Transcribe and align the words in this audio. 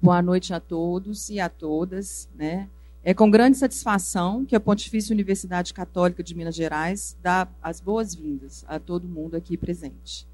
Boa 0.00 0.22
noite 0.22 0.54
a 0.54 0.60
todos 0.60 1.28
e 1.28 1.40
a 1.40 1.48
todas. 1.48 2.28
Né? 2.36 2.68
É 3.02 3.12
com 3.12 3.28
grande 3.28 3.58
satisfação 3.58 4.44
que 4.44 4.54
a 4.54 4.60
Pontifícia 4.60 5.12
Universidade 5.12 5.74
Católica 5.74 6.22
de 6.22 6.36
Minas 6.36 6.54
Gerais 6.54 7.16
dá 7.20 7.48
as 7.60 7.80
boas-vindas 7.80 8.64
a 8.68 8.78
todo 8.78 9.08
mundo 9.08 9.36
aqui 9.36 9.56
presente. 9.56 10.24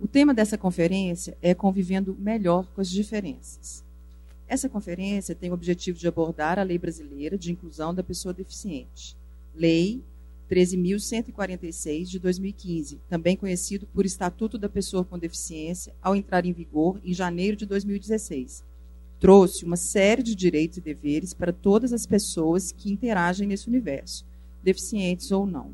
O 0.00 0.08
tema 0.08 0.32
dessa 0.32 0.56
conferência 0.56 1.36
é 1.42 1.54
Convivendo 1.54 2.16
Melhor 2.18 2.66
com 2.74 2.80
as 2.80 2.88
Diferenças. 2.88 3.84
Essa 4.48 4.66
conferência 4.66 5.34
tem 5.34 5.50
o 5.50 5.54
objetivo 5.54 5.98
de 5.98 6.08
abordar 6.08 6.58
a 6.58 6.62
lei 6.62 6.78
brasileira 6.78 7.36
de 7.36 7.52
inclusão 7.52 7.94
da 7.94 8.02
pessoa 8.02 8.32
deficiente, 8.32 9.14
Lei 9.54 10.02
13.146 10.50 12.04
de 12.04 12.18
2015, 12.18 12.98
também 13.10 13.36
conhecido 13.36 13.86
por 13.86 14.06
Estatuto 14.06 14.56
da 14.56 14.68
Pessoa 14.68 15.04
com 15.04 15.18
Deficiência, 15.18 15.94
ao 16.02 16.16
entrar 16.16 16.44
em 16.46 16.52
vigor 16.52 16.98
em 17.04 17.12
janeiro 17.12 17.56
de 17.56 17.66
2016. 17.66 18.71
Trouxe 19.22 19.64
uma 19.64 19.76
série 19.76 20.20
de 20.20 20.34
direitos 20.34 20.78
e 20.78 20.80
deveres 20.80 21.32
para 21.32 21.52
todas 21.52 21.92
as 21.92 22.04
pessoas 22.04 22.72
que 22.72 22.90
interagem 22.90 23.46
nesse 23.46 23.68
universo, 23.68 24.26
deficientes 24.64 25.30
ou 25.30 25.46
não. 25.46 25.70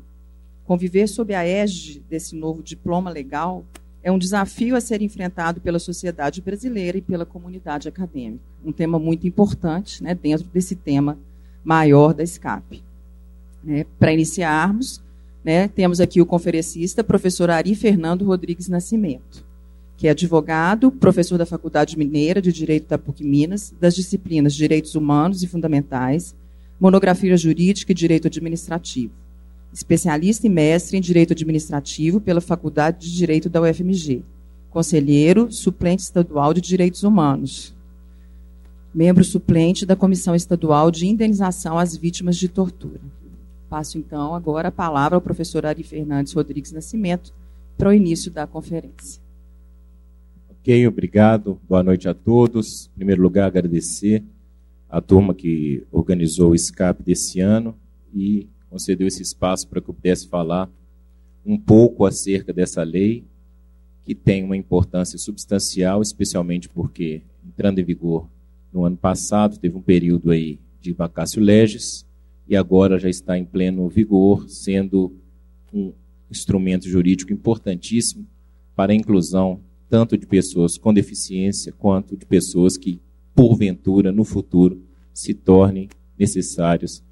Conviver 0.67 1.07
sob 1.07 1.33
a 1.33 1.43
égide 1.43 1.99
desse 2.07 2.35
novo 2.35 2.61
diploma 2.61 3.09
legal 3.09 3.65
é 4.03 4.11
um 4.11 4.19
desafio 4.19 4.75
a 4.75 4.79
ser 4.79 5.01
enfrentado 5.01 5.59
pela 5.59 5.79
sociedade 5.79 6.43
brasileira 6.43 6.99
e 6.99 7.01
pela 7.01 7.25
comunidade 7.25 7.87
acadêmica. 7.87 8.43
Um 8.63 8.71
tema 8.71 8.99
muito 8.99 9.25
importante 9.25 10.03
né, 10.03 10.13
dentro 10.13 10.45
desse 10.53 10.75
tema 10.75 11.17
maior 11.63 12.13
da 12.13 12.21
escape. 12.21 12.83
Né, 13.63 13.83
Para 13.97 14.13
iniciarmos, 14.13 15.01
né, 15.43 15.67
temos 15.67 15.99
aqui 15.99 16.21
o 16.21 16.25
conferencista, 16.27 17.03
professor 17.03 17.49
Ari 17.49 17.73
Fernando 17.73 18.25
Rodrigues 18.25 18.67
Nascimento, 18.67 19.43
que 19.99 20.07
é 20.07 20.11
advogado, 20.11 20.91
professor 20.91 21.37
da 21.37 21.45
Faculdade 21.45 21.95
Mineira 21.95 22.41
de 22.41 22.51
Direito 22.51 22.87
da 22.87 22.97
PUC 22.97 23.23
Minas, 23.23 23.71
das 23.79 23.93
disciplinas 23.93 24.55
Direitos 24.55 24.95
Humanos 24.95 25.43
e 25.43 25.47
Fundamentais, 25.47 26.33
Monografia 26.79 27.37
Jurídica 27.37 27.91
e 27.91 27.95
Direito 27.95 28.25
Administrativo 28.25 29.11
especialista 29.73 30.47
e 30.47 30.49
mestre 30.49 30.97
em 30.97 31.01
Direito 31.01 31.33
Administrativo 31.33 32.19
pela 32.19 32.41
Faculdade 32.41 32.99
de 32.99 33.15
Direito 33.15 33.49
da 33.49 33.61
UFMG, 33.61 34.23
conselheiro 34.69 35.51
suplente 35.51 36.03
estadual 36.03 36.53
de 36.53 36.61
Direitos 36.61 37.03
Humanos, 37.03 37.75
membro 38.93 39.23
suplente 39.23 39.85
da 39.85 39.95
Comissão 39.95 40.33
Estadual 40.35 40.89
de 40.89 41.07
Indenização 41.07 41.77
às 41.77 41.95
Vítimas 41.95 42.35
de 42.37 42.47
Tortura. 42.47 42.99
Passo 43.69 43.99
então 43.99 44.33
agora 44.33 44.69
a 44.69 44.71
palavra 44.71 45.15
ao 45.15 45.21
professor 45.21 45.65
Ari 45.65 45.83
Fernandes 45.83 46.33
Rodrigues 46.33 46.71
Nascimento 46.71 47.31
para 47.77 47.89
o 47.89 47.93
início 47.93 48.31
da 48.31 48.47
conferência. 48.47 49.21
Ok, 50.69 50.85
obrigado. 50.85 51.59
Boa 51.67 51.81
noite 51.81 52.07
a 52.07 52.13
todos. 52.13 52.91
Em 52.93 52.97
primeiro 52.97 53.23
lugar, 53.23 53.47
agradecer 53.47 54.23
a 54.87 55.01
turma 55.01 55.33
que 55.33 55.83
organizou 55.91 56.51
o 56.51 56.55
escape 56.55 57.01
desse 57.01 57.39
ano 57.39 57.75
e 58.13 58.47
concedeu 58.69 59.07
esse 59.07 59.23
espaço 59.23 59.67
para 59.67 59.81
que 59.81 59.89
eu 59.89 59.95
pudesse 59.95 60.27
falar 60.27 60.69
um 61.43 61.57
pouco 61.57 62.05
acerca 62.05 62.53
dessa 62.53 62.83
lei, 62.83 63.25
que 64.05 64.13
tem 64.13 64.43
uma 64.43 64.55
importância 64.55 65.17
substancial, 65.17 66.03
especialmente 66.03 66.69
porque, 66.69 67.23
entrando 67.43 67.79
em 67.79 67.83
vigor 67.83 68.29
no 68.71 68.85
ano 68.85 68.95
passado, 68.95 69.57
teve 69.57 69.75
um 69.75 69.81
período 69.81 70.29
aí 70.29 70.59
de 70.79 70.93
vacácio 70.93 71.41
legis, 71.41 72.05
e 72.47 72.55
agora 72.55 72.99
já 72.99 73.09
está 73.09 73.35
em 73.35 73.43
pleno 73.43 73.89
vigor, 73.89 74.47
sendo 74.47 75.17
um 75.73 75.93
instrumento 76.29 76.87
jurídico 76.87 77.33
importantíssimo 77.33 78.27
para 78.75 78.91
a 78.91 78.95
inclusão 78.95 79.61
tanto 79.89 80.17
de 80.17 80.25
pessoas 80.25 80.77
com 80.77 80.93
deficiência 80.93 81.71
quanto 81.71 82.15
de 82.15 82.25
pessoas 82.25 82.77
que, 82.77 83.01
porventura, 83.33 84.11
no 84.11 84.23
futuro, 84.23 84.81
se 85.13 85.33
tornem 85.33 85.89
necessários 86.17 87.03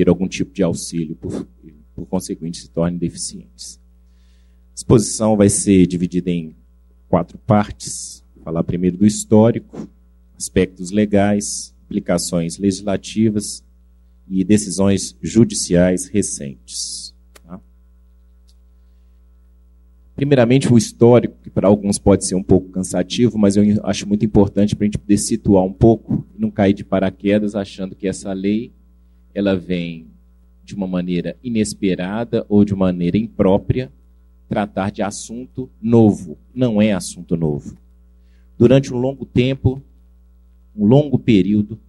ter 0.00 0.08
algum 0.08 0.26
tipo 0.26 0.50
de 0.52 0.62
auxílio, 0.62 1.14
por, 1.14 1.46
por 1.94 2.06
conseguinte, 2.06 2.62
se 2.62 2.70
tornem 2.70 2.98
deficientes. 2.98 3.78
A 4.70 4.74
exposição 4.74 5.36
vai 5.36 5.50
ser 5.50 5.86
dividida 5.86 6.30
em 6.30 6.56
quatro 7.06 7.36
partes. 7.36 8.24
Vou 8.34 8.44
falar 8.44 8.64
primeiro 8.64 8.96
do 8.96 9.06
histórico, 9.06 9.86
aspectos 10.34 10.90
legais, 10.90 11.74
implicações 11.84 12.56
legislativas 12.56 13.62
e 14.26 14.42
decisões 14.42 15.14
judiciais 15.20 16.06
recentes. 16.06 17.14
Primeiramente, 20.20 20.70
o 20.70 20.76
histórico, 20.76 21.38
que 21.42 21.48
para 21.48 21.66
alguns 21.66 21.98
pode 21.98 22.26
ser 22.26 22.34
um 22.34 22.42
pouco 22.42 22.68
cansativo, 22.68 23.38
mas 23.38 23.56
eu 23.56 23.64
acho 23.84 24.06
muito 24.06 24.22
importante 24.22 24.76
para 24.76 24.84
a 24.84 24.86
gente 24.86 24.98
poder 24.98 25.16
situar 25.16 25.64
um 25.64 25.72
pouco 25.72 26.26
não 26.38 26.50
cair 26.50 26.74
de 26.74 26.84
paraquedas 26.84 27.54
achando 27.54 27.96
que 27.96 28.06
essa 28.06 28.30
lei 28.34 28.70
ela 29.34 29.56
vem 29.56 30.08
de 30.62 30.74
uma 30.74 30.86
maneira 30.86 31.38
inesperada 31.42 32.44
ou 32.50 32.66
de 32.66 32.74
maneira 32.74 33.16
imprópria 33.16 33.90
tratar 34.46 34.90
de 34.90 35.00
assunto 35.00 35.70
novo. 35.80 36.36
Não 36.54 36.82
é 36.82 36.92
assunto 36.92 37.34
novo. 37.34 37.74
Durante 38.58 38.92
um 38.92 38.98
longo 38.98 39.24
tempo, 39.24 39.82
um 40.76 40.84
longo 40.84 41.18
período, 41.18 41.80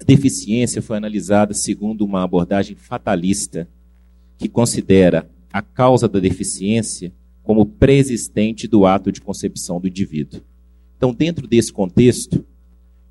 a 0.00 0.04
deficiência 0.04 0.80
foi 0.80 0.96
analisada 0.96 1.52
segundo 1.52 2.06
uma 2.06 2.24
abordagem 2.24 2.74
fatalista 2.74 3.68
que 4.38 4.48
considera 4.48 5.28
a 5.52 5.60
causa 5.60 6.08
da 6.08 6.18
deficiência 6.18 7.12
como 7.44 7.66
preexistente 7.66 8.66
do 8.66 8.86
ato 8.86 9.12
de 9.12 9.20
concepção 9.20 9.80
do 9.80 9.86
indivíduo. 9.86 10.40
Então, 10.96 11.14
dentro 11.14 11.46
desse 11.46 11.72
contexto, 11.72 12.44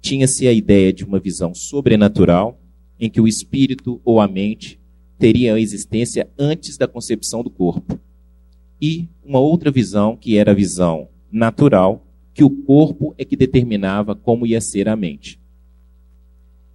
tinha-se 0.02 0.48
a 0.48 0.52
ideia 0.52 0.92
de 0.92 1.06
uma 1.06 1.20
visão 1.20 1.54
sobrenatural 1.54 2.60
em 3.00 3.10
que 3.10 3.22
o 3.22 3.28
espírito 3.28 4.02
ou 4.04 4.20
a 4.20 4.28
mente 4.28 4.80
teriam 5.18 5.58
existência 5.58 6.30
antes 6.38 6.78
da 6.78 6.88
concepção 6.88 7.44
do 7.44 7.50
corpo. 7.50 7.98
E 8.82 9.08
uma 9.24 9.40
outra 9.40 9.72
visão, 9.72 10.18
que 10.18 10.38
era 10.38 10.52
a 10.52 10.56
visão 10.56 11.08
natural, 11.32 12.06
que 12.34 12.44
o 12.44 12.50
corpo 12.50 13.14
é 13.18 13.24
que 13.24 13.38
determinava 13.38 14.16
como 14.16 14.46
ia 14.46 14.60
ser 14.60 14.90
a 14.90 14.96
mente. 14.96 15.40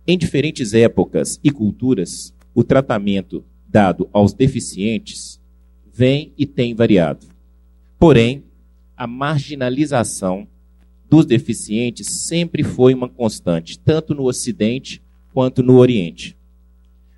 Em 0.07 0.17
diferentes 0.17 0.73
épocas 0.73 1.39
e 1.43 1.51
culturas, 1.51 2.33
o 2.55 2.65
tratamento 2.65 3.45
dado 3.69 4.09
aos 4.13 4.33
deficientes 4.33 5.39
vem 5.93 6.33
e 6.39 6.47
tem 6.47 6.75
variado. 6.75 7.27
Porém, 7.99 8.45
a 8.97 9.07
marginalização 9.07 10.47
dos 11.09 11.27
deficientes 11.27 12.07
sempre 12.27 12.63
foi 12.63 12.95
uma 12.95 13.09
constante, 13.09 13.79
tanto 13.79 14.15
no 14.15 14.25
Ocidente 14.25 15.03
quanto 15.33 15.63
no 15.63 15.77
Oriente. 15.77 16.37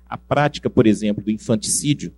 A 0.07 0.17
prática, 0.17 0.69
por 0.69 0.87
exemplo, 0.87 1.23
do 1.23 1.31
infanticídio 1.31 2.13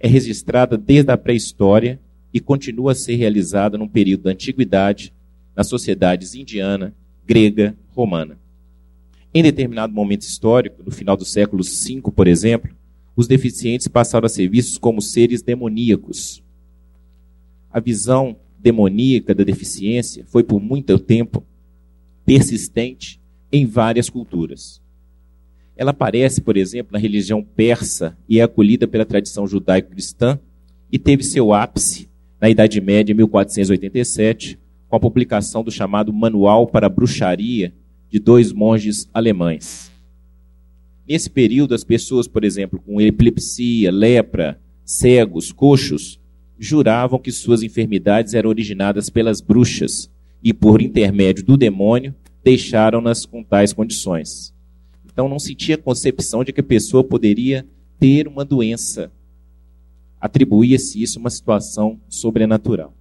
é 0.00 0.08
registrada 0.08 0.78
desde 0.78 1.10
a 1.10 1.16
pré-história 1.16 2.00
e 2.32 2.40
continua 2.40 2.92
a 2.92 2.94
ser 2.94 3.16
realizada 3.16 3.76
num 3.76 3.88
período 3.88 4.24
da 4.24 4.30
antiguidade 4.30 5.12
nas 5.54 5.66
sociedades 5.66 6.34
indiana, 6.34 6.94
grega, 7.26 7.76
romana. 7.90 8.38
Em 9.34 9.42
determinado 9.42 9.92
momento 9.92 10.22
histórico, 10.22 10.82
no 10.84 10.90
final 10.90 11.16
do 11.16 11.24
século 11.24 11.62
V, 11.62 12.00
por 12.14 12.26
exemplo, 12.26 12.74
os 13.14 13.26
deficientes 13.26 13.88
passaram 13.88 14.26
a 14.26 14.28
ser 14.28 14.48
vistos 14.48 14.78
como 14.78 15.02
seres 15.02 15.42
demoníacos. 15.42 16.42
A 17.70 17.80
visão 17.80 18.36
demoníaca 18.58 19.34
da 19.34 19.44
deficiência 19.44 20.24
foi 20.26 20.42
por 20.42 20.60
muito 20.60 20.98
tempo 20.98 21.44
persistente 22.24 23.20
em 23.52 23.64
várias 23.64 24.10
culturas. 24.10 24.82
Ela 25.76 25.92
aparece, 25.92 26.40
por 26.40 26.56
exemplo, 26.56 26.92
na 26.92 26.98
religião 26.98 27.42
persa 27.42 28.18
e 28.28 28.40
é 28.40 28.42
acolhida 28.42 28.88
pela 28.88 29.06
tradição 29.06 29.46
judaico-cristã 29.46 30.38
e 30.90 30.98
teve 30.98 31.22
seu 31.22 31.52
ápice 31.52 32.08
na 32.40 32.50
Idade 32.50 32.80
Média, 32.80 33.12
em 33.12 33.16
1487, 33.16 34.58
com 34.88 34.96
a 34.96 35.00
publicação 35.00 35.62
do 35.62 35.70
chamado 35.70 36.12
Manual 36.12 36.66
para 36.66 36.86
a 36.86 36.90
Bruxaria 36.90 37.72
de 38.10 38.18
dois 38.18 38.52
monges 38.52 39.08
alemães. 39.12 39.92
Nesse 41.06 41.30
período, 41.30 41.74
as 41.74 41.84
pessoas, 41.84 42.26
por 42.26 42.44
exemplo, 42.44 42.80
com 42.84 43.00
epilepsia, 43.00 43.90
lepra, 43.90 44.60
cegos, 44.84 45.52
coxos, 45.52 46.20
juravam 46.58 47.18
que 47.18 47.30
suas 47.30 47.62
enfermidades 47.62 48.34
eram 48.34 48.50
originadas 48.50 49.08
pelas 49.08 49.40
bruxas 49.40 50.10
e, 50.42 50.52
por 50.52 50.82
intermédio 50.82 51.44
do 51.44 51.56
demônio, 51.56 52.14
deixaram-nas 52.42 53.24
com 53.24 53.42
tais 53.42 53.72
condições. 53.72 54.54
Então 55.04 55.28
não 55.28 55.38
se 55.38 55.54
tinha 55.54 55.76
concepção 55.76 56.44
de 56.44 56.52
que 56.52 56.60
a 56.60 56.64
pessoa 56.64 57.04
poderia 57.04 57.66
ter 57.98 58.28
uma 58.28 58.44
doença. 58.44 59.10
Atribuía-se 60.20 61.02
isso 61.02 61.18
a 61.18 61.20
uma 61.20 61.30
situação 61.30 62.00
sobrenatural. 62.08 62.94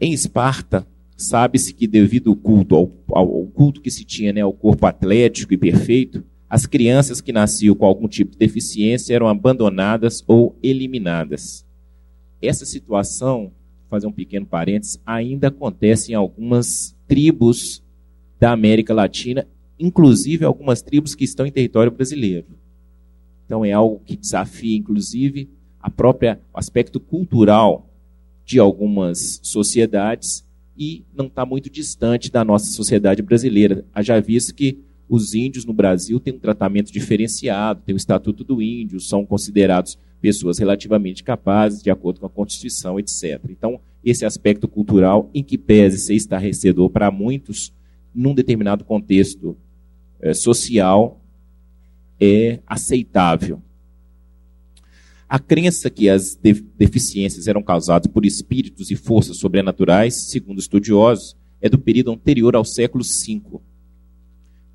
Em 0.00 0.12
Esparta, 0.12 0.86
sabe-se 1.16 1.74
que 1.74 1.86
devido 1.86 2.30
ao 2.30 2.36
culto, 2.36 2.74
ao, 2.74 2.92
ao, 3.08 3.46
culto 3.48 3.80
que 3.80 3.90
se 3.90 4.04
tinha 4.04 4.32
né, 4.32 4.40
ao 4.40 4.52
corpo 4.52 4.86
atlético 4.86 5.52
e 5.52 5.58
perfeito, 5.58 6.24
as 6.50 6.66
crianças 6.66 7.20
que 7.20 7.32
nasciam 7.32 7.76
com 7.76 7.86
algum 7.86 8.08
tipo 8.08 8.32
de 8.32 8.38
deficiência 8.38 9.14
eram 9.14 9.28
abandonadas 9.28 10.24
ou 10.26 10.58
eliminadas. 10.60 11.64
Essa 12.42 12.66
situação, 12.66 13.52
fazer 13.88 14.08
um 14.08 14.12
pequeno 14.12 14.44
parênteses, 14.44 15.00
ainda 15.06 15.46
acontece 15.46 16.10
em 16.10 16.16
algumas 16.16 16.96
tribos 17.06 17.84
da 18.40 18.50
América 18.50 18.92
Latina, 18.92 19.46
inclusive 19.78 20.44
algumas 20.44 20.82
tribos 20.82 21.14
que 21.14 21.22
estão 21.22 21.46
em 21.46 21.52
território 21.52 21.92
brasileiro. 21.92 22.48
Então 23.46 23.64
é 23.64 23.70
algo 23.70 24.00
que 24.04 24.16
desafia, 24.16 24.76
inclusive, 24.76 25.48
a 25.80 25.88
própria 25.88 26.40
aspecto 26.52 26.98
cultural 26.98 27.88
de 28.44 28.58
algumas 28.58 29.38
sociedades 29.44 30.44
e 30.76 31.04
não 31.14 31.26
está 31.26 31.46
muito 31.46 31.70
distante 31.70 32.30
da 32.30 32.44
nossa 32.44 32.72
sociedade 32.72 33.22
brasileira. 33.22 33.84
Haja 33.94 34.20
visto 34.20 34.52
que 34.52 34.80
os 35.10 35.34
índios 35.34 35.64
no 35.64 35.72
Brasil 35.72 36.20
têm 36.20 36.34
um 36.34 36.38
tratamento 36.38 36.92
diferenciado, 36.92 37.82
tem 37.84 37.92
o 37.92 37.96
Estatuto 37.96 38.44
do 38.44 38.62
Índio, 38.62 39.00
são 39.00 39.26
considerados 39.26 39.98
pessoas 40.20 40.58
relativamente 40.60 41.24
capazes, 41.24 41.82
de 41.82 41.90
acordo 41.90 42.20
com 42.20 42.26
a 42.26 42.30
Constituição, 42.30 42.96
etc. 42.96 43.40
Então, 43.48 43.80
esse 44.04 44.24
aspecto 44.24 44.68
cultural, 44.68 45.28
em 45.34 45.42
que 45.42 45.58
pese 45.58 45.98
ser 45.98 46.14
estarrecedor 46.14 46.90
para 46.90 47.10
muitos, 47.10 47.72
num 48.14 48.32
determinado 48.32 48.84
contexto 48.84 49.56
é, 50.20 50.32
social, 50.32 51.20
é 52.20 52.60
aceitável. 52.64 53.60
A 55.28 55.40
crença 55.40 55.90
que 55.90 56.08
as 56.08 56.38
deficiências 56.78 57.48
eram 57.48 57.64
causadas 57.64 58.06
por 58.06 58.24
espíritos 58.24 58.92
e 58.92 58.96
forças 58.96 59.38
sobrenaturais, 59.38 60.14
segundo 60.30 60.60
estudiosos, 60.60 61.36
é 61.60 61.68
do 61.68 61.78
período 61.78 62.12
anterior 62.12 62.54
ao 62.54 62.64
século 62.64 63.02
V. 63.02 63.60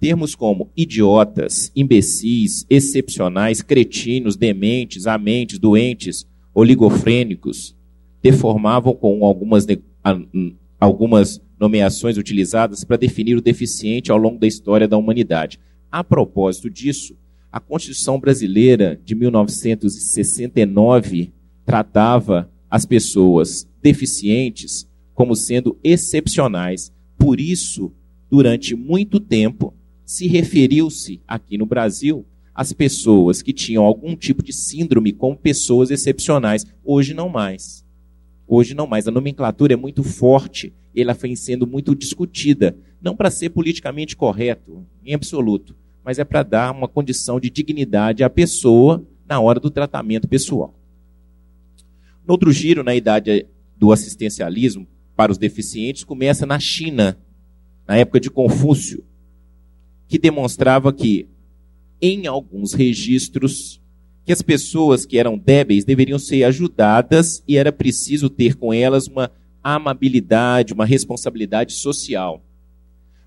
Termos 0.06 0.36
como 0.36 0.70
idiotas, 0.78 1.72
imbecis, 1.76 2.64
excepcionais, 2.70 3.64
cretinos, 3.64 4.36
dementes, 4.36 5.08
amentes, 5.08 5.58
doentes, 5.58 6.28
oligofrênicos, 6.54 7.76
deformavam 8.22 8.94
com 8.94 9.26
algumas, 9.26 9.66
algumas 10.80 11.42
nomeações 11.60 12.20
utilizadas 12.20 12.84
para 12.84 12.98
definir 12.98 13.36
o 13.36 13.42
deficiente 13.42 14.12
ao 14.12 14.18
longo 14.20 14.38
da 14.38 14.46
história 14.46 14.88
da 14.88 14.96
humanidade. 14.96 15.60
A 15.92 16.04
propósito 16.04 16.70
disso, 16.70 17.18
a 17.52 17.60
Constituição 17.60 18.20
brasileira 18.20 19.02
de 19.04 19.16
1969 19.16 21.34
tratava 21.66 22.48
as 22.70 22.86
pessoas 22.86 23.68
deficientes 23.82 24.88
como 25.16 25.36
sendo 25.36 25.80
excepcionais. 25.84 26.94
Por 27.18 27.40
isso, 27.40 27.92
durante 28.30 28.76
muito 28.76 29.20
tempo, 29.20 29.74
se 30.06 30.28
referiu-se 30.28 31.22
aqui 31.28 31.58
no 31.58 31.66
Brasil 31.66 32.26
às 32.54 32.72
pessoas 32.72 33.42
que 33.42 33.52
tinham 33.52 33.84
algum 33.84 34.16
tipo 34.16 34.44
de 34.44 34.54
síndrome 34.54 35.12
como 35.12 35.36
pessoas 35.36 35.92
excepcionais. 35.92 36.66
Hoje 36.84 37.14
não 37.14 37.28
mais. 37.28 37.84
Hoje 38.48 38.74
não 38.74 38.88
mais. 38.88 39.08
A 39.08 39.12
nomenclatura 39.12 39.74
é 39.74 39.76
muito 39.76 40.04
forte, 40.04 40.72
ela 40.96 41.14
vem 41.14 41.36
sendo 41.36 41.68
muito 41.68 41.96
discutida, 41.96 42.78
não 43.02 43.16
para 43.16 43.32
ser 43.32 43.50
politicamente 43.50 44.16
correto, 44.16 44.86
em 45.04 45.14
absoluto, 45.14 45.76
mas 46.04 46.20
é 46.20 46.24
para 46.24 46.44
dar 46.44 46.72
uma 46.72 46.88
condição 46.88 47.40
de 47.40 47.50
dignidade 47.50 48.24
à 48.24 48.30
pessoa 48.30 49.06
na 49.28 49.40
hora 49.40 49.60
do 49.60 49.72
tratamento 49.72 50.28
pessoal. 50.28 50.74
No 52.26 52.34
outro 52.34 52.52
giro, 52.52 52.84
na 52.84 52.96
idade 52.96 53.48
do 53.78 53.92
assistencialismo 53.92 54.88
para 55.16 55.32
os 55.32 55.38
deficientes, 55.38 56.04
começa 56.04 56.46
na 56.46 56.60
China, 56.60 57.18
na 57.88 57.98
época 57.98 58.20
de 58.20 58.30
Confúcio, 58.30 59.04
que 60.08 60.20
demonstrava 60.20 60.94
que, 60.94 61.28
em 62.02 62.28
alguns 62.28 62.74
registros, 62.74 63.82
que 64.26 64.32
as 64.32 64.42
pessoas 64.42 65.06
que 65.06 65.18
eram 65.18 65.38
débeis 65.38 65.86
deveriam 65.86 66.20
ser 66.20 66.44
ajudadas 66.44 67.44
e 67.48 67.58
era 67.58 67.72
preciso 67.72 68.30
ter 68.30 68.56
com 68.56 68.74
elas 68.74 69.08
uma 69.08 69.32
amabilidade, 69.64 70.74
uma 70.74 70.86
responsabilidade 70.86 71.74
social. 71.74 72.44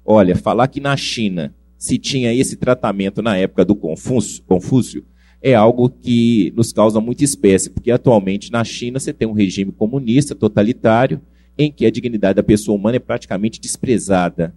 Olha, 0.05 0.37
falar 0.37 0.69
que 0.69 0.81
na 0.81 0.97
China 0.97 1.55
se 1.77 1.99
tinha 1.99 2.35
esse 2.35 2.57
tratamento 2.57 3.23
na 3.23 3.37
época 3.37 3.65
do 3.65 3.77
Confúcio, 3.77 4.43
Confúcio 4.45 5.05
é 5.41 5.55
algo 5.55 5.89
que 5.89 6.53
nos 6.57 6.73
causa 6.73 7.01
muita 7.01 7.23
espécie, 7.23 7.71
porque 7.71 7.91
atualmente 7.91 8.51
na 8.51 8.65
China 8.65 8.99
você 8.99 9.13
tem 9.13 9.29
um 9.29 9.33
regime 9.33 9.71
comunista 9.71 10.35
totalitário 10.35 11.21
em 11.57 11.71
que 11.71 11.87
a 11.87 11.91
dignidade 11.91 12.37
da 12.37 12.43
pessoa 12.43 12.77
humana 12.77 12.97
é 12.97 13.01
praticamente 13.01 13.61
desprezada, 13.61 14.55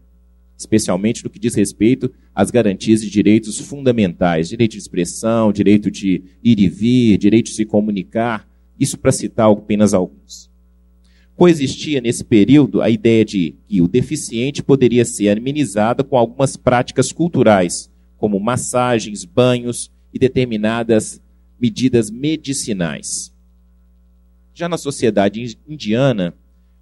especialmente 0.61 1.23
no 1.23 1.29
que 1.29 1.39
diz 1.39 1.55
respeito 1.55 2.11
às 2.33 2.49
garantias 2.49 3.01
de 3.01 3.09
direitos 3.09 3.59
fundamentais, 3.59 4.49
direito 4.49 4.71
de 4.71 4.77
expressão, 4.77 5.51
direito 5.51 5.91
de 5.91 6.23
ir 6.43 6.59
e 6.59 6.69
vir, 6.69 7.17
direito 7.17 7.47
de 7.47 7.55
se 7.55 7.65
comunicar, 7.65 8.47
isso 8.79 8.97
para 8.97 9.11
citar 9.11 9.51
apenas 9.51 9.93
alguns 9.93 10.51
coexistia 11.41 11.99
nesse 11.99 12.23
período 12.23 12.83
a 12.83 12.89
ideia 12.91 13.25
de 13.25 13.55
que 13.67 13.81
o 13.81 13.87
deficiente 13.87 14.61
poderia 14.61 15.03
ser 15.03 15.35
amenizado 15.35 16.03
com 16.03 16.15
algumas 16.15 16.55
práticas 16.55 17.11
culturais, 17.11 17.89
como 18.15 18.39
massagens, 18.39 19.25
banhos 19.25 19.91
e 20.13 20.19
determinadas 20.19 21.19
medidas 21.59 22.11
medicinais. 22.11 23.33
Já 24.53 24.69
na 24.69 24.77
sociedade 24.77 25.57
indiana, 25.67 26.31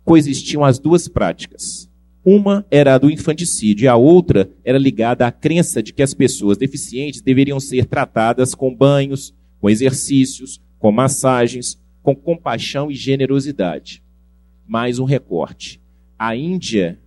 coexistiam 0.03 0.65
as 0.65 0.77
duas 0.77 1.07
práticas. 1.07 1.88
Uma 2.29 2.65
era 2.69 2.95
a 2.95 2.97
do 2.97 3.09
infanticídio 3.09 3.85
e 3.85 3.87
a 3.87 3.95
outra 3.95 4.49
era 4.63 4.77
ligada 4.77 5.25
à 5.25 5.31
crença 5.31 5.81
de 5.81 5.93
que 5.93 6.03
as 6.03 6.13
pessoas 6.13 6.57
deficientes 6.57 7.21
deveriam 7.21 7.59
ser 7.59 7.85
tratadas 7.85 8.53
com 8.53 8.75
banhos, 8.75 9.33
com 9.59 9.69
exercícios, 9.69 10.61
com 10.77 10.91
massagens, 10.91 11.81
com 12.03 12.15
compaixão 12.15 12.91
e 12.91 12.95
generosidade 12.95 14.03
mais 14.69 14.99
um 14.99 15.03
recorte. 15.03 15.81
A 16.17 16.35
Índia, 16.35 16.99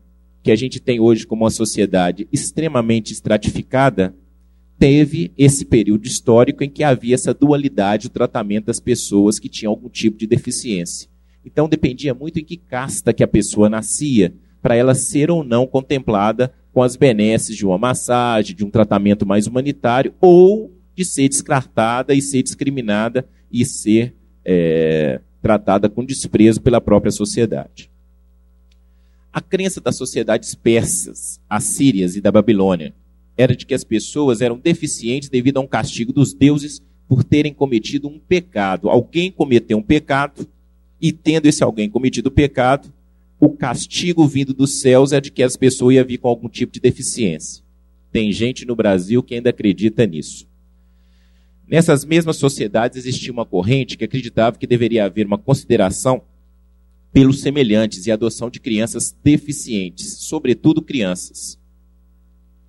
que 0.42 0.50
a 0.50 0.56
gente 0.56 0.80
tem 0.80 0.98
hoje 0.98 1.24
como 1.24 1.44
uma 1.44 1.50
sociedade 1.50 2.26
extremamente 2.32 3.12
estratificada, 3.12 4.16
teve 4.80 5.32
esse 5.38 5.64
período 5.64 6.04
histórico 6.04 6.64
em 6.64 6.68
que 6.68 6.82
havia 6.82 7.14
essa 7.14 7.32
dualidade 7.32 8.08
do 8.08 8.12
tratamento 8.12 8.64
das 8.64 8.80
pessoas 8.80 9.38
que 9.38 9.48
tinham 9.48 9.70
algum 9.70 9.88
tipo 9.88 10.18
de 10.18 10.26
deficiência. 10.26 11.08
Então 11.44 11.68
dependia 11.68 12.12
muito 12.12 12.40
em 12.40 12.44
que 12.44 12.56
casta 12.56 13.12
que 13.12 13.22
a 13.22 13.28
pessoa 13.28 13.70
nascia, 13.70 14.34
para 14.62 14.76
ela 14.76 14.94
ser 14.94 15.30
ou 15.30 15.42
não 15.42 15.66
contemplada 15.66 16.54
com 16.72 16.82
as 16.82 16.96
benesses 16.96 17.56
de 17.56 17.66
uma 17.66 17.76
massagem, 17.76 18.56
de 18.56 18.64
um 18.64 18.70
tratamento 18.70 19.26
mais 19.26 19.46
humanitário, 19.46 20.14
ou 20.20 20.72
de 20.96 21.04
ser 21.04 21.28
descartada 21.28 22.14
e 22.14 22.22
ser 22.22 22.42
discriminada 22.42 23.26
e 23.50 23.64
ser 23.64 24.14
é, 24.44 25.20
tratada 25.42 25.88
com 25.88 26.04
desprezo 26.04 26.60
pela 26.62 26.80
própria 26.80 27.10
sociedade. 27.10 27.90
A 29.32 29.40
crença 29.40 29.80
das 29.80 29.96
sociedades 29.96 30.54
persas, 30.54 31.40
assírias 31.48 32.16
e 32.16 32.20
da 32.20 32.30
Babilônia 32.30 32.94
era 33.36 33.56
de 33.56 33.64
que 33.64 33.74
as 33.74 33.82
pessoas 33.82 34.40
eram 34.40 34.58
deficientes 34.58 35.28
devido 35.28 35.56
a 35.56 35.60
um 35.60 35.66
castigo 35.66 36.12
dos 36.12 36.34
deuses 36.34 36.82
por 37.08 37.24
terem 37.24 37.52
cometido 37.52 38.08
um 38.08 38.18
pecado. 38.18 38.88
Alguém 38.88 39.30
cometeu 39.30 39.78
um 39.78 39.82
pecado 39.82 40.46
e, 41.00 41.12
tendo 41.12 41.46
esse 41.46 41.64
alguém 41.64 41.88
cometido 41.88 42.28
o 42.28 42.32
pecado, 42.32 42.92
o 43.44 43.50
castigo 43.50 44.24
vindo 44.24 44.54
dos 44.54 44.80
céus 44.80 45.12
é 45.12 45.20
de 45.20 45.28
que 45.28 45.42
as 45.42 45.56
pessoas 45.56 45.96
iam 45.96 46.06
vir 46.06 46.18
com 46.18 46.28
algum 46.28 46.48
tipo 46.48 46.72
de 46.72 46.78
deficiência. 46.78 47.64
Tem 48.12 48.30
gente 48.30 48.64
no 48.64 48.76
Brasil 48.76 49.20
que 49.20 49.34
ainda 49.34 49.50
acredita 49.50 50.06
nisso. 50.06 50.46
Nessas 51.66 52.04
mesmas 52.04 52.36
sociedades 52.36 52.98
existia 52.98 53.32
uma 53.32 53.44
corrente 53.44 53.98
que 53.98 54.04
acreditava 54.04 54.56
que 54.56 54.64
deveria 54.64 55.06
haver 55.06 55.26
uma 55.26 55.38
consideração 55.38 56.22
pelos 57.12 57.40
semelhantes 57.40 58.06
e 58.06 58.12
adoção 58.12 58.48
de 58.48 58.60
crianças 58.60 59.12
deficientes, 59.24 60.18
sobretudo 60.18 60.80
crianças. 60.80 61.58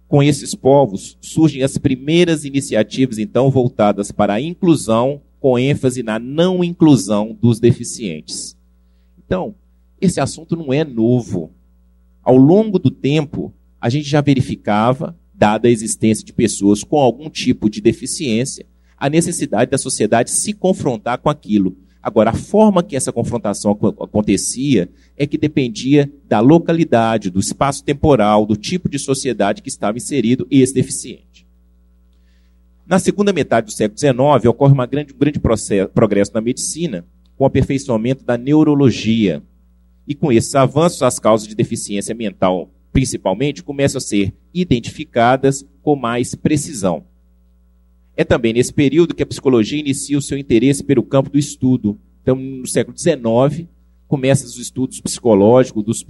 Com 0.08 0.24
esses 0.24 0.56
povos 0.56 1.20
surgem 1.22 1.62
as 1.62 1.78
primeiras 1.78 2.46
iniciativas 2.46 3.20
então 3.20 3.52
voltadas 3.52 4.12
para 4.12 4.34
a 4.34 4.42
inclusão, 4.42 5.22
com 5.40 5.60
ênfase 5.60 6.02
na 6.02 6.18
não 6.18 6.64
inclusão 6.64 7.38
dos 7.40 7.60
deficientes. 7.60 8.58
Então, 9.24 9.54
esse 10.06 10.20
assunto 10.20 10.56
não 10.56 10.74
é 10.74 10.84
novo. 10.84 11.52
Ao 12.24 12.36
longo 12.36 12.80
do 12.80 12.92
tempo, 12.92 13.54
a 13.80 13.90
gente 13.90 14.10
já 14.10 14.22
verificava, 14.22 15.18
dada 15.34 15.68
a 15.68 15.72
existência 15.72 16.26
de 16.26 16.32
pessoas 16.32 16.84
com 16.84 16.98
algum 16.98 17.30
tipo 17.30 17.70
de 17.70 17.82
deficiência, 17.82 18.66
a 18.98 19.10
necessidade 19.10 19.72
da 19.72 19.78
sociedade 19.78 20.32
se 20.32 20.54
confrontar 20.54 21.18
com 21.18 21.30
aquilo. 21.30 21.76
Agora, 22.02 22.32
a 22.32 22.34
forma 22.34 22.84
que 22.84 22.96
essa 22.96 23.12
confrontação 23.12 23.72
acontecia 23.72 24.90
é 25.18 25.26
que 25.26 25.38
dependia 25.38 26.12
da 26.28 26.40
localidade, 26.40 27.30
do 27.30 27.40
espaço 27.40 27.84
temporal, 27.84 28.46
do 28.46 28.56
tipo 28.56 28.90
de 28.90 29.00
sociedade 29.00 29.62
que 29.62 29.70
estava 29.70 29.98
inserido 29.98 30.46
esse 30.52 30.74
deficiente. 30.74 31.48
Na 32.86 33.00
segunda 33.00 33.32
metade 33.32 33.68
do 33.68 33.72
século 33.72 33.98
XIX, 33.98 34.50
ocorre 34.50 34.88
grande, 34.88 35.14
um 35.14 35.18
grande 35.18 35.40
processo, 35.40 35.90
progresso 35.92 36.34
na 36.34 36.42
medicina, 36.42 37.06
com 37.38 37.46
o 37.46 37.48
aperfeiçoamento 37.48 38.24
da 38.24 38.38
neurologia. 38.38 39.42
E 40.08 40.14
com 40.14 40.32
esses 40.32 40.54
avanços, 40.56 41.02
as 41.02 41.20
causas 41.20 41.48
de 41.48 41.56
deficiência 41.56 42.14
mental, 42.14 42.70
principalmente, 42.92 43.64
começam 43.64 43.98
a 43.98 44.02
ser 44.02 44.34
identificadas 44.54 45.66
com 45.82 45.96
mais 45.96 46.36
precisão. 46.36 47.06
É 48.16 48.24
também 48.24 48.54
nesse 48.54 48.74
período 48.74 49.16
que 49.16 49.24
a 49.24 49.26
psicologia 49.26 49.80
inicia 49.80 50.18
o 50.18 50.22
seu 50.22 50.38
interesse 50.38 50.84
pelo 50.84 51.02
campo 51.02 51.30
do 51.30 51.40
estudo. 51.40 52.00
Então, 52.22 52.36
no 52.36 52.68
século 52.68 52.96
XIX, 52.98 53.68
começam 54.08 54.48
os 54.48 54.58
estudos 54.58 55.02
psicológicos 55.02 55.84
dos 55.84 56.06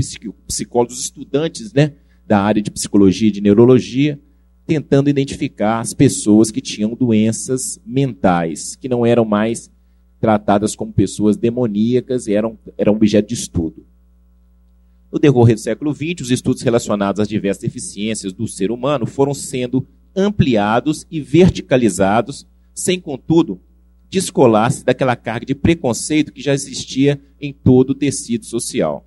psicólogos 0.47 0.99
estudantes, 0.99 1.71
né, 1.71 1.93
da 2.27 2.41
área 2.41 2.61
de 2.61 2.69
psicologia 2.69 3.29
e 3.29 3.31
de 3.31 3.39
neurologia, 3.39 4.19
tentando 4.65 5.09
identificar 5.09 5.79
as 5.79 5.93
pessoas 5.93 6.51
que 6.51 6.61
tinham 6.61 6.93
doenças 6.93 7.79
mentais, 7.85 8.75
que 8.75 8.89
não 8.89 9.05
eram 9.05 9.23
mais 9.23 9.71
tratadas 10.23 10.73
como 10.73 10.93
pessoas 10.93 11.35
demoníacas 11.35 12.27
e 12.27 12.33
eram, 12.33 12.57
eram 12.77 12.93
objeto 12.93 13.27
de 13.27 13.33
estudo. 13.33 13.85
No 15.11 15.19
decorrer 15.19 15.55
do 15.55 15.59
século 15.59 15.93
XX, 15.93 16.21
os 16.21 16.31
estudos 16.31 16.61
relacionados 16.61 17.19
às 17.19 17.27
diversas 17.27 17.61
deficiências 17.61 18.31
do 18.31 18.47
ser 18.47 18.71
humano 18.71 19.05
foram 19.05 19.33
sendo 19.33 19.85
ampliados 20.15 21.05
e 21.11 21.19
verticalizados, 21.19 22.47
sem, 22.73 23.01
contudo, 23.01 23.59
descolar-se 24.09 24.85
daquela 24.85 25.17
carga 25.17 25.45
de 25.45 25.53
preconceito 25.53 26.31
que 26.31 26.41
já 26.41 26.53
existia 26.53 27.21
em 27.37 27.51
todo 27.51 27.89
o 27.89 27.95
tecido 27.95 28.45
social. 28.45 29.05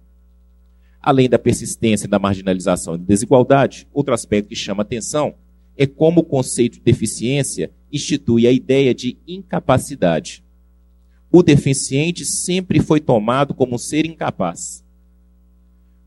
Além 1.01 1.31
da 1.31 1.39
persistência 1.39 2.07
da 2.07 2.19
marginalização 2.19 2.95
e 2.95 2.99
da 2.99 3.05
desigualdade, 3.07 3.89
outro 3.91 4.13
aspecto 4.13 4.51
que 4.51 4.55
chama 4.55 4.83
atenção 4.83 5.35
é 5.79 5.87
como 5.87 6.21
o 6.21 6.25
conceito 6.25 6.75
de 6.75 6.85
deficiência 6.85 7.71
institui 7.91 8.47
a 8.47 8.53
ideia 8.53 8.95
de 8.95 9.17
incapacidade. 9.27 10.45
O 11.31 11.43
deficiente 11.43 12.25
sempre 12.25 12.81
foi 12.81 13.01
tomado 13.01 13.55
como 13.55 13.75
um 13.75 13.79
ser 13.79 14.07
incapaz. 14.07 14.85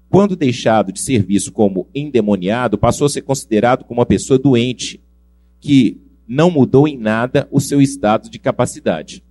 Quando 0.09 0.35
deixado 0.35 0.91
de 0.91 0.99
ser 0.99 1.23
visto 1.23 1.51
como 1.51 1.87
endemoniado, 1.93 2.77
passou 2.77 3.05
a 3.05 3.09
ser 3.09 3.21
considerado 3.21 3.83
como 3.83 3.99
uma 3.99 4.05
pessoa 4.05 4.39
doente, 4.39 4.99
que 5.59 6.01
não 6.27 6.49
mudou 6.49 6.87
em 6.87 6.97
nada 6.97 7.47
o 7.51 7.59
seu 7.59 7.81
estado 7.81 8.29
de 8.29 8.39
capacidade. 8.39 9.23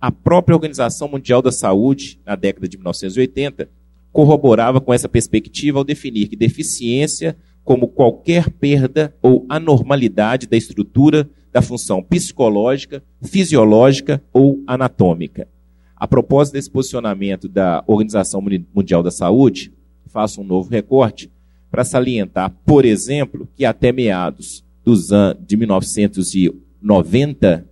A 0.00 0.10
própria 0.10 0.54
Organização 0.54 1.08
Mundial 1.08 1.40
da 1.40 1.52
Saúde, 1.52 2.20
na 2.26 2.34
década 2.34 2.68
de 2.68 2.76
1980, 2.76 3.68
corroborava 4.12 4.80
com 4.80 4.92
essa 4.92 5.08
perspectiva 5.08 5.78
ao 5.78 5.84
definir 5.84 6.28
que 6.28 6.36
deficiência 6.36 7.36
como 7.64 7.88
qualquer 7.88 8.50
perda 8.50 9.14
ou 9.22 9.46
anormalidade 9.48 10.46
da 10.46 10.56
estrutura 10.56 11.28
da 11.54 11.62
função 11.62 12.02
psicológica, 12.02 13.02
fisiológica 13.22 14.20
ou 14.32 14.60
anatômica. 14.66 15.46
A 15.94 16.08
propósito 16.08 16.54
desse 16.54 16.68
posicionamento 16.68 17.48
da 17.48 17.84
Organização 17.86 18.42
Mundial 18.74 19.04
da 19.04 19.12
Saúde, 19.12 19.72
faço 20.08 20.40
um 20.40 20.44
novo 20.44 20.68
recorte 20.68 21.30
para 21.70 21.84
salientar, 21.84 22.52
por 22.66 22.84
exemplo, 22.84 23.48
que 23.54 23.64
até 23.64 23.92
meados 23.92 24.64
dos 24.84 25.12
anos 25.12 25.46
de 25.46 25.56
1990, 25.56 27.64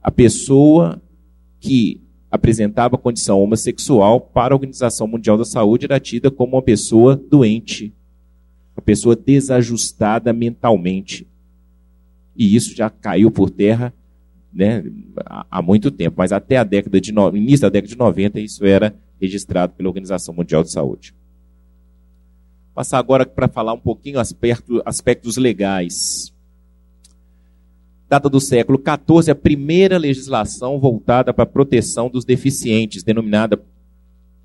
a 0.00 0.10
pessoa 0.12 1.02
que 1.58 2.00
apresentava 2.30 2.96
condição 2.96 3.42
homossexual 3.42 4.20
para 4.20 4.54
a 4.54 4.56
Organização 4.56 5.08
Mundial 5.08 5.36
da 5.36 5.44
Saúde 5.44 5.86
era 5.86 5.98
tida 5.98 6.30
como 6.30 6.54
uma 6.54 6.62
pessoa 6.62 7.16
doente, 7.16 7.92
uma 8.76 8.82
pessoa 8.82 9.16
desajustada 9.16 10.32
mentalmente. 10.32 11.26
E 12.36 12.56
isso 12.56 12.74
já 12.74 12.88
caiu 12.88 13.30
por 13.30 13.50
terra 13.50 13.92
né, 14.52 14.84
há 15.50 15.62
muito 15.62 15.90
tempo, 15.90 16.16
mas 16.18 16.30
até 16.30 16.58
a 16.58 16.64
década 16.64 17.00
de 17.00 17.12
no... 17.12 17.34
início 17.36 17.62
da 17.62 17.68
década 17.68 17.88
de 17.88 17.98
90 17.98 18.40
isso 18.40 18.64
era 18.64 18.94
registrado 19.20 19.72
pela 19.72 19.88
Organização 19.88 20.34
Mundial 20.34 20.62
de 20.62 20.70
Saúde. 20.70 21.14
Passar 22.74 22.98
agora 22.98 23.24
para 23.24 23.48
falar 23.48 23.72
um 23.72 23.80
pouquinho 23.80 24.18
aspecto, 24.18 24.82
aspectos 24.84 25.36
legais. 25.36 26.32
Data 28.08 28.28
do 28.28 28.40
século 28.40 28.78
XIV, 28.78 29.30
a 29.30 29.34
primeira 29.34 29.96
legislação 29.96 30.78
voltada 30.78 31.32
para 31.32 31.44
a 31.44 31.46
proteção 31.46 32.10
dos 32.10 32.24
deficientes, 32.24 33.02
denominada 33.02 33.62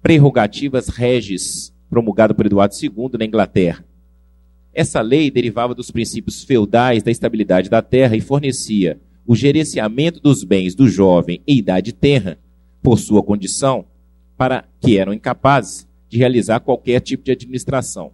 Prerrogativas 0.01 0.87
Regis, 0.87 1.73
promulgada 1.89 2.33
por 2.33 2.45
Eduardo 2.45 2.75
II 2.81 3.17
na 3.17 3.25
Inglaterra. 3.25 3.83
Essa 4.77 5.01
lei 5.01 5.31
derivava 5.31 5.73
dos 5.73 5.89
princípios 5.89 6.43
feudais 6.43 7.01
da 7.01 7.09
estabilidade 7.09 7.67
da 7.67 7.81
terra 7.81 8.15
e 8.15 8.21
fornecia 8.21 8.99
o 9.25 9.35
gerenciamento 9.35 10.19
dos 10.21 10.43
bens 10.43 10.75
do 10.75 10.87
jovem 10.87 11.41
em 11.47 11.57
idade 11.57 11.91
tenra, 11.91 12.37
por 12.83 12.99
sua 12.99 13.23
condição, 13.23 13.85
para 14.37 14.65
que 14.79 14.99
eram 14.99 15.15
incapazes 15.15 15.87
de 16.07 16.19
realizar 16.19 16.59
qualquer 16.59 16.99
tipo 16.99 17.23
de 17.23 17.31
administração. 17.31 18.11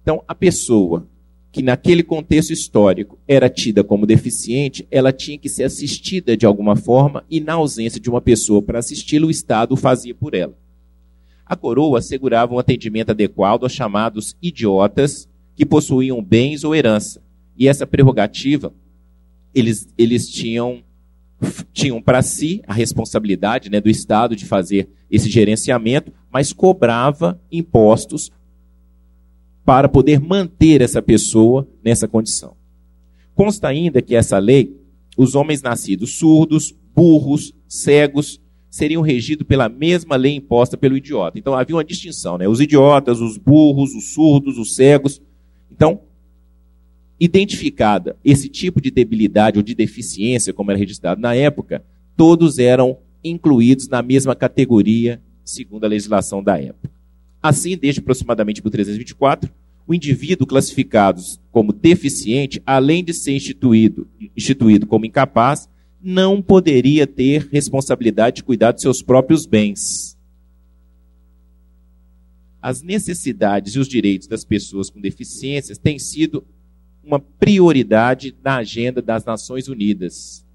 Então, 0.00 0.22
a 0.28 0.34
pessoa 0.34 1.08
que 1.50 1.60
naquele 1.60 2.04
contexto 2.04 2.52
histórico 2.52 3.18
era 3.26 3.50
tida 3.50 3.82
como 3.82 4.06
deficiente, 4.06 4.86
ela 4.92 5.12
tinha 5.12 5.36
que 5.36 5.48
ser 5.48 5.64
assistida 5.64 6.36
de 6.36 6.46
alguma 6.46 6.76
forma 6.76 7.24
e 7.28 7.40
na 7.40 7.54
ausência 7.54 7.98
de 7.98 8.08
uma 8.08 8.20
pessoa 8.20 8.62
para 8.62 8.78
assisti-la, 8.78 9.26
o 9.26 9.30
Estado 9.30 9.72
o 9.72 9.76
fazia 9.76 10.14
por 10.14 10.34
ela. 10.34 10.56
A 11.44 11.56
coroa 11.56 11.98
assegurava 11.98 12.54
um 12.54 12.60
atendimento 12.60 13.10
adequado 13.10 13.64
aos 13.64 13.72
chamados 13.72 14.36
idiotas 14.40 15.28
que 15.54 15.64
possuíam 15.64 16.22
bens 16.22 16.64
ou 16.64 16.74
herança. 16.74 17.22
E 17.56 17.68
essa 17.68 17.86
prerrogativa, 17.86 18.74
eles, 19.54 19.88
eles 19.96 20.28
tinham, 20.28 20.82
tinham 21.72 22.02
para 22.02 22.22
si 22.22 22.62
a 22.66 22.74
responsabilidade 22.74 23.70
né, 23.70 23.80
do 23.80 23.88
Estado 23.88 24.34
de 24.34 24.44
fazer 24.44 24.88
esse 25.10 25.30
gerenciamento, 25.30 26.12
mas 26.32 26.52
cobrava 26.52 27.40
impostos 27.50 28.32
para 29.64 29.88
poder 29.88 30.20
manter 30.20 30.82
essa 30.82 31.00
pessoa 31.00 31.66
nessa 31.82 32.06
condição. 32.06 32.56
Consta 33.34 33.68
ainda 33.68 34.02
que 34.02 34.14
essa 34.14 34.38
lei, 34.38 34.76
os 35.16 35.34
homens 35.34 35.62
nascidos 35.62 36.18
surdos, 36.18 36.74
burros, 36.94 37.52
cegos, 37.68 38.40
seriam 38.70 39.02
regidos 39.02 39.46
pela 39.46 39.68
mesma 39.68 40.16
lei 40.16 40.34
imposta 40.34 40.76
pelo 40.76 40.96
idiota. 40.96 41.38
Então 41.38 41.54
havia 41.54 41.76
uma 41.76 41.84
distinção, 41.84 42.36
né? 42.36 42.48
Os 42.48 42.60
idiotas, 42.60 43.20
os 43.20 43.38
burros, 43.38 43.94
os 43.94 44.12
surdos, 44.12 44.58
os 44.58 44.74
cegos. 44.74 45.22
Então, 45.74 46.00
identificada 47.18 48.16
esse 48.24 48.48
tipo 48.48 48.80
de 48.80 48.90
debilidade 48.92 49.58
ou 49.58 49.62
de 49.62 49.74
deficiência, 49.74 50.52
como 50.52 50.70
era 50.70 50.78
registrado 50.78 51.20
na 51.20 51.34
época, 51.34 51.84
todos 52.16 52.58
eram 52.58 52.98
incluídos 53.24 53.88
na 53.88 54.02
mesma 54.02 54.36
categoria, 54.36 55.20
segundo 55.44 55.84
a 55.84 55.88
legislação 55.88 56.42
da 56.42 56.60
época. 56.60 56.90
Assim, 57.42 57.76
desde 57.76 58.00
aproximadamente 58.00 58.62
1324, 58.62 59.50
o 59.86 59.92
indivíduo 59.92 60.46
classificado 60.46 61.20
como 61.50 61.72
deficiente, 61.72 62.62
além 62.64 63.02
de 63.02 63.12
ser 63.12 63.32
instituído, 63.32 64.06
instituído 64.36 64.86
como 64.86 65.04
incapaz, 65.04 65.68
não 66.00 66.40
poderia 66.40 67.06
ter 67.06 67.48
responsabilidade 67.50 68.36
de 68.36 68.44
cuidar 68.44 68.72
de 68.72 68.80
seus 68.80 69.02
próprios 69.02 69.44
bens. 69.44 70.16
As 72.64 72.80
necessidades 72.80 73.74
e 73.74 73.78
os 73.78 73.86
direitos 73.86 74.26
das 74.26 74.42
pessoas 74.42 74.88
com 74.88 74.98
deficiências 74.98 75.76
têm 75.76 75.98
sido 75.98 76.42
uma 77.04 77.20
prioridade 77.20 78.34
na 78.42 78.56
agenda 78.56 79.02
das 79.02 79.22
Nações 79.22 79.68
Unidas, 79.68 80.46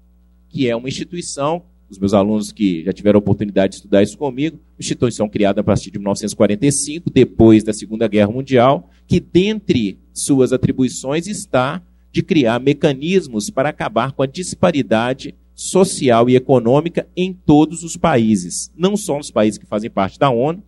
que 0.48 0.68
é 0.68 0.74
uma 0.74 0.88
instituição 0.88 1.62
os 1.88 2.00
meus 2.00 2.12
alunos 2.12 2.50
que 2.50 2.82
já 2.82 2.92
tiveram 2.92 3.18
a 3.18 3.20
oportunidade 3.20 3.70
de 3.70 3.76
estudar 3.76 4.02
isso 4.02 4.18
comigo, 4.18 4.58
instituição 4.76 5.28
criada 5.28 5.60
a 5.60 5.64
partir 5.64 5.92
de 5.92 5.98
1945, 5.98 7.10
depois 7.10 7.62
da 7.62 7.72
Segunda 7.72 8.08
Guerra 8.08 8.32
Mundial, 8.32 8.90
que 9.06 9.20
dentre 9.20 9.96
suas 10.12 10.52
atribuições 10.52 11.28
está 11.28 11.80
de 12.10 12.24
criar 12.24 12.58
mecanismos 12.58 13.50
para 13.50 13.68
acabar 13.68 14.10
com 14.10 14.22
a 14.24 14.26
disparidade 14.26 15.32
social 15.54 16.28
e 16.28 16.34
econômica 16.34 17.06
em 17.16 17.32
todos 17.32 17.84
os 17.84 17.96
países, 17.96 18.72
não 18.76 18.96
só 18.96 19.16
nos 19.16 19.30
países 19.30 19.58
que 19.58 19.66
fazem 19.66 19.90
parte 19.90 20.18
da 20.18 20.28
ONU, 20.28 20.60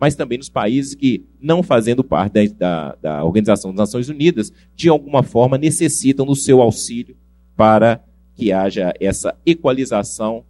mas 0.00 0.14
também 0.14 0.38
nos 0.38 0.48
países 0.48 0.94
que, 0.94 1.24
não 1.40 1.62
fazendo 1.62 2.04
parte 2.04 2.32
da, 2.32 2.44
da, 2.54 2.94
da 3.00 3.24
Organização 3.24 3.70
das 3.70 3.78
Nações 3.78 4.08
Unidas, 4.08 4.52
de 4.74 4.88
alguma 4.88 5.22
forma 5.22 5.58
necessitam 5.58 6.24
do 6.24 6.36
seu 6.36 6.60
auxílio 6.62 7.16
para 7.56 8.02
que 8.34 8.52
haja 8.52 8.92
essa 9.00 9.36
equalização 9.44 10.44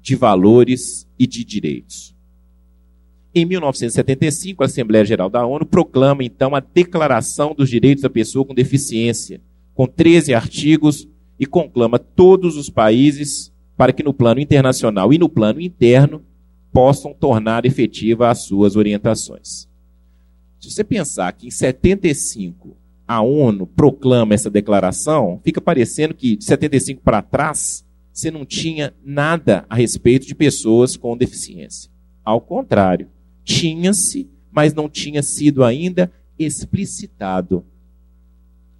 de 0.00 0.14
valores 0.14 1.08
e 1.18 1.26
de 1.26 1.44
direitos. 1.44 2.14
Em 3.34 3.44
1975, 3.44 4.62
a 4.62 4.66
Assembleia 4.66 5.04
Geral 5.04 5.28
da 5.28 5.44
ONU 5.44 5.66
proclama 5.66 6.22
então 6.22 6.54
a 6.54 6.60
Declaração 6.60 7.54
dos 7.54 7.68
Direitos 7.68 8.02
da 8.02 8.10
Pessoa 8.10 8.44
com 8.44 8.54
Deficiência, 8.54 9.40
com 9.74 9.86
13 9.86 10.32
artigos, 10.32 11.08
e 11.38 11.44
conclama 11.44 11.98
todos 11.98 12.56
os 12.56 12.70
países 12.70 13.52
para 13.76 13.92
que 13.92 14.02
no 14.02 14.14
plano 14.14 14.40
internacional 14.40 15.12
e 15.12 15.18
no 15.18 15.28
plano 15.28 15.60
interno 15.60 16.22
possam 16.72 17.14
tornar 17.14 17.64
efetiva 17.64 18.28
as 18.28 18.40
suas 18.40 18.76
orientações. 18.76 19.68
Se 20.60 20.70
você 20.70 20.84
pensar 20.84 21.32
que 21.32 21.46
em 21.46 21.50
75 21.50 22.76
a 23.06 23.20
ONU 23.20 23.66
proclama 23.66 24.34
essa 24.34 24.50
declaração, 24.50 25.40
fica 25.44 25.60
parecendo 25.60 26.14
que 26.14 26.36
de 26.36 26.44
75 26.44 27.00
para 27.02 27.22
trás 27.22 27.84
você 28.12 28.30
não 28.30 28.44
tinha 28.44 28.94
nada 29.04 29.64
a 29.68 29.76
respeito 29.76 30.26
de 30.26 30.34
pessoas 30.34 30.96
com 30.96 31.16
deficiência. 31.16 31.90
Ao 32.24 32.40
contrário, 32.40 33.08
tinha-se, 33.44 34.28
mas 34.50 34.74
não 34.74 34.88
tinha 34.88 35.22
sido 35.22 35.62
ainda 35.62 36.10
explicitado. 36.38 37.64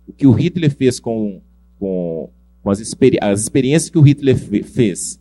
O 0.06 0.12
que 0.12 0.26
o 0.26 0.32
Hitler 0.32 0.74
fez 0.74 0.98
com, 0.98 1.40
com, 1.78 2.30
com 2.62 2.70
as, 2.70 2.80
experi 2.80 3.18
as 3.20 3.42
experiências 3.42 3.90
que 3.90 3.98
o 3.98 4.02
Hitler 4.02 4.36
fez 4.64 5.20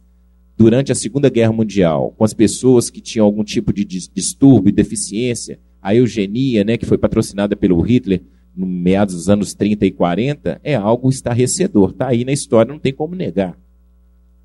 durante 0.57 0.91
a 0.91 0.95
Segunda 0.95 1.29
Guerra 1.29 1.51
Mundial, 1.51 2.13
com 2.17 2.23
as 2.23 2.33
pessoas 2.33 2.89
que 2.89 3.01
tinham 3.01 3.25
algum 3.25 3.43
tipo 3.43 3.73
de 3.73 3.83
distúrbio, 3.83 4.73
deficiência, 4.73 5.59
a 5.81 5.93
eugenia, 5.93 6.63
né, 6.63 6.77
que 6.77 6.85
foi 6.85 6.97
patrocinada 6.97 7.55
pelo 7.55 7.79
Hitler 7.81 8.23
no 8.55 8.65
meados 8.65 9.15
dos 9.15 9.29
anos 9.29 9.53
30 9.53 9.85
e 9.85 9.91
40, 9.91 10.61
é 10.63 10.75
algo 10.75 11.09
estarrecedor. 11.09 11.91
Está 11.91 12.07
aí 12.07 12.23
na 12.23 12.31
história, 12.31 12.71
não 12.71 12.79
tem 12.79 12.93
como 12.93 13.15
negar. 13.15 13.57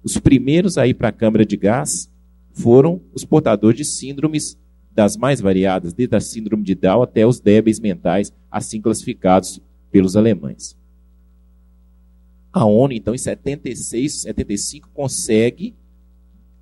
Os 0.03 0.19
primeiros 0.19 0.77
a 0.77 0.87
ir 0.87 0.95
para 0.95 1.09
a 1.09 1.13
câmara 1.13 1.47
de 1.47 1.57
gás 1.57 2.11
foram 2.53 3.01
os 3.15 3.25
portadores 3.25 3.79
de 3.79 3.85
síndromes 3.85 4.59
das 4.93 5.17
mais 5.17 5.41
variadas, 5.41 5.93
desde 5.93 6.17
a 6.17 6.21
síndrome 6.21 6.65
de 6.65 6.75
Down 6.75 7.03
até 7.03 7.25
os 7.25 7.41
débeis 7.41 7.79
mentais, 7.79 8.33
assim 8.51 8.81
classificados 8.81 9.61
pelos 9.93 10.17
alemães. 10.17 10.77
A 12.53 12.65
ONU, 12.65 12.93
então, 12.93 13.15
em 13.15 13.19
76, 13.19 14.23
75, 14.23 14.91
consegue 14.93 15.77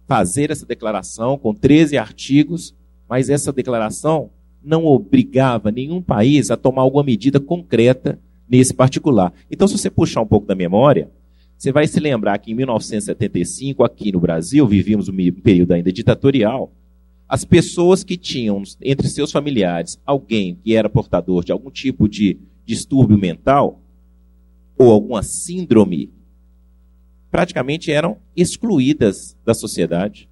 fazer 0.09 0.51
essa 0.51 0.65
declaração 0.65 1.37
com 1.37 1.55
13 1.55 1.99
artigos, 1.99 2.75
mas 3.07 3.29
essa 3.29 3.53
declaração 3.53 4.31
não 4.65 4.87
obrigava 4.87 5.71
nenhum 5.71 6.03
país 6.03 6.51
a 6.51 6.57
tomar 6.57 6.83
alguma 6.83 7.05
medida 7.05 7.39
concreta 7.39 8.19
nesse 8.49 8.73
particular. 8.73 9.33
Então, 9.51 9.69
se 9.69 9.77
você 9.77 9.91
puxar 9.91 10.23
um 10.23 10.27
pouco 10.27 10.47
da 10.47 10.55
memória, 10.55 11.11
você 11.57 11.71
vai 11.71 11.87
se 11.87 12.01
lembrar 12.01 12.39
que 12.39 12.51
em 12.51 12.55
1975, 12.55 13.85
aqui 13.85 14.11
no 14.11 14.19
Brasil, 14.19 14.67
vivíamos 14.67 15.09
um 15.09 15.17
período 15.43 15.73
ainda 15.73 15.93
ditatorial, 15.93 16.73
as 17.29 17.45
pessoas 17.45 18.03
que 18.03 18.17
tinham 18.17 18.63
entre 18.81 19.07
seus 19.09 19.31
familiares 19.31 20.01
alguém 20.07 20.57
que 20.65 20.75
era 20.75 20.89
portador 20.89 21.45
de 21.45 21.53
algum 21.53 21.71
tipo 21.71 22.09
de 22.09 22.39
distúrbio 22.65 23.19
mental 23.19 23.83
ou 24.79 24.91
alguma 24.91 25.23
síndrome, 25.23 26.11
praticamente 27.31 27.93
eram 27.93 28.19
excluídas 28.37 29.37
da 29.45 29.55
sociedade. 29.55 30.29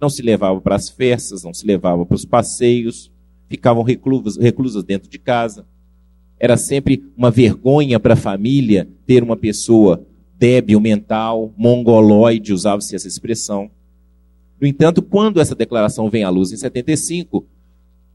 Não 0.00 0.08
se 0.08 0.22
levavam 0.22 0.60
para 0.60 0.76
as 0.76 0.88
festas, 0.88 1.44
não 1.44 1.52
se 1.52 1.66
levavam 1.66 2.04
para 2.04 2.14
os 2.14 2.24
passeios, 2.24 3.10
ficavam 3.48 3.82
reclusas, 3.82 4.36
reclusas 4.36 4.82
dentro 4.82 5.08
de 5.08 5.18
casa. 5.18 5.66
Era 6.38 6.56
sempre 6.56 7.04
uma 7.16 7.30
vergonha 7.30 8.00
para 8.00 8.14
a 8.14 8.16
família 8.16 8.88
ter 9.06 9.22
uma 9.22 9.36
pessoa 9.36 10.06
débil 10.38 10.80
mental, 10.80 11.52
mongoloide, 11.56 12.52
usava-se 12.52 12.96
essa 12.96 13.06
expressão. 13.06 13.70
No 14.58 14.66
entanto, 14.66 15.02
quando 15.02 15.40
essa 15.40 15.54
declaração 15.54 16.08
vem 16.08 16.24
à 16.24 16.30
luz 16.30 16.50
em 16.50 16.56
75, 16.56 17.46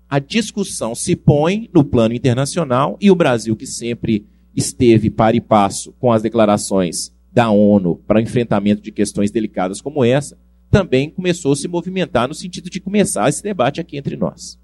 a 0.09 0.17
discussão 0.19 0.95
se 0.95 1.15
põe 1.15 1.69
no 1.73 1.83
plano 1.83 2.15
internacional 2.15 2.97
e 2.99 3.11
o 3.11 3.15
Brasil, 3.15 3.55
que 3.55 3.67
sempre 3.67 4.25
esteve 4.55 5.09
par 5.09 5.35
e 5.35 5.41
passo 5.41 5.91
com 5.99 6.11
as 6.11 6.21
declarações 6.21 7.14
da 7.35 7.51
ONU 7.51 7.97
para 8.07 8.21
enfrentamento 8.21 8.81
de 8.81 8.93
questões 8.93 9.29
delicadas 9.29 9.81
como 9.81 10.05
essa, 10.05 10.39
também 10.71 11.09
começou 11.09 11.51
a 11.51 11.55
se 11.57 11.67
movimentar 11.67 12.29
no 12.29 12.33
sentido 12.33 12.69
de 12.69 12.79
começar 12.79 13.27
esse 13.27 13.43
debate 13.43 13.81
aqui 13.81 13.97
entre 13.97 14.15
nós. 14.15 14.57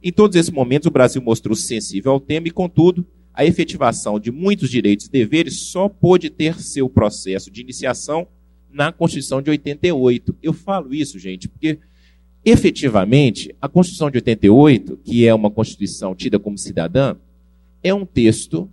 Em 0.00 0.12
todos 0.12 0.36
esses 0.36 0.52
momentos, 0.52 0.86
o 0.86 0.92
Brasil 0.92 1.20
mostrou-se 1.20 1.62
sensível 1.62 2.12
ao 2.12 2.20
tema 2.20 2.46
e, 2.46 2.52
contudo, 2.52 3.04
a 3.34 3.44
efetivação 3.44 4.20
de 4.20 4.30
muitos 4.30 4.70
direitos 4.70 5.06
e 5.06 5.10
deveres 5.10 5.62
só 5.62 5.88
pôde 5.88 6.30
ter 6.30 6.60
seu 6.60 6.88
processo 6.88 7.50
de 7.50 7.60
iniciação 7.60 8.28
na 8.70 8.92
Constituição 8.92 9.42
de 9.42 9.50
88. 9.50 10.36
Eu 10.40 10.52
falo 10.52 10.94
isso, 10.94 11.18
gente, 11.18 11.48
porque 11.48 11.80
efetivamente 12.44 13.52
a 13.60 13.68
Constituição 13.68 14.10
de 14.10 14.18
88, 14.18 14.96
que 14.98 15.26
é 15.26 15.34
uma 15.34 15.50
Constituição 15.50 16.14
tida 16.14 16.38
como 16.38 16.56
cidadã, 16.56 17.16
é 17.82 17.92
um 17.92 18.06
texto 18.06 18.70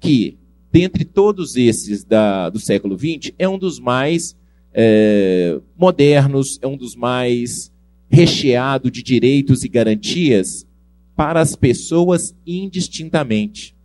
que, 0.00 0.36
dentre 0.74 1.04
todos 1.04 1.54
esses 1.54 2.02
da, 2.02 2.50
do 2.50 2.58
século 2.58 2.98
XX, 2.98 3.32
é 3.38 3.48
um 3.48 3.56
dos 3.56 3.78
mais 3.78 4.36
é, 4.72 5.60
modernos, 5.78 6.58
é 6.60 6.66
um 6.66 6.76
dos 6.76 6.96
mais 6.96 7.72
recheado 8.10 8.90
de 8.90 9.00
direitos 9.00 9.62
e 9.62 9.68
garantias 9.68 10.66
para 11.14 11.40
as 11.40 11.54
pessoas 11.54 12.34
indistintamente. 12.44 13.76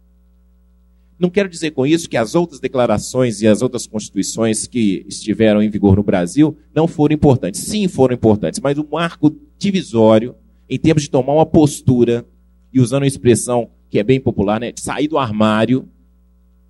Não 1.19 1.29
quero 1.29 1.47
dizer 1.47 1.71
com 1.71 1.85
isso 1.85 2.09
que 2.09 2.17
as 2.17 2.33
outras 2.33 2.59
declarações 2.59 3.39
e 3.43 3.47
as 3.47 3.61
outras 3.61 3.85
constituições 3.85 4.65
que 4.65 5.05
estiveram 5.07 5.61
em 5.61 5.69
vigor 5.69 5.95
no 5.95 6.01
Brasil 6.01 6.57
não 6.73 6.87
foram 6.87 7.13
importantes. 7.13 7.61
Sim, 7.61 7.87
foram 7.87 8.15
importantes, 8.15 8.59
mas 8.59 8.79
o 8.79 8.87
marco 8.91 9.35
divisório, 9.59 10.33
em 10.67 10.79
termos 10.79 11.03
de 11.03 11.11
tomar 11.11 11.33
uma 11.33 11.45
postura, 11.45 12.25
e 12.73 12.81
usando 12.81 13.03
uma 13.03 13.07
expressão 13.07 13.69
que 13.91 13.99
é 13.99 14.03
bem 14.03 14.19
popular, 14.19 14.59
né, 14.59 14.71
de 14.71 14.81
sair 14.81 15.07
do 15.07 15.19
armário, 15.19 15.87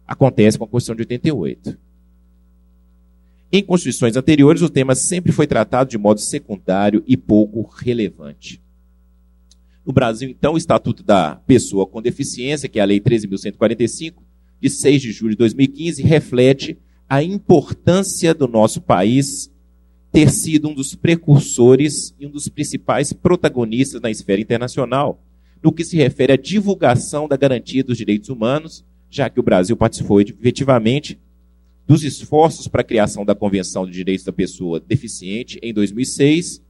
acontece 0.10 0.58
com 0.58 0.63
a 0.63 0.67
Constituição 0.67 0.95
de 0.95 1.04
88. 1.04 1.78
Em 3.52 3.63
constituições 3.63 4.15
anteriores, 4.15 4.63
o 4.63 4.69
tema 4.69 4.95
sempre 4.95 5.32
foi 5.32 5.45
tratado 5.45 5.91
de 5.91 6.00
modo 6.00 6.19
secundário 6.19 7.04
e 7.08 7.15
pouco 7.15 7.62
relevante. 7.62 8.60
No 9.86 9.93
Brasil, 9.93 10.28
então, 10.28 10.54
o 10.54 10.58
Estatuto 10.58 11.04
da 11.04 11.36
Pessoa 11.36 11.86
com 11.86 12.02
Deficiência, 12.02 12.67
que 12.67 12.80
é 12.80 12.82
a 12.82 12.86
Lei 12.86 13.00
13.145, 13.00 14.15
de 14.60 14.69
6 14.69 15.02
de 15.02 15.12
julho 15.12 15.32
de 15.32 15.38
2015, 15.38 16.02
reflete 16.02 16.78
a 17.08 17.24
importância 17.24 18.34
do 18.34 18.48
nosso 18.48 18.82
país 18.82 19.52
ter 20.12 20.30
sido 20.32 20.69
um 20.69 20.74
dos 20.74 20.95
precursores 20.95 22.15
e 22.19 22.26
um 22.26 22.32
dos 22.32 22.50
principais 22.50 23.13
protagonistas 23.13 24.02
na 24.02 24.10
esfera 24.10 24.41
internacional, 24.41 25.24
no 25.62 25.72
que 25.72 25.84
se 25.84 25.98
refere 25.98 26.34
à 26.34 26.36
divulgação 26.36 27.28
da 27.28 27.38
garantia 27.38 27.84
dos 27.84 27.98
direitos 27.98 28.30
humanos, 28.30 28.84
já 29.10 29.30
que 29.30 29.39
o 29.39 29.43
Brasil 29.43 29.76
participou 29.76 30.22
efetivamente 30.22 31.19
dos 31.88 32.04
esforços 32.04 32.67
para 32.67 32.82
a 32.82 32.84
criação 32.84 33.26
da 33.26 33.34
Convenção 33.34 33.86
de 33.86 33.91
Direitos 33.91 34.24
da 34.24 34.32
Pessoa 34.32 34.80
Deficiente 34.80 35.60
em 35.63 35.74
2006, 35.74 36.62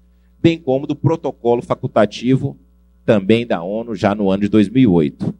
bem 0.41 0.57
como 0.57 0.87
do 0.87 0.95
protocolo 0.95 1.61
facultativo 1.61 2.57
também 3.05 3.45
da 3.45 3.61
ONU 3.61 3.95
já 3.95 4.15
no 4.15 4.29
ano 4.29 4.43
de 4.43 4.49
2008. 4.49 5.33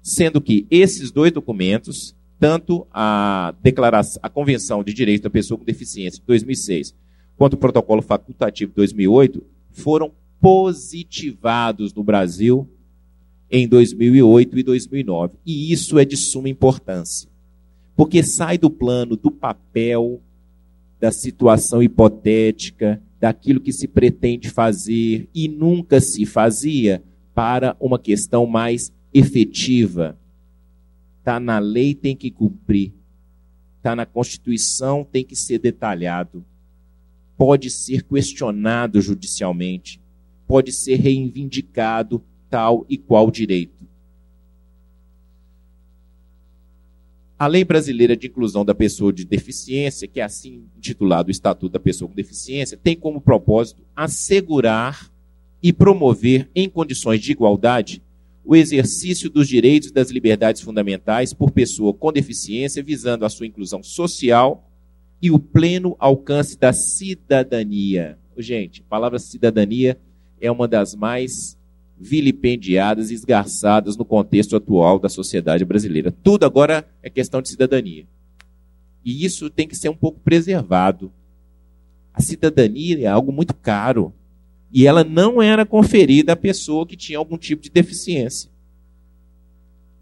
Sendo 0.00 0.40
que 0.40 0.66
esses 0.70 1.10
dois 1.10 1.30
documentos, 1.30 2.16
tanto 2.38 2.86
a 2.90 3.54
declaração, 3.62 4.18
a 4.22 4.30
Convenção 4.30 4.82
de 4.82 4.94
Direitos 4.94 5.24
da 5.24 5.28
Pessoa 5.28 5.58
com 5.58 5.64
Deficiência 5.64 6.20
de 6.20 6.26
2006, 6.26 6.94
quanto 7.36 7.54
o 7.54 7.58
protocolo 7.58 8.00
facultativo 8.00 8.70
de 8.70 8.76
2008, 8.76 9.44
foram 9.72 10.12
positivados 10.40 11.92
no 11.92 12.02
Brasil 12.02 12.66
em 13.50 13.66
2008 13.66 14.58
e 14.58 14.62
2009. 14.62 15.34
E 15.44 15.72
isso 15.72 15.98
é 15.98 16.04
de 16.04 16.16
suma 16.16 16.48
importância 16.48 17.30
porque 18.00 18.22
sai 18.22 18.56
do 18.56 18.70
plano 18.70 19.14
do 19.14 19.30
papel, 19.30 20.22
da 20.98 21.12
situação 21.12 21.82
hipotética, 21.82 22.98
daquilo 23.20 23.60
que 23.60 23.74
se 23.74 23.86
pretende 23.86 24.48
fazer 24.48 25.28
e 25.34 25.46
nunca 25.46 26.00
se 26.00 26.24
fazia, 26.24 27.02
para 27.34 27.76
uma 27.78 27.98
questão 27.98 28.46
mais 28.46 28.90
efetiva. 29.12 30.18
Está 31.18 31.38
na 31.38 31.58
lei, 31.58 31.94
tem 31.94 32.16
que 32.16 32.30
cumprir. 32.30 32.94
Está 33.76 33.94
na 33.94 34.06
Constituição, 34.06 35.04
tem 35.04 35.22
que 35.22 35.36
ser 35.36 35.58
detalhado. 35.58 36.42
Pode 37.36 37.68
ser 37.68 38.02
questionado 38.04 38.98
judicialmente. 39.02 40.00
Pode 40.46 40.72
ser 40.72 40.96
reivindicado 40.96 42.24
tal 42.50 42.84
e 42.88 42.98
qual 42.98 43.30
direito. 43.30 43.88
A 47.38 47.46
Lei 47.46 47.64
Brasileira 47.64 48.14
de 48.14 48.26
Inclusão 48.26 48.66
da 48.66 48.74
Pessoa 48.74 49.10
de 49.10 49.24
Deficiência, 49.24 50.06
que 50.06 50.20
é 50.20 50.22
assim 50.22 50.64
intitulado 50.76 51.28
o 51.28 51.30
Estatuto 51.30 51.72
da 51.72 51.80
Pessoa 51.80 52.06
com 52.06 52.14
Deficiência, 52.14 52.76
tem 52.76 52.94
como 52.94 53.18
propósito 53.18 53.82
assegurar 53.96 55.10
e 55.62 55.72
promover, 55.72 56.50
em 56.54 56.68
condições 56.68 57.20
de 57.20 57.32
igualdade, 57.32 58.02
o 58.44 58.56
exercício 58.56 59.30
dos 59.30 59.46
direitos 59.48 59.88
e 59.88 59.92
das 59.92 60.10
liberdades 60.10 60.60
fundamentais 60.60 61.32
por 61.32 61.50
pessoa 61.50 61.94
com 61.94 62.12
deficiência, 62.12 62.82
visando 62.82 63.24
a 63.24 63.30
sua 63.30 63.46
inclusão 63.46 63.82
social 63.82 64.70
e 65.22 65.30
o 65.30 65.38
pleno 65.38 65.96
alcance 65.98 66.58
da 66.58 66.72
cidadania. 66.72 68.18
Gente, 68.36 68.82
a 68.82 68.84
palavra 68.88 69.18
cidadania 69.18 69.98
é 70.40 70.50
uma 70.50 70.66
das 70.66 70.94
mais 70.94 71.58
vilipendiadas 72.00 73.10
e 73.10 73.14
esgarçadas 73.14 73.94
no 73.94 74.06
contexto 74.06 74.56
atual 74.56 74.98
da 74.98 75.08
sociedade 75.10 75.66
brasileira. 75.66 76.10
Tudo 76.10 76.46
agora 76.46 76.88
é 77.02 77.10
questão 77.10 77.42
de 77.42 77.50
cidadania. 77.50 78.06
E 79.04 79.24
isso 79.24 79.50
tem 79.50 79.68
que 79.68 79.76
ser 79.76 79.90
um 79.90 79.96
pouco 79.96 80.18
preservado. 80.20 81.12
A 82.14 82.22
cidadania 82.22 83.00
é 83.00 83.06
algo 83.06 83.30
muito 83.30 83.52
caro. 83.54 84.14
E 84.72 84.86
ela 84.86 85.04
não 85.04 85.42
era 85.42 85.66
conferida 85.66 86.32
à 86.32 86.36
pessoa 86.36 86.86
que 86.86 86.96
tinha 86.96 87.18
algum 87.18 87.36
tipo 87.36 87.62
de 87.62 87.70
deficiência. 87.70 88.50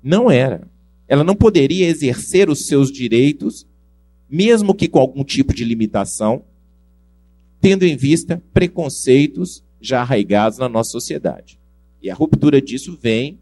Não 0.00 0.30
era. 0.30 0.68
Ela 1.08 1.24
não 1.24 1.34
poderia 1.34 1.88
exercer 1.88 2.48
os 2.48 2.66
seus 2.66 2.92
direitos, 2.92 3.66
mesmo 4.30 4.74
que 4.74 4.86
com 4.86 5.00
algum 5.00 5.24
tipo 5.24 5.52
de 5.52 5.64
limitação, 5.64 6.44
tendo 7.60 7.84
em 7.84 7.96
vista 7.96 8.40
preconceitos 8.52 9.64
já 9.80 10.02
arraigados 10.02 10.58
na 10.58 10.68
nossa 10.68 10.90
sociedade. 10.90 11.57
E 12.08 12.10
a 12.10 12.14
ruptura 12.14 12.58
disso 12.58 12.98
vem, 12.98 13.38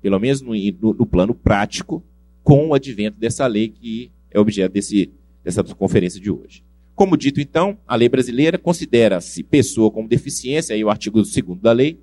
pelo 0.00 0.20
menos 0.20 0.40
no, 0.40 0.52
no, 0.54 0.94
no 0.94 1.04
plano 1.04 1.34
prático, 1.34 2.04
com 2.44 2.68
o 2.68 2.74
advento 2.74 3.18
dessa 3.18 3.44
lei 3.48 3.68
que 3.68 4.12
é 4.30 4.38
objeto 4.38 4.74
desse, 4.74 5.10
dessa 5.42 5.64
conferência 5.64 6.20
de 6.20 6.30
hoje. 6.30 6.62
Como 6.94 7.16
dito, 7.16 7.40
então, 7.40 7.76
a 7.84 7.96
lei 7.96 8.08
brasileira 8.08 8.58
considera-se 8.58 9.42
pessoa 9.42 9.90
com 9.90 10.06
deficiência, 10.06 10.72
aí 10.72 10.84
o 10.84 10.88
artigo 10.88 11.20
2 11.20 11.60
da 11.60 11.72
lei, 11.72 11.98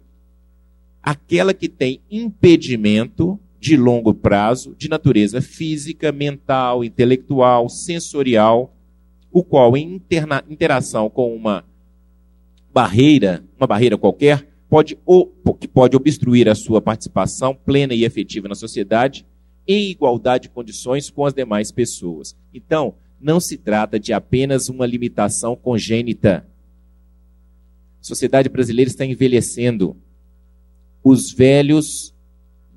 aquela 1.01 1.53
que 1.53 1.69
tem 1.69 2.01
impedimento 2.11 3.39
de 3.57 3.77
longo 3.77 4.13
prazo, 4.13 4.75
de 4.77 4.89
natureza 4.89 5.41
física, 5.41 6.11
mental, 6.11 6.83
intelectual, 6.83 7.69
sensorial, 7.69 8.75
o 9.31 9.41
qual, 9.41 9.77
em 9.77 10.01
interação 10.49 11.09
com 11.09 11.33
uma 11.33 11.63
barreira, 12.73 13.41
uma 13.57 13.65
barreira 13.65 13.97
qualquer, 13.97 14.52
pode, 14.73 14.97
que 15.59 15.67
pode 15.67 15.95
obstruir 15.95 16.49
a 16.49 16.55
sua 16.55 16.81
participação 16.81 17.53
plena 17.53 17.93
e 17.93 18.03
efetiva 18.03 18.47
na 18.47 18.55
sociedade, 18.55 19.23
em 19.67 19.91
igualdade 19.91 20.43
de 20.43 20.49
condições 20.49 21.11
com 21.11 21.27
as 21.27 21.33
demais 21.35 21.71
pessoas. 21.71 22.35
Então, 22.51 22.95
não 23.21 23.39
se 23.39 23.55
trata 23.55 23.99
de 23.99 24.11
apenas 24.13 24.69
uma 24.69 24.87
limitação 24.87 25.55
congênita. 25.55 26.47
A 28.01 28.03
sociedade 28.03 28.49
brasileira 28.49 28.89
está 28.89 29.05
envelhecendo. 29.05 29.95
Os 31.03 31.31
velhos 31.31 32.11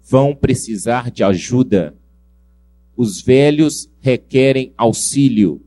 vão 0.06 0.36
precisar 0.36 1.10
de 1.10 1.24
ajuda. 1.24 1.96
Os 2.94 3.22
velhos 3.22 3.88
requerem 4.00 4.74
auxílio. 4.76 5.64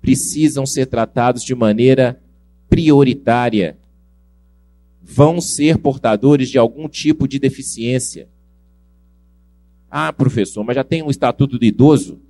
Precisam 0.00 0.64
ser 0.64 0.86
tratados 0.86 1.42
de 1.42 1.56
maneira 1.56 2.22
prioritária. 2.68 3.76
Vão 5.10 5.40
ser 5.40 5.78
portadores 5.78 6.50
de 6.50 6.58
algum 6.58 6.86
tipo 6.86 7.26
de 7.26 7.38
deficiência. 7.38 8.28
Ah, 9.90 10.12
professor, 10.12 10.62
mas 10.62 10.76
já 10.76 10.84
tem 10.84 11.02
um 11.02 11.08
estatuto 11.08 11.58
do 11.58 11.64
idoso? 11.64 12.20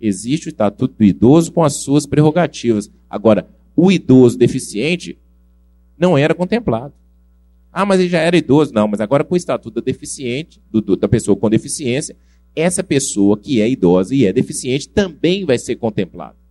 Existe 0.00 0.48
o 0.48 0.50
estatuto 0.50 0.94
do 0.96 1.04
idoso 1.04 1.52
com 1.52 1.62
as 1.62 1.74
suas 1.74 2.06
prerrogativas. 2.06 2.90
Agora, 3.10 3.46
o 3.76 3.92
idoso 3.92 4.38
deficiente 4.38 5.18
não 5.98 6.16
era 6.16 6.34
contemplado. 6.34 6.94
Ah, 7.70 7.84
mas 7.84 8.00
ele 8.00 8.08
já 8.08 8.20
era 8.20 8.36
idoso. 8.36 8.72
Não, 8.72 8.88
mas 8.88 9.00
agora 9.00 9.22
com 9.22 9.34
o 9.34 9.36
estatuto 9.36 9.80
do 9.80 9.84
deficiente, 9.84 10.62
do, 10.70 10.80
do, 10.80 10.96
da 10.96 11.06
pessoa 11.06 11.36
com 11.36 11.50
deficiência, 11.50 12.16
essa 12.54 12.82
pessoa 12.82 13.36
que 13.36 13.60
é 13.60 13.68
idosa 13.68 14.14
e 14.14 14.24
é 14.24 14.32
deficiente 14.32 14.88
também 14.88 15.44
vai 15.44 15.58
ser 15.58 15.76
contemplada. 15.76 16.45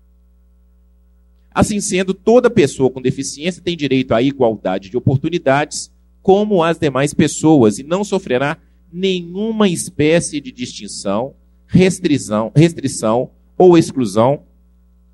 Assim 1.55 1.79
sendo, 1.79 2.13
toda 2.13 2.49
pessoa 2.49 2.91
com 2.91 3.01
deficiência 3.01 3.61
tem 3.63 3.77
direito 3.77 4.13
à 4.13 4.21
igualdade 4.21 4.89
de 4.89 4.97
oportunidades, 4.97 5.89
como 6.21 6.61
as 6.61 6.77
demais 6.77 7.13
pessoas, 7.13 7.79
e 7.79 7.83
não 7.83 8.03
sofrerá 8.03 8.57
nenhuma 8.91 9.69
espécie 9.69 10.41
de 10.41 10.51
distinção, 10.51 11.33
restrição, 11.65 12.51
restrição 12.53 13.31
ou 13.57 13.77
exclusão 13.77 14.43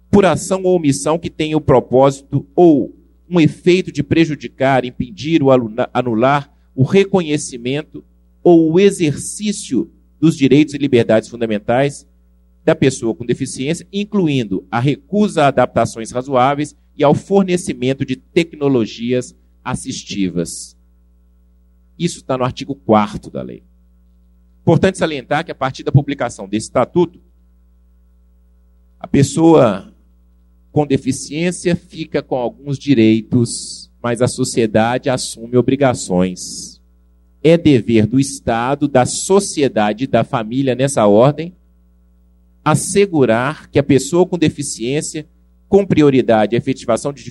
por 0.09 0.25
ação 0.25 0.63
ou 0.63 0.75
omissão 0.75 1.19
que 1.19 1.29
tenha 1.29 1.55
o 1.55 1.61
propósito 1.61 2.43
ou 2.55 2.91
um 3.29 3.39
efeito 3.39 3.91
de 3.91 4.01
prejudicar, 4.01 4.83
impedir 4.83 5.43
ou 5.43 5.51
anular 5.93 6.51
o 6.75 6.83
reconhecimento 6.83 8.03
ou 8.43 8.71
o 8.71 8.79
exercício 8.79 9.91
dos 10.19 10.35
direitos 10.35 10.73
e 10.73 10.79
liberdades 10.79 11.29
fundamentais 11.29 12.07
da 12.63 12.75
pessoa 12.75 13.15
com 13.15 13.25
deficiência, 13.25 13.87
incluindo 13.91 14.65
a 14.69 14.79
recusa 14.79 15.43
a 15.43 15.47
adaptações 15.47 16.11
razoáveis 16.11 16.75
e 16.95 17.03
ao 17.03 17.15
fornecimento 17.15 18.05
de 18.05 18.15
tecnologias 18.15 19.35
assistivas. 19.63 20.77
Isso 21.97 22.17
está 22.17 22.37
no 22.37 22.43
artigo 22.43 22.75
4 22.75 23.31
da 23.31 23.41
lei. 23.41 23.63
Importante 24.61 24.97
salientar 24.97 25.43
que 25.43 25.51
a 25.51 25.55
partir 25.55 25.83
da 25.83 25.91
publicação 25.91 26.47
desse 26.47 26.67
estatuto, 26.67 27.19
a 28.99 29.07
pessoa 29.07 29.91
com 30.71 30.85
deficiência 30.85 31.75
fica 31.75 32.21
com 32.21 32.35
alguns 32.35 32.77
direitos, 32.77 33.91
mas 34.01 34.21
a 34.21 34.27
sociedade 34.27 35.09
assume 35.09 35.57
obrigações. 35.57 36.79
É 37.43 37.57
dever 37.57 38.05
do 38.05 38.19
Estado, 38.19 38.87
da 38.87 39.05
sociedade, 39.05 40.05
da 40.05 40.23
família 40.23 40.75
nessa 40.75 41.07
ordem, 41.07 41.55
assegurar 42.63 43.69
que 43.69 43.79
a 43.79 43.83
pessoa 43.83 44.25
com 44.25 44.37
deficiência, 44.37 45.27
com 45.67 45.85
prioridade 45.85 46.55
à 46.55 46.57
efetivação 46.57 47.11
de, 47.11 47.23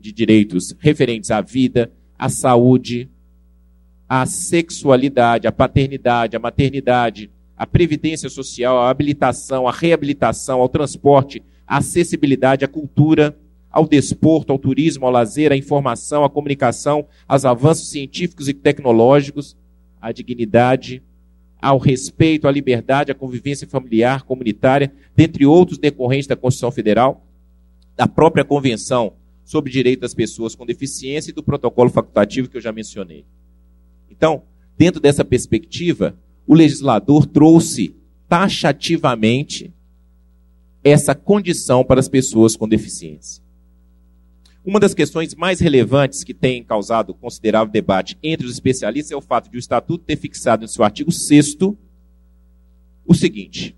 de 0.00 0.12
direitos 0.12 0.74
referentes 0.78 1.30
à 1.30 1.40
vida, 1.40 1.90
à 2.18 2.28
saúde, 2.28 3.10
à 4.08 4.24
sexualidade, 4.24 5.46
à 5.46 5.52
paternidade, 5.52 6.36
à 6.36 6.38
maternidade, 6.38 7.30
à 7.56 7.66
previdência 7.66 8.28
social, 8.28 8.78
à 8.78 8.88
habilitação, 8.88 9.68
à 9.68 9.72
reabilitação, 9.72 10.60
ao 10.60 10.68
transporte, 10.68 11.42
à 11.66 11.78
acessibilidade, 11.78 12.64
à 12.64 12.68
cultura, 12.68 13.36
ao 13.70 13.86
desporto, 13.86 14.52
ao 14.52 14.58
turismo, 14.58 15.04
ao 15.04 15.12
lazer, 15.12 15.52
à 15.52 15.56
informação, 15.56 16.24
à 16.24 16.30
comunicação, 16.30 17.06
aos 17.26 17.44
avanços 17.44 17.90
científicos 17.90 18.48
e 18.48 18.54
tecnológicos, 18.54 19.56
à 20.00 20.10
dignidade, 20.10 21.02
ao 21.60 21.78
respeito, 21.78 22.46
à 22.46 22.50
liberdade, 22.50 23.10
à 23.10 23.14
convivência 23.14 23.66
familiar, 23.66 24.22
comunitária, 24.22 24.92
dentre 25.14 25.44
outros 25.44 25.78
decorrentes 25.78 26.26
da 26.26 26.36
Constituição 26.36 26.70
Federal, 26.70 27.26
da 27.96 28.06
própria 28.06 28.44
Convenção 28.44 29.14
sobre 29.44 29.72
Direito 29.72 30.00
das 30.00 30.14
Pessoas 30.14 30.54
com 30.54 30.64
Deficiência 30.64 31.30
e 31.30 31.34
do 31.34 31.42
protocolo 31.42 31.90
facultativo 31.90 32.48
que 32.48 32.56
eu 32.56 32.60
já 32.60 32.70
mencionei. 32.70 33.24
Então, 34.10 34.42
dentro 34.76 35.00
dessa 35.00 35.24
perspectiva, 35.24 36.16
o 36.46 36.54
legislador 36.54 37.26
trouxe 37.26 37.94
taxativamente 38.28 39.72
essa 40.84 41.14
condição 41.14 41.84
para 41.84 41.98
as 41.98 42.08
pessoas 42.08 42.56
com 42.56 42.68
deficiência. 42.68 43.42
Uma 44.64 44.80
das 44.80 44.92
questões 44.92 45.34
mais 45.34 45.60
relevantes 45.60 46.24
que 46.24 46.34
tem 46.34 46.62
causado 46.62 47.14
considerável 47.14 47.72
debate 47.72 48.18
entre 48.22 48.46
os 48.46 48.52
especialistas 48.52 49.12
é 49.12 49.16
o 49.16 49.20
fato 49.20 49.50
de 49.50 49.56
o 49.56 49.58
Estatuto 49.58 50.04
ter 50.04 50.16
fixado 50.16 50.64
em 50.64 50.68
seu 50.68 50.84
artigo 50.84 51.10
6 51.10 51.56
o 53.06 53.14
seguinte: 53.14 53.74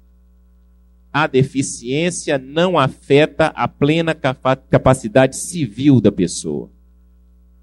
a 1.12 1.26
deficiência 1.26 2.38
não 2.38 2.78
afeta 2.78 3.46
a 3.48 3.68
plena 3.68 4.14
capacidade 4.14 5.36
civil 5.36 6.00
da 6.00 6.10
pessoa. 6.10 6.70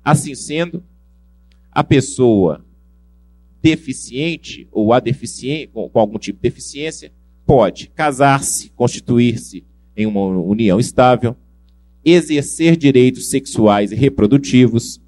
Assim 0.03 0.33
sendo, 0.35 0.83
a 1.71 1.83
pessoa 1.83 2.65
deficiente 3.61 4.67
ou 4.71 4.93
a 4.93 4.99
deficiente, 4.99 5.67
com, 5.67 5.89
com 5.89 5.99
algum 5.99 6.17
tipo 6.17 6.37
de 6.37 6.49
deficiência, 6.49 7.11
pode 7.45 7.87
casar-se, 7.89 8.69
constituir-se 8.69 9.65
em 9.95 10.05
uma 10.05 10.21
união 10.21 10.79
estável, 10.79 11.35
exercer 12.03 12.75
direitos 12.75 13.29
sexuais 13.29 13.91
e 13.91 13.95
reprodutivos, 13.95 15.01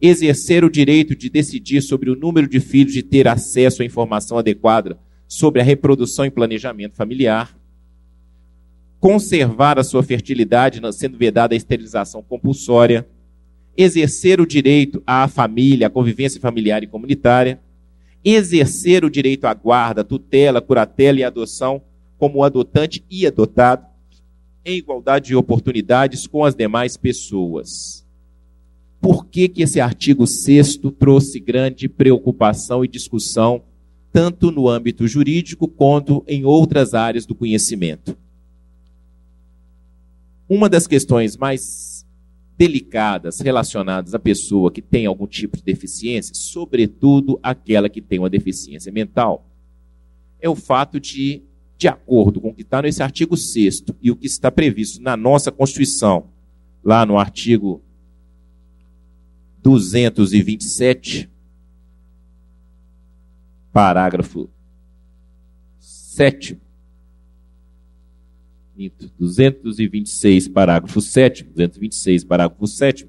exercer 0.00 0.64
o 0.64 0.70
direito 0.70 1.14
de 1.14 1.28
decidir 1.28 1.82
sobre 1.82 2.10
o 2.10 2.16
número 2.16 2.48
de 2.48 2.60
filhos 2.60 2.96
e 2.96 3.02
ter 3.02 3.26
acesso 3.26 3.82
à 3.82 3.84
informação 3.84 4.38
adequada 4.38 4.98
sobre 5.26 5.60
a 5.60 5.64
reprodução 5.64 6.24
e 6.24 6.30
planejamento 6.30 6.96
familiar, 6.96 7.56
conservar 9.00 9.78
a 9.78 9.84
sua 9.84 10.02
fertilidade, 10.02 10.80
sendo 10.92 11.18
vedada 11.18 11.54
a 11.54 11.56
esterilização 11.56 12.22
compulsória, 12.22 13.06
exercer 13.76 14.40
o 14.40 14.46
direito 14.46 15.02
à 15.06 15.28
família, 15.28 15.86
à 15.86 15.90
convivência 15.90 16.40
familiar 16.40 16.82
e 16.82 16.86
comunitária, 16.86 17.60
exercer 18.24 19.04
o 19.04 19.10
direito 19.10 19.46
à 19.46 19.54
guarda, 19.54 20.02
tutela, 20.02 20.60
curatela 20.60 21.20
e 21.20 21.24
adoção 21.24 21.82
como 22.18 22.42
adotante 22.42 23.04
e 23.08 23.26
adotado, 23.26 23.86
em 24.68 24.76
igualdade 24.76 25.28
de 25.28 25.36
oportunidades 25.36 26.26
com 26.26 26.44
as 26.44 26.54
demais 26.54 26.96
pessoas. 26.96 28.06
Por 29.00 29.26
que, 29.26 29.48
que 29.48 29.62
esse 29.62 29.80
artigo 29.80 30.26
6 30.26 30.80
trouxe 30.98 31.40
grande 31.40 31.88
preocupação 31.88 32.84
e 32.84 32.88
discussão, 32.88 33.62
tanto 34.12 34.50
no 34.50 34.68
âmbito 34.68 35.06
jurídico 35.06 35.68
quanto 35.68 36.24
em 36.26 36.44
outras 36.44 36.94
áreas 36.94 37.24
do 37.24 37.34
conhecimento? 37.34 38.16
Uma 40.48 40.68
das 40.68 40.86
questões 40.86 41.36
mais 41.36 42.06
delicadas 42.56 43.38
relacionadas 43.38 44.14
à 44.14 44.18
pessoa 44.18 44.72
que 44.72 44.82
tem 44.82 45.06
algum 45.06 45.26
tipo 45.26 45.56
de 45.56 45.62
deficiência, 45.62 46.34
sobretudo 46.34 47.38
aquela 47.40 47.88
que 47.88 48.02
tem 48.02 48.18
uma 48.18 48.28
deficiência 48.28 48.90
mental, 48.90 49.46
é 50.40 50.48
o 50.48 50.56
fato 50.56 50.98
de, 50.98 51.42
de 51.78 51.86
acordo 51.86 52.40
com 52.40 52.48
o 52.48 52.54
que 52.54 52.62
está 52.62 52.82
nesse 52.82 53.02
artigo 53.02 53.36
6 53.36 53.84
e 54.02 54.10
o 54.10 54.16
que 54.16 54.26
está 54.26 54.50
previsto 54.50 55.00
na 55.00 55.16
nossa 55.16 55.52
Constituição, 55.52 56.26
lá 56.82 57.06
no 57.06 57.16
artigo 57.16 57.80
227, 59.62 61.30
parágrafo 63.72 64.50
7 65.78 66.58
226, 69.18 70.48
parágrafo 70.48 71.00
7, 71.00 71.44
226, 71.44 72.24
parágrafo 72.24 72.66
7, 72.66 73.08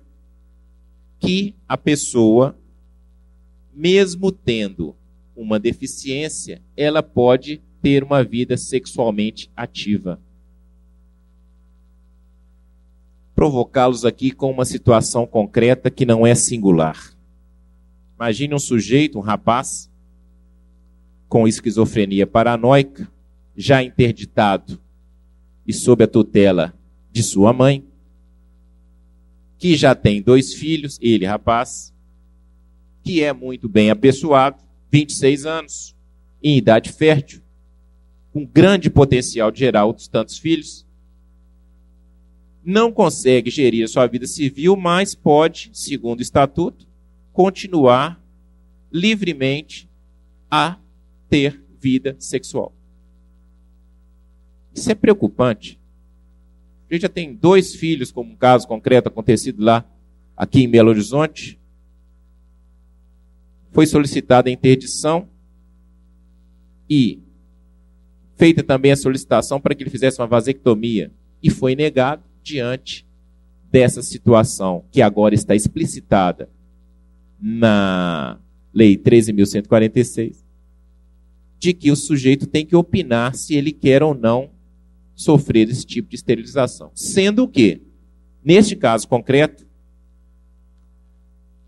que 1.19 1.55
a 1.67 1.77
pessoa, 1.77 2.58
mesmo 3.73 4.32
tendo 4.32 4.95
uma 5.36 5.60
deficiência, 5.60 6.62
ela 6.75 7.03
pode 7.03 7.62
ter 7.82 8.04
uma 8.04 8.24
vida 8.24 8.58
sexualmente 8.58 9.52
ativa. 9.56 10.20
Provocá-los 13.36 14.04
aqui 14.04 14.32
com 14.32 14.52
uma 14.52 14.65
situação 14.65 15.26
concreta 15.26 15.89
que 15.89 16.06
não 16.06 16.28
é 16.28 16.36
singular. 16.36 17.13
Imagine 18.15 18.54
um 18.54 18.60
sujeito, 18.60 19.18
um 19.18 19.22
rapaz, 19.22 19.89
com 21.30 21.48
esquizofrenia 21.48 22.28
paranoica, 22.28 23.10
já 23.56 23.82
interditado 23.82 24.82
e 25.65 25.72
sob 25.72 26.04
a 26.04 26.08
tutela 26.08 26.74
de 27.12 27.24
sua 27.24 27.54
mãe, 27.54 27.86
que 29.58 29.76
já 29.76 29.94
tem 29.94 30.22
dois 30.22 30.54
filhos, 30.54 30.98
ele, 31.02 31.26
rapaz, 31.26 31.94
que 33.04 33.24
é 33.24 33.32
muito 33.32 33.70
bem 33.70 33.89
apessoado, 33.89 34.58
26 34.92 35.46
anos, 35.46 35.96
em 36.42 36.58
idade 36.58 36.92
fértil, 36.92 37.42
com 38.39 38.45
grande 38.45 38.89
potencial 38.89 39.52
de 39.52 39.60
gerar 39.60 39.86
outros 39.86 40.08
tantos 40.08 40.38
filhos, 40.38 40.88
não 42.63 42.91
consegue 42.91 43.49
gerir 43.49 43.84
a 43.84 43.88
sua 43.88 44.08
vida 44.08 44.25
civil, 44.25 44.78
mas 44.78 45.13
pode, 45.13 45.69
segundo 45.73 46.19
o 46.19 46.21
estatuto, 46.21 46.88
continuar 47.34 48.23
livremente 48.91 49.89
a 50.49 50.78
ter 51.30 51.62
vida 51.82 52.15
sexual. 52.17 52.73
Isso 54.73 54.89
é 54.89 54.95
preocupante. 54.95 55.78
A 56.89 56.93
gente 56.93 57.02
já 57.02 57.10
tem 57.10 57.36
dois 57.36 57.75
filhos, 57.75 58.12
como 58.12 58.32
um 58.32 58.38
caso 58.38 58.67
concreto 58.67 59.10
acontecido 59.10 59.62
lá, 59.62 59.86
aqui 60.36 60.62
em 60.62 60.69
Belo 60.69 60.89
Horizonte. 60.89 61.60
Foi 63.71 63.86
solicitada 63.86 64.49
a 64.49 64.54
interdição 64.54 65.28
e 66.89 67.21
feita 68.39 68.63
também 68.63 68.93
a 68.93 68.95
solicitação 68.95 69.60
para 69.60 69.75
que 69.75 69.84
ele 69.84 69.89
fizesse 69.89 70.19
uma 70.19 70.25
vasectomia 70.25 71.12
e 71.43 71.49
foi 71.49 71.75
negado 71.75 72.23
diante 72.41 73.06
dessa 73.69 74.02
situação 74.02 74.86
que 74.89 75.02
agora 75.02 75.36
está 75.36 75.54
explicitada 75.54 76.49
na 77.39 78.39
Lei 78.73 78.97
13.146, 78.97 80.38
de 81.60 81.73
que 81.73 81.91
o 81.91 81.97
sujeito 81.97 82.47
tem 82.47 82.65
que 82.65 82.78
opinar 82.78 83.36
se 83.36 83.56
ele 83.56 83.73
quer 83.73 84.02
ou 84.02 84.13
não 84.13 84.49
sofrer 85.13 85.69
esse 85.69 85.86
tipo 85.86 86.10
de 86.10 86.15
esterilização. 86.15 86.91
Sendo 86.95 87.45
que, 87.45 87.82
neste 88.41 88.73
caso 88.73 89.06
concreto, 89.06 89.67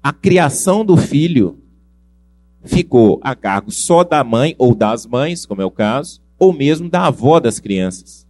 a 0.01 0.13
criação 0.13 0.85
do 0.85 0.95
filho 0.95 1.59
ficou 2.63 3.19
a 3.21 3.35
cargo 3.35 3.71
só 3.71 4.05
da 4.05 4.23
mãe 4.23 4.55
ou 4.57 4.73
das 4.73 5.05
mães, 5.05 5.45
como 5.45 5.61
é 5.61 5.65
o 5.65 5.71
caso, 5.71 6.21
ou 6.41 6.51
mesmo 6.51 6.89
da 6.89 7.05
avó 7.05 7.39
das 7.39 7.59
crianças. 7.59 8.25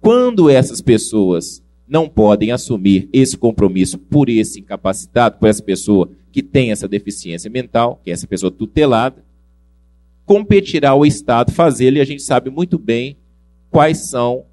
Quando 0.00 0.48
essas 0.48 0.80
pessoas 0.80 1.60
não 1.84 2.08
podem 2.08 2.52
assumir 2.52 3.08
esse 3.12 3.36
compromisso 3.36 3.98
por 3.98 4.28
esse 4.28 4.60
incapacitado, 4.60 5.40
por 5.40 5.48
essa 5.48 5.60
pessoa 5.60 6.08
que 6.30 6.44
tem 6.44 6.70
essa 6.70 6.86
deficiência 6.86 7.50
mental, 7.50 8.00
que 8.04 8.10
é 8.10 8.12
essa 8.12 8.28
pessoa 8.28 8.52
tutelada, 8.52 9.24
competirá 10.24 10.90
ao 10.90 11.04
Estado 11.04 11.50
fazê-lo 11.50 11.96
e 11.96 12.00
a 12.00 12.04
gente 12.04 12.22
sabe 12.22 12.50
muito 12.50 12.78
bem 12.78 13.16
quais 13.68 14.08
são 14.08 14.44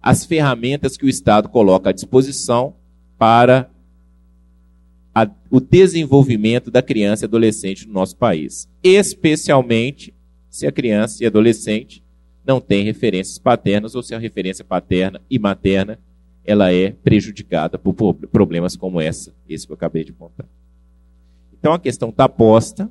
as 0.00 0.24
ferramentas 0.24 0.96
que 0.96 1.06
o 1.06 1.08
Estado 1.08 1.48
coloca 1.48 1.90
à 1.90 1.92
disposição 1.92 2.76
para 3.18 3.68
a, 5.12 5.28
o 5.50 5.58
desenvolvimento 5.58 6.70
da 6.70 6.80
criança 6.80 7.24
e 7.24 7.26
adolescente 7.26 7.88
no 7.88 7.92
nosso 7.92 8.16
país. 8.16 8.68
Especialmente 8.84 10.14
se 10.48 10.64
a 10.64 10.70
criança 10.70 11.24
e 11.24 11.26
adolescente 11.26 12.04
não 12.44 12.60
tem 12.60 12.84
referências 12.84 13.38
paternas 13.38 13.94
ou 13.94 14.02
se 14.02 14.14
a 14.14 14.18
referência 14.18 14.64
paterna 14.64 15.20
e 15.30 15.38
materna 15.38 15.98
ela 16.44 16.72
é 16.72 16.90
prejudicada 16.90 17.78
por 17.78 17.94
problemas 18.14 18.76
como 18.76 19.00
essa, 19.00 19.34
esse 19.48 19.66
que 19.66 19.72
eu 19.72 19.74
acabei 19.74 20.04
de 20.04 20.12
contar. 20.12 20.46
Então 21.52 21.72
a 21.72 21.78
questão 21.78 22.08
está 22.08 22.28
posta 22.28 22.90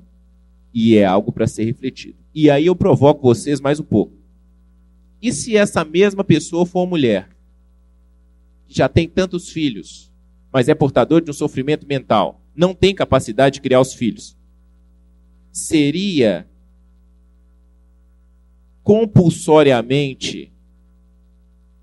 e 0.73 0.95
é 0.95 1.05
algo 1.05 1.31
para 1.31 1.47
ser 1.47 1.65
refletido. 1.65 2.17
E 2.33 2.49
aí 2.49 2.67
eu 2.67 2.75
provoco 2.75 3.21
vocês 3.21 3.59
mais 3.59 3.79
um 3.79 3.83
pouco. 3.83 4.13
E 5.21 5.33
se 5.33 5.57
essa 5.57 5.83
mesma 5.83 6.23
pessoa 6.23 6.65
for 6.65 6.87
mulher, 6.87 7.29
que 8.67 8.77
já 8.77 8.87
tem 8.87 9.09
tantos 9.09 9.49
filhos, 9.49 10.11
mas 10.53 10.69
é 10.69 10.75
portador 10.75 11.21
de 11.21 11.31
um 11.31 11.33
sofrimento 11.33 11.87
mental, 11.87 12.41
não 12.55 12.73
tem 12.73 12.95
capacidade 12.95 13.55
de 13.55 13.61
criar 13.61 13.81
os 13.81 13.93
filhos, 13.93 14.37
seria 15.51 16.47
compulsoriamente 18.89 20.51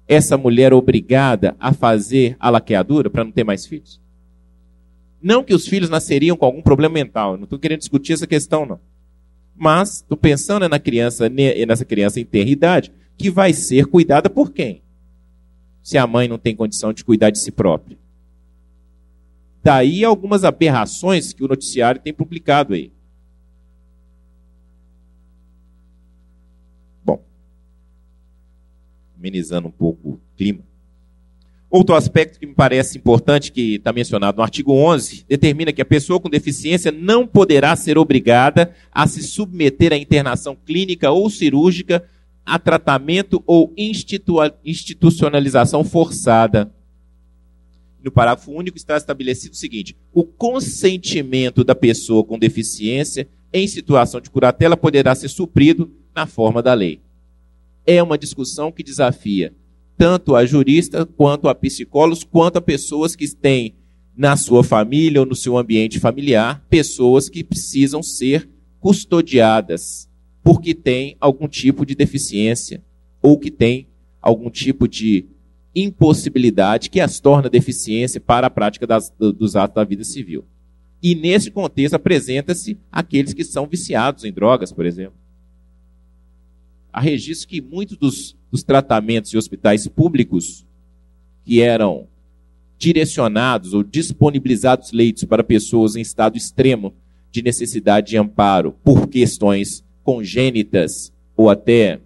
essa 0.09 0.37
mulher 0.37 0.75
obrigada 0.75 1.55
a 1.61 1.73
fazer 1.73 2.37
a 2.41 2.51
laqueadura 2.51 3.09
para 3.09 3.23
não 3.23 3.31
ter 3.31 3.45
mais 3.45 3.65
filhos? 3.65 4.01
Não 5.23 5.45
que 5.45 5.55
os 5.55 5.69
filhos 5.69 5.89
nasceriam 5.89 6.37
com 6.37 6.45
algum 6.45 6.61
problema 6.61 6.95
mental, 6.95 7.37
não 7.37 7.45
estou 7.45 7.61
querendo 7.61 7.79
discutir 7.79 8.15
essa 8.15 8.27
questão, 8.27 8.67
não. 8.67 8.81
Mas 9.55 9.99
estou 9.99 10.19
pensando 10.19 10.69
na 10.69 10.81
criança, 10.81 11.29
nessa 11.29 11.85
criança 11.85 12.19
em 12.19 12.25
ter 12.25 12.49
idade, 12.49 12.93
que 13.17 13.31
vai 13.31 13.53
ser 13.53 13.87
cuidada 13.87 14.29
por 14.29 14.51
quem? 14.51 14.83
Se 15.85 15.97
a 15.97 16.09
mãe 16.09 16.27
não 16.27 16.39
tem 16.39 16.57
condição 16.57 16.93
de 16.93 17.05
cuidar 17.05 17.31
de 17.31 17.39
si 17.39 17.53
própria. 17.53 17.97
Daí 19.63 20.05
algumas 20.05 20.43
aberrações 20.43 21.33
que 21.33 21.45
o 21.45 21.49
noticiário 21.49 22.01
tem 22.01 22.13
publicado 22.13 22.75
aí. 22.75 22.91
Amenizando 29.17 29.69
um 29.69 29.73
pouco 29.73 30.11
o 30.11 30.21
clima. 30.37 30.61
Outro 31.69 31.97
aspecto 31.97 32.39
que 32.39 32.47
me 32.47 32.55
parece 32.55 32.97
importante, 32.97 33.51
que 33.51 33.75
está 33.75 33.93
mencionado 33.93 34.37
no 34.37 34.43
artigo 34.43 34.73
11, 34.73 35.25
determina 35.29 35.73
que 35.73 35.83
a 35.83 35.87
pessoa 35.87 36.21
com 36.21 36.31
deficiência 36.31 36.93
não 36.93 37.27
poderá 37.27 37.75
ser 37.75 37.99
obrigada 37.99 38.73
a 38.93 39.05
se 39.07 39.23
submeter 39.23 39.93
à 39.93 39.97
internação 39.97 40.57
clínica 40.65 41.11
ou 41.11 41.29
cirúrgica, 41.29 42.05
a 42.45 42.59
tratamento 42.59 43.43
ou 43.47 43.75
institucionalização 43.77 45.83
forçada. 45.83 46.73
No 48.03 48.13
parágrafo 48.13 48.53
único 48.53 48.77
está 48.77 48.97
estabelecido 48.97 49.55
o 49.55 49.57
seguinte: 49.57 49.97
o 50.13 50.23
consentimento 50.23 51.65
da 51.65 51.75
pessoa 51.75 52.23
com 52.23 52.39
deficiência 52.39 53.29
em 53.53 53.67
situação 53.67 54.21
de 54.21 54.31
curatela 54.31 54.77
poderá 54.77 55.13
ser 55.17 55.29
suprido 55.29 55.91
na 56.15 56.27
forma 56.27 56.63
da 56.63 56.73
lei. 56.73 57.01
É 57.87 58.03
uma 58.03 58.19
discussão 58.19 58.73
que 58.73 58.83
desafia 58.83 59.55
tanto 59.97 60.35
a 60.35 60.45
juristas, 60.45 61.07
quanto 61.17 61.49
a 61.49 61.55
psicólogos, 61.55 62.23
quanto 62.23 62.59
a 62.59 62.61
pessoas 62.61 63.17
que 63.17 63.27
têm 63.35 63.75
na 64.17 64.37
sua 64.37 64.63
família 64.65 65.21
ou 65.21 65.27
no 65.27 65.35
seu 65.35 65.57
ambiente 65.57 66.01
familiar 66.01 66.65
pessoas 66.69 67.29
que 67.29 67.45
precisam 67.45 68.03
ser 68.03 68.49
custodiadas 68.81 70.09
porque 70.43 70.75
têm 70.75 71.17
algum 71.21 71.49
tipo 71.49 71.85
de 71.85 71.95
deficiência 71.95 72.83
ou 73.21 73.39
que 73.39 73.51
têm 73.51 73.89
algum 74.23 74.49
tipo 74.49 74.87
de 74.87 75.27
impossibilidade 75.75 76.89
que 76.89 77.01
as 77.01 77.21
torna 77.21 77.51
deficiência 77.51 78.21
para 78.21 78.47
a 78.47 78.51
prática 78.51 78.87
das, 78.87 79.13
dos 79.19 79.57
atos 79.57 79.75
da 79.75 79.85
vida 79.85 80.05
civil. 80.05 80.45
E 81.03 81.15
nesse 81.15 81.51
contexto 81.51 81.95
apresenta-se 81.95 82.79
aqueles 82.91 83.35
que 83.35 83.45
são 83.45 83.67
viciados 83.67 84.25
em 84.25 84.33
drogas, 84.33 84.73
por 84.73 84.87
exemplo. 84.87 85.26
Há 86.97 87.01
registros 87.01 87.45
que 87.45 87.61
muitos 87.61 87.99
dos 87.99 88.37
dos 88.57 88.63
tratamentos 88.63 89.33
e 89.33 89.37
hospitais 89.37 89.87
públicos 89.87 90.67
que 91.45 91.61
eram 91.61 92.09
direcionados 92.79 93.75
ou 93.75 93.83
disponibilizados 93.83 94.93
leitos 94.93 95.25
para 95.25 95.45
pessoas 95.45 95.95
em 95.95 96.01
estado 96.01 96.39
extremo 96.39 96.95
de 97.31 97.43
necessidade 97.43 98.09
de 98.09 98.17
amparo 98.17 98.73
por 98.83 99.09
questões 99.09 99.85
congênitas 100.03 101.13
ou 101.37 101.51
até 101.51 102.01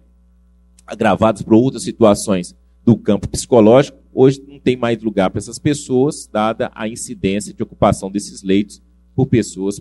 agravadas 0.85 1.41
por 1.41 1.53
outras 1.53 1.83
situações 1.83 2.53
do 2.83 2.97
campo 2.97 3.29
psicológico, 3.29 3.97
hoje 4.13 4.43
não 4.45 4.59
tem 4.59 4.75
mais 4.75 5.01
lugar 5.01 5.29
para 5.29 5.39
essas 5.39 5.57
pessoas, 5.57 6.27
dada 6.29 6.69
a 6.75 6.85
incidência 6.87 7.53
de 7.53 7.63
ocupação 7.63 8.11
desses 8.11 8.43
leitos 8.43 8.81
por 9.15 9.27
pessoas 9.27 9.79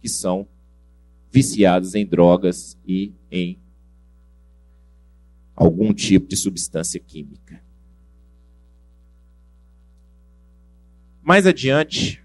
que 0.00 0.08
são 0.08 0.46
viciadas 1.30 1.94
em 1.94 2.06
drogas 2.06 2.78
e 2.86 3.12
em 3.30 3.58
algum 5.56 5.94
tipo 5.94 6.28
de 6.28 6.36
substância 6.36 7.00
química. 7.00 7.64
Mais 11.22 11.46
adiante, 11.46 12.22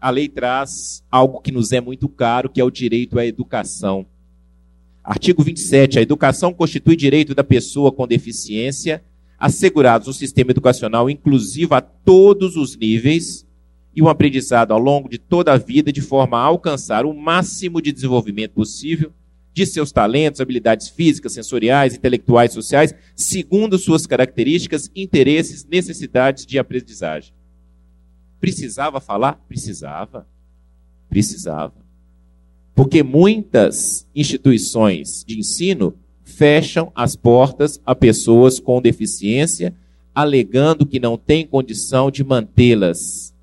a 0.00 0.10
lei 0.10 0.28
traz 0.28 1.04
algo 1.10 1.40
que 1.40 1.52
nos 1.52 1.70
é 1.70 1.80
muito 1.80 2.08
caro, 2.08 2.48
que 2.48 2.60
é 2.60 2.64
o 2.64 2.70
direito 2.70 3.18
à 3.18 3.26
educação. 3.26 4.06
Artigo 5.04 5.42
27. 5.42 5.98
A 5.98 6.02
educação 6.02 6.52
constitui 6.52 6.96
direito 6.96 7.34
da 7.34 7.44
pessoa 7.44 7.92
com 7.92 8.06
deficiência, 8.06 9.04
assegurados 9.38 10.08
um 10.08 10.12
sistema 10.12 10.50
educacional 10.50 11.10
inclusivo 11.10 11.74
a 11.74 11.80
todos 11.80 12.56
os 12.56 12.76
níveis 12.76 13.46
e 13.94 14.02
um 14.02 14.08
aprendizado 14.08 14.72
ao 14.72 14.78
longo 14.78 15.08
de 15.08 15.18
toda 15.18 15.52
a 15.52 15.58
vida 15.58 15.92
de 15.92 16.00
forma 16.00 16.38
a 16.38 16.42
alcançar 16.42 17.04
o 17.04 17.12
máximo 17.12 17.80
de 17.82 17.92
desenvolvimento 17.92 18.52
possível 18.52 19.12
de 19.52 19.66
seus 19.66 19.92
talentos, 19.92 20.40
habilidades 20.40 20.88
físicas, 20.88 21.34
sensoriais, 21.34 21.94
intelectuais, 21.94 22.52
sociais, 22.52 22.94
segundo 23.14 23.78
suas 23.78 24.06
características, 24.06 24.90
interesses, 24.96 25.64
necessidades 25.64 26.46
de 26.46 26.58
aprendizagem. 26.58 27.34
Precisava 28.40 29.00
falar? 29.00 29.34
Precisava. 29.48 30.26
Precisava. 31.08 31.74
Porque 32.74 33.02
muitas 33.02 34.06
instituições 34.14 35.24
de 35.26 35.38
ensino 35.38 35.94
fecham 36.24 36.90
as 36.94 37.14
portas 37.14 37.80
a 37.84 37.94
pessoas 37.94 38.58
com 38.58 38.80
deficiência, 38.80 39.74
alegando 40.14 40.86
que 40.86 40.98
não 40.98 41.18
tem 41.18 41.46
condição 41.46 42.10
de 42.10 42.24
mantê-las, 42.24 43.34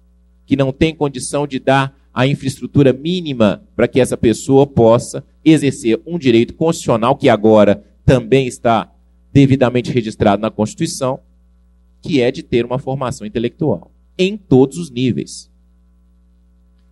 que 0.46 0.56
não 0.56 0.72
tem 0.72 0.96
condição 0.96 1.46
de 1.46 1.60
dar 1.60 1.96
a 2.14 2.28
infraestrutura 2.28 2.92
mínima 2.92 3.64
para 3.76 3.88
que 3.88 4.00
essa 4.00 4.18
pessoa 4.18 4.66
possa 4.66 5.24
exercer 5.44 6.02
um 6.06 6.18
direito 6.18 6.54
constitucional 6.54 7.16
que 7.16 7.30
agora 7.30 7.84
também 8.06 8.48
está 8.48 8.92
devidamente 9.32 9.92
registrado 9.92 10.42
na 10.42 10.50
Constituição, 10.50 11.20
que 12.02 12.22
é 12.22 12.32
de 12.32 12.44
ter 12.44 12.66
uma 12.66 12.80
formação 12.80 13.26
intelectual 13.26 13.92
em 14.18 14.36
todos 14.36 14.78
os 14.78 14.90
níveis. 14.90 15.50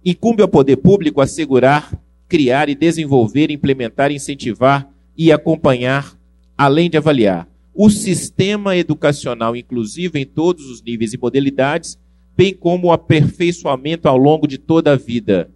Incumbe 0.06 0.42
ao 0.42 0.48
poder 0.48 0.78
público 0.78 1.20
assegurar, 1.20 2.00
criar 2.28 2.70
e 2.70 2.76
desenvolver, 2.76 3.52
implementar, 3.52 4.12
incentivar 4.12 4.90
e 5.18 5.32
acompanhar, 5.32 6.18
além 6.58 6.90
de 6.90 6.98
avaliar, 6.98 7.50
o 7.74 7.90
sistema 7.90 8.76
educacional 8.76 9.56
inclusivo 9.56 10.18
em 10.18 10.26
todos 10.26 10.66
os 10.68 10.82
níveis 10.82 11.14
e 11.14 11.18
modalidades, 11.18 11.98
bem 12.38 12.54
como 12.54 12.88
o 12.88 12.92
aperfeiçoamento 12.92 14.08
ao 14.08 14.16
longo 14.16 14.48
de 14.48 14.60
toda 14.60 14.92
a 14.94 14.96
vida. 14.96 15.50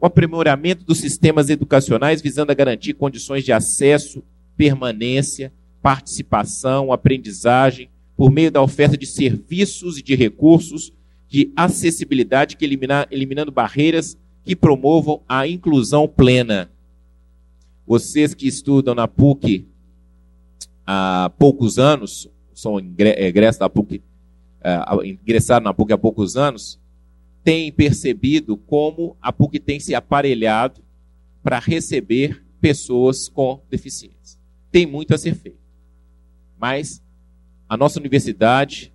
O 0.00 0.06
aprimoramento 0.06 0.84
dos 0.84 0.98
sistemas 0.98 1.48
educacionais 1.48 2.20
visando 2.20 2.50
a 2.50 2.54
garantir 2.54 2.94
condições 2.94 3.44
de 3.44 3.52
acesso, 3.52 4.24
permanência, 4.56 5.52
participação, 5.80 6.92
aprendizagem, 6.92 7.88
por 8.16 8.32
meio 8.32 8.50
da 8.50 8.60
oferta 8.60 8.96
de 8.96 9.06
serviços 9.06 9.96
e 9.98 10.02
de 10.02 10.16
recursos 10.16 10.92
de 11.28 11.52
acessibilidade 11.56 12.56
que 12.56 12.64
eliminar, 12.64 13.06
eliminando 13.10 13.52
barreiras 13.52 14.18
que 14.44 14.56
promovam 14.56 15.22
a 15.28 15.46
inclusão 15.46 16.08
plena. 16.08 16.70
Vocês 17.86 18.34
que 18.34 18.48
estudam 18.48 18.94
na 18.94 19.06
PUC 19.06 19.66
há 20.84 21.30
poucos 21.38 21.78
anos, 21.78 22.28
são 22.52 22.78
ingressos 22.78 23.58
da 23.58 23.70
PUC, 23.70 24.02
uh, 24.64 25.04
ingressaram 25.04 25.64
na 25.64 25.74
PUC 25.74 25.92
há 25.92 25.98
poucos 25.98 26.36
anos, 26.36 26.80
têm 27.44 27.72
percebido 27.72 28.56
como 28.56 29.16
a 29.20 29.32
PUC 29.32 29.58
tem 29.58 29.80
se 29.80 29.94
aparelhado 29.94 30.80
para 31.42 31.58
receber 31.58 32.44
pessoas 32.60 33.28
com 33.28 33.60
deficiência. 33.68 34.38
Tem 34.70 34.86
muito 34.86 35.14
a 35.14 35.18
ser 35.18 35.34
feito. 35.34 35.58
Mas 36.58 37.02
a 37.68 37.76
nossa 37.76 37.98
universidade, 37.98 38.92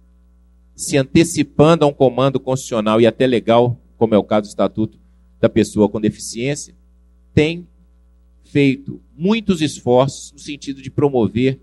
se 0.75 0.97
antecipando 0.97 1.84
a 1.84 1.88
um 1.88 1.93
comando 1.93 2.39
constitucional 2.39 3.01
e 3.01 3.08
até 3.08 3.27
legal, 3.27 3.77
como 3.97 4.15
é 4.15 4.17
o 4.17 4.23
caso 4.23 4.43
do 4.43 4.49
Estatuto 4.49 4.99
da 5.39 5.49
Pessoa 5.49 5.89
com 5.89 5.99
Deficiência, 5.99 6.75
tem 7.34 7.67
feito 8.43 9.01
muitos 9.15 9.62
esforços 9.62 10.32
no 10.32 10.39
sentido 10.39 10.82
de 10.82 10.89
promover 10.89 11.60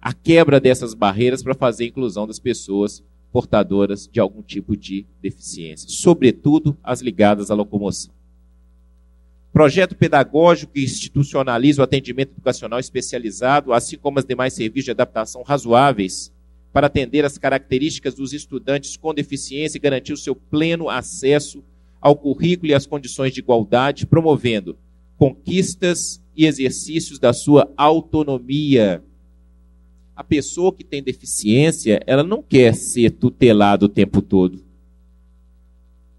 a 0.00 0.12
quebra 0.12 0.58
dessas 0.58 0.94
barreiras 0.94 1.42
para 1.42 1.54
fazer 1.54 1.84
a 1.84 1.88
inclusão 1.88 2.26
das 2.26 2.38
pessoas 2.38 3.04
portadoras 3.32 4.06
de 4.06 4.20
algum 4.20 4.42
tipo 4.42 4.76
de 4.76 5.06
deficiência, 5.20 5.88
sobretudo 5.88 6.76
as 6.82 7.00
ligadas 7.00 7.50
à 7.50 7.54
locomoção. 7.54 8.12
Projeto 9.52 9.96
pedagógico 9.96 10.72
que 10.72 10.82
institucionaliza 10.82 11.82
o 11.82 11.84
atendimento 11.84 12.32
educacional 12.32 12.78
especializado, 12.78 13.72
assim 13.72 13.98
como 13.98 14.18
os 14.18 14.24
demais 14.24 14.52
serviços 14.52 14.86
de 14.86 14.90
adaptação 14.92 15.42
razoáveis 15.42 16.32
para 16.72 16.86
atender 16.86 17.24
às 17.24 17.36
características 17.36 18.14
dos 18.14 18.32
estudantes 18.32 18.96
com 18.96 19.12
deficiência 19.12 19.76
e 19.76 19.80
garantir 19.80 20.12
o 20.12 20.16
seu 20.16 20.34
pleno 20.34 20.88
acesso 20.88 21.62
ao 22.00 22.16
currículo 22.16 22.70
e 22.70 22.74
às 22.74 22.86
condições 22.86 23.32
de 23.32 23.40
igualdade, 23.40 24.06
promovendo 24.06 24.76
conquistas 25.18 26.22
e 26.34 26.46
exercícios 26.46 27.18
da 27.18 27.32
sua 27.32 27.70
autonomia. 27.76 29.04
A 30.14 30.22
pessoa 30.22 30.72
que 30.72 30.84
tem 30.84 31.02
deficiência, 31.02 32.02
ela 32.06 32.22
não 32.22 32.42
quer 32.42 32.74
ser 32.74 33.10
tutelada 33.10 33.86
o 33.86 33.88
tempo 33.88 34.20
todo. 34.20 34.62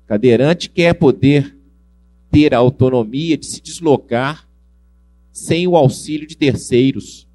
Cadeirante 0.07 0.69
quer 0.69 0.93
poder 0.93 1.55
ter 2.31 2.53
a 2.53 2.57
autonomia 2.57 3.37
de 3.37 3.45
se 3.45 3.61
deslocar 3.61 4.47
sem 5.31 5.67
o 5.67 5.75
auxílio 5.75 6.27
de 6.27 6.37
terceiros. 6.37 7.27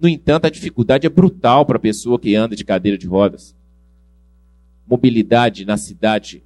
No 0.00 0.08
entanto, 0.08 0.46
a 0.46 0.50
dificuldade 0.50 1.06
é 1.06 1.10
brutal 1.10 1.66
para 1.66 1.76
a 1.76 1.80
pessoa 1.80 2.18
que 2.18 2.34
anda 2.34 2.56
de 2.56 2.64
cadeira 2.64 2.96
de 2.96 3.06
rodas. 3.06 3.54
Mobilidade 4.86 5.64
na 5.64 5.76
cidade, 5.76 6.42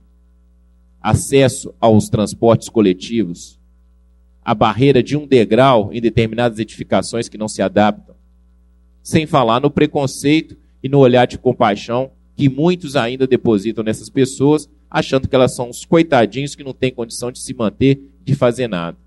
acesso 1.00 1.72
aos 1.80 2.08
transportes 2.08 2.68
coletivos, 2.68 3.60
a 4.44 4.54
barreira 4.54 5.02
de 5.02 5.16
um 5.16 5.26
degrau 5.26 5.92
em 5.92 6.00
determinadas 6.00 6.58
edificações 6.58 7.28
que 7.28 7.38
não 7.38 7.48
se 7.48 7.62
adaptam. 7.62 8.15
Sem 9.06 9.24
falar 9.24 9.60
no 9.60 9.70
preconceito 9.70 10.56
e 10.82 10.88
no 10.88 10.98
olhar 10.98 11.28
de 11.28 11.38
compaixão 11.38 12.10
que 12.34 12.48
muitos 12.48 12.96
ainda 12.96 13.24
depositam 13.24 13.84
nessas 13.84 14.10
pessoas, 14.10 14.68
achando 14.90 15.28
que 15.28 15.34
elas 15.36 15.54
são 15.54 15.70
uns 15.70 15.84
coitadinhos 15.84 16.56
que 16.56 16.64
não 16.64 16.72
têm 16.72 16.90
condição 16.92 17.30
de 17.30 17.38
se 17.38 17.54
manter, 17.54 18.00
de 18.24 18.34
fazer 18.34 18.66
nada. 18.66 18.98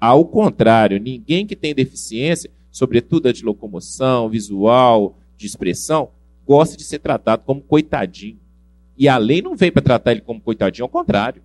Ao 0.00 0.24
contrário, 0.24 0.98
ninguém 0.98 1.46
que 1.46 1.54
tem 1.54 1.72
deficiência, 1.72 2.50
sobretudo 2.72 3.28
a 3.28 3.32
de 3.32 3.44
locomoção, 3.44 4.28
visual, 4.28 5.16
de 5.36 5.46
expressão, 5.46 6.08
gosta 6.44 6.76
de 6.76 6.82
ser 6.82 6.98
tratado 6.98 7.44
como 7.46 7.60
coitadinho. 7.60 8.40
E 8.98 9.06
a 9.06 9.16
lei 9.16 9.40
não 9.40 9.54
veio 9.54 9.70
para 9.70 9.82
tratar 9.82 10.10
ele 10.10 10.22
como 10.22 10.40
coitadinho, 10.40 10.86
ao 10.86 10.88
contrário. 10.88 11.40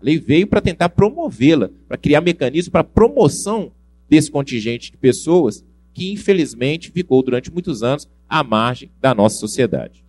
A 0.00 0.04
lei 0.04 0.18
veio 0.18 0.48
para 0.48 0.60
tentar 0.60 0.88
promovê-la, 0.88 1.70
para 1.86 1.96
criar 1.96 2.22
mecanismos 2.22 2.72
para 2.72 2.82
promoção 2.82 3.70
desse 4.10 4.32
contingente 4.32 4.90
de 4.90 4.96
pessoas 4.96 5.64
que, 5.92 6.12
infelizmente, 6.12 6.90
ficou 6.90 7.22
durante 7.22 7.52
muitos 7.52 7.82
anos 7.82 8.08
à 8.28 8.42
margem 8.42 8.90
da 9.00 9.14
nossa 9.14 9.36
sociedade. 9.36 10.04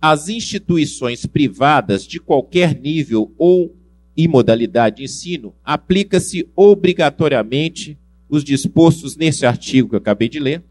As 0.00 0.28
instituições 0.28 1.24
privadas 1.24 2.06
de 2.06 2.20
qualquer 2.20 2.78
nível 2.78 3.32
ou 3.38 3.74
e 4.16 4.28
modalidade 4.28 4.96
de 4.96 5.04
ensino, 5.04 5.54
aplica-se 5.64 6.48
obrigatoriamente 6.54 7.98
os 8.28 8.44
dispostos 8.44 9.16
nesse 9.16 9.44
artigo 9.44 9.90
que 9.90 9.94
eu 9.94 9.98
acabei 9.98 10.28
de 10.28 10.38
ler, 10.38 10.62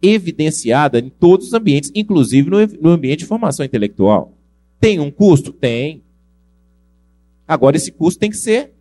evidenciada 0.00 0.98
em 0.98 1.08
todos 1.08 1.48
os 1.48 1.54
ambientes, 1.54 1.90
inclusive 1.94 2.50
no, 2.50 2.90
ambiente 2.90 3.20
de 3.20 3.26
formação 3.26 3.64
intelectual. 3.64 4.36
Tem 4.80 4.98
um 4.98 5.10
custo? 5.10 5.52
Tem. 5.52 6.02
Agora, 7.46 7.76
esse 7.76 7.92
custo 7.92 8.18
tem 8.18 8.30
que 8.30 8.36
ser 8.36 8.72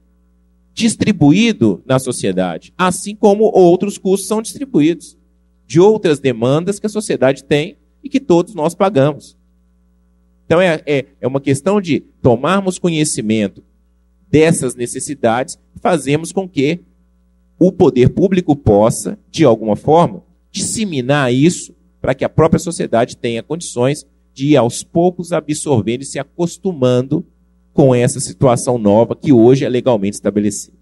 distribuído 0.73 1.83
na 1.85 1.99
sociedade, 1.99 2.73
assim 2.77 3.15
como 3.15 3.43
outros 3.43 3.97
custos 3.97 4.27
são 4.27 4.41
distribuídos 4.41 5.17
de 5.67 5.79
outras 5.79 6.19
demandas 6.19 6.79
que 6.79 6.85
a 6.85 6.89
sociedade 6.89 7.43
tem 7.43 7.77
e 8.03 8.09
que 8.09 8.19
todos 8.19 8.53
nós 8.53 8.73
pagamos. 8.73 9.37
Então, 10.45 10.59
é, 10.59 10.81
é, 10.85 11.05
é 11.21 11.27
uma 11.27 11.39
questão 11.39 11.79
de 11.79 12.01
tomarmos 12.21 12.77
conhecimento 12.77 13.63
dessas 14.29 14.75
necessidades, 14.75 15.57
fazemos 15.81 16.31
com 16.31 16.47
que 16.47 16.81
o 17.59 17.71
poder 17.71 18.09
público 18.09 18.55
possa, 18.55 19.19
de 19.29 19.45
alguma 19.45 19.75
forma, 19.75 20.23
disseminar 20.51 21.33
isso 21.33 21.75
para 22.01 22.15
que 22.15 22.25
a 22.25 22.29
própria 22.29 22.59
sociedade 22.59 23.15
tenha 23.15 23.43
condições 23.43 24.05
de 24.33 24.49
ir 24.49 24.57
aos 24.57 24.83
poucos 24.83 25.31
absorvendo 25.31 26.01
e 26.01 26.05
se 26.05 26.17
acostumando 26.17 27.25
com 27.73 27.95
essa 27.95 28.19
situação 28.19 28.77
nova 28.77 29.15
que 29.15 29.31
hoje 29.31 29.65
é 29.65 29.69
legalmente 29.69 30.15
estabelecida. 30.15 30.81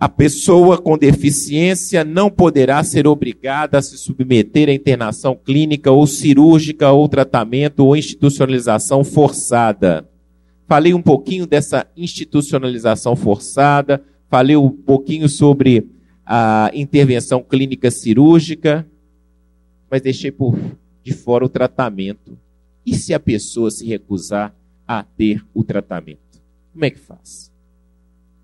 A 0.00 0.08
pessoa 0.08 0.78
com 0.78 0.96
deficiência 0.96 2.04
não 2.04 2.30
poderá 2.30 2.84
ser 2.84 3.08
obrigada 3.08 3.78
a 3.78 3.82
se 3.82 3.98
submeter 3.98 4.68
à 4.68 4.72
internação 4.72 5.34
clínica 5.34 5.90
ou 5.90 6.06
cirúrgica 6.06 6.92
ou 6.92 7.08
tratamento 7.08 7.84
ou 7.84 7.96
institucionalização 7.96 9.02
forçada. 9.02 10.08
Falei 10.68 10.94
um 10.94 11.02
pouquinho 11.02 11.46
dessa 11.48 11.84
institucionalização 11.96 13.16
forçada, 13.16 14.00
falei 14.30 14.56
um 14.56 14.70
pouquinho 14.70 15.28
sobre 15.28 15.88
a 16.24 16.70
intervenção 16.74 17.42
clínica 17.42 17.90
cirúrgica, 17.90 18.86
mas 19.90 20.00
deixei 20.00 20.30
por 20.30 20.56
de 21.02 21.12
fora 21.12 21.44
o 21.44 21.48
tratamento. 21.48 22.38
E 22.84 22.94
se 22.94 23.12
a 23.12 23.20
pessoa 23.20 23.70
se 23.70 23.86
recusar 23.86 24.54
a 24.86 25.02
ter 25.02 25.44
o 25.52 25.62
tratamento? 25.62 26.40
Como 26.72 26.84
é 26.84 26.90
que 26.90 26.98
faz? 26.98 27.52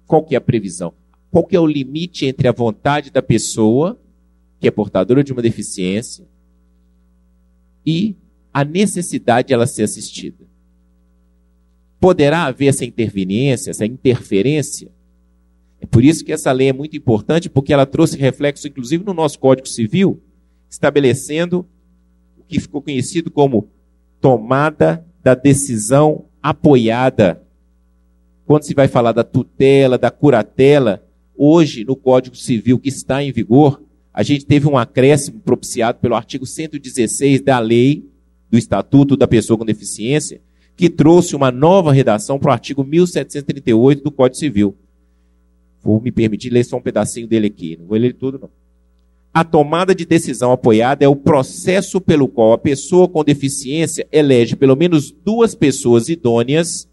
Qual 0.07 0.23
que 0.23 0.35
é 0.35 0.39
a 0.39 0.41
previsão? 0.41 0.93
Qual 1.31 1.45
que 1.45 1.57
é 1.57 1.61
o 1.61 1.67
limite 1.67 2.27
entre 2.27 2.47
a 2.47 2.53
vontade 2.53 3.11
da 3.11 3.23
pessoa, 3.23 3.99
que 4.61 4.69
é 4.69 4.71
portadora 4.71 5.25
de 5.25 5.33
uma 5.33 5.43
deficiência, 5.43 6.27
e 7.85 8.17
a 8.53 8.65
necessidade 8.65 9.49
de 9.49 9.55
ela 9.55 9.67
ser 9.67 9.85
assistida? 9.85 10.47
Poderá 11.99 12.45
haver 12.45 12.67
essa 12.67 12.85
interveniência, 12.85 13.71
essa 13.71 13.87
interferência 13.87 14.91
é 15.85 15.87
por 15.87 16.03
isso 16.03 16.25
que 16.25 16.33
essa 16.33 16.51
lei 16.51 16.71
é 16.71 16.73
muito 16.73 16.97
importante, 16.97 17.51
porque 17.51 17.71
ela 17.71 17.85
trouxe 17.85 18.17
reflexo, 18.17 18.67
inclusive, 18.67 19.05
no 19.05 19.13
nosso 19.13 19.39
Código 19.39 19.69
Civil, 19.69 20.19
estabelecendo 20.67 21.67
o 22.39 22.43
que 22.43 22.59
ficou 22.59 22.81
conhecido 22.81 23.31
como 23.31 23.69
tomada 24.25 25.05
da 25.23 25.35
decisão 25.35 26.25
apoiada. 26.43 27.43
Quando 28.47 28.63
se 28.63 28.73
vai 28.73 28.89
falar 28.89 29.13
da 29.13 29.23
tutela, 29.23 29.99
da 29.99 30.11
curatela, 30.11 31.07
hoje 31.37 31.85
no 31.85 31.95
Código 31.95 32.35
Civil 32.35 32.79
que 32.79 32.89
está 32.89 33.23
em 33.23 33.31
vigor, 33.31 33.83
a 34.15 34.23
gente 34.23 34.47
teve 34.47 34.67
um 34.67 34.79
acréscimo 34.79 35.41
propiciado 35.41 35.99
pelo 35.99 36.15
artigo 36.15 36.47
116 36.47 37.43
da 37.43 37.59
lei 37.59 38.09
do 38.51 38.57
Estatuto 38.57 39.15
da 39.15 39.29
Pessoa 39.29 39.59
com 39.59 39.65
Deficiência, 39.67 40.41
que 40.75 40.89
trouxe 40.89 41.37
uma 41.37 41.51
nova 41.51 41.93
redação 41.93 42.39
para 42.39 42.49
o 42.49 42.53
artigo 42.53 42.83
1738 42.83 44.03
do 44.03 44.11
Código 44.11 44.39
Civil. 44.39 44.75
Vou 45.83 46.01
me 46.01 46.11
permitir 46.11 46.49
ler 46.49 46.65
só 46.65 46.79
um 46.79 46.83
pedacinho 46.83 47.29
dele 47.29 47.49
aqui, 47.49 47.77
não 47.79 47.85
vou 47.85 47.99
ler 47.99 48.15
tudo 48.15 48.39
não. 48.39 48.64
A 49.35 49.43
tomada 49.43 49.93
de 49.93 50.07
decisão 50.07 50.53
apoiada 50.53 51.05
é 51.05 51.09
o 51.09 51.17
processo 51.17 52.01
pelo 52.01 52.29
qual 52.29 52.53
a 52.53 52.59
pessoa 52.59 53.09
com 53.09 53.25
deficiência 53.25 54.07
elege 54.13 54.55
pelo 54.55 54.77
menos 54.77 55.11
duas 55.11 55.57
pessoas 55.57 56.09
idôneas 56.09 56.89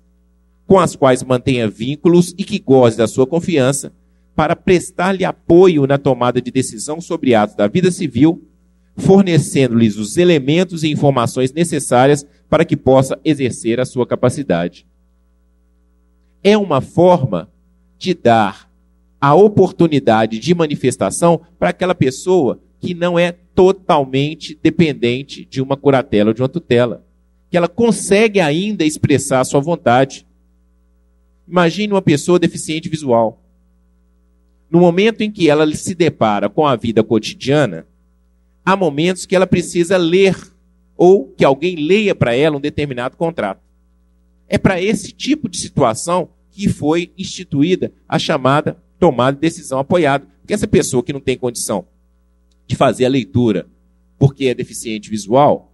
com 0.65 0.79
as 0.79 0.95
quais 0.95 1.21
mantenha 1.21 1.69
vínculos 1.69 2.33
e 2.35 2.43
que 2.43 2.57
goze 2.57 2.97
da 2.97 3.07
sua 3.07 3.27
confiança 3.27 3.93
para 4.35 4.55
prestar-lhe 4.55 5.23
apoio 5.23 5.85
na 5.85 5.99
tomada 5.99 6.41
de 6.41 6.49
decisão 6.49 6.99
sobre 6.99 7.35
atos 7.35 7.55
da 7.55 7.67
vida 7.67 7.91
civil, 7.91 8.43
fornecendo-lhes 8.97 9.97
os 9.97 10.17
elementos 10.17 10.83
e 10.83 10.89
informações 10.89 11.53
necessárias 11.53 12.25
para 12.49 12.65
que 12.65 12.75
possa 12.75 13.19
exercer 13.23 13.79
a 13.79 13.85
sua 13.85 14.07
capacidade. 14.07 14.87
É 16.43 16.57
uma 16.57 16.81
forma 16.81 17.51
de 17.99 18.15
dar 18.15 18.70
a 19.21 19.35
oportunidade 19.35 20.39
de 20.39 20.55
manifestação 20.55 21.41
para 21.59 21.69
aquela 21.69 21.93
pessoa 21.93 22.59
que 22.79 22.95
não 22.95 23.19
é 23.19 23.31
totalmente 23.31 24.59
dependente 24.61 25.45
de 25.45 25.61
uma 25.61 25.77
curatela 25.77 26.31
ou 26.31 26.33
de 26.33 26.41
uma 26.41 26.49
tutela. 26.49 27.05
Que 27.51 27.55
ela 27.55 27.67
consegue 27.67 28.39
ainda 28.39 28.83
expressar 28.83 29.41
a 29.41 29.45
sua 29.45 29.59
vontade. 29.59 30.25
Imagine 31.47 31.93
uma 31.93 32.01
pessoa 32.01 32.39
deficiente 32.39 32.89
visual. 32.89 33.39
No 34.71 34.79
momento 34.79 35.21
em 35.21 35.29
que 35.29 35.47
ela 35.47 35.71
se 35.75 35.93
depara 35.93 36.49
com 36.49 36.65
a 36.65 36.75
vida 36.75 37.03
cotidiana, 37.03 37.85
há 38.65 38.75
momentos 38.75 39.27
que 39.27 39.35
ela 39.35 39.45
precisa 39.45 39.97
ler 39.97 40.35
ou 40.97 41.27
que 41.27 41.45
alguém 41.45 41.75
leia 41.75 42.15
para 42.15 42.33
ela 42.33 42.57
um 42.57 42.61
determinado 42.61 43.17
contrato. 43.17 43.61
É 44.47 44.57
para 44.57 44.81
esse 44.81 45.11
tipo 45.11 45.47
de 45.47 45.57
situação 45.57 46.29
que 46.49 46.67
foi 46.67 47.11
instituída 47.17 47.91
a 48.07 48.17
chamada 48.17 48.81
tomada 49.01 49.35
de 49.35 49.41
decisão 49.41 49.79
apoiada. 49.79 50.27
Porque 50.39 50.53
essa 50.53 50.67
pessoa 50.67 51.01
que 51.01 51.11
não 51.11 51.19
tem 51.19 51.35
condição 51.35 51.87
de 52.67 52.75
fazer 52.75 53.05
a 53.05 53.09
leitura 53.09 53.67
porque 54.17 54.45
é 54.45 54.53
deficiente 54.53 55.09
visual, 55.09 55.73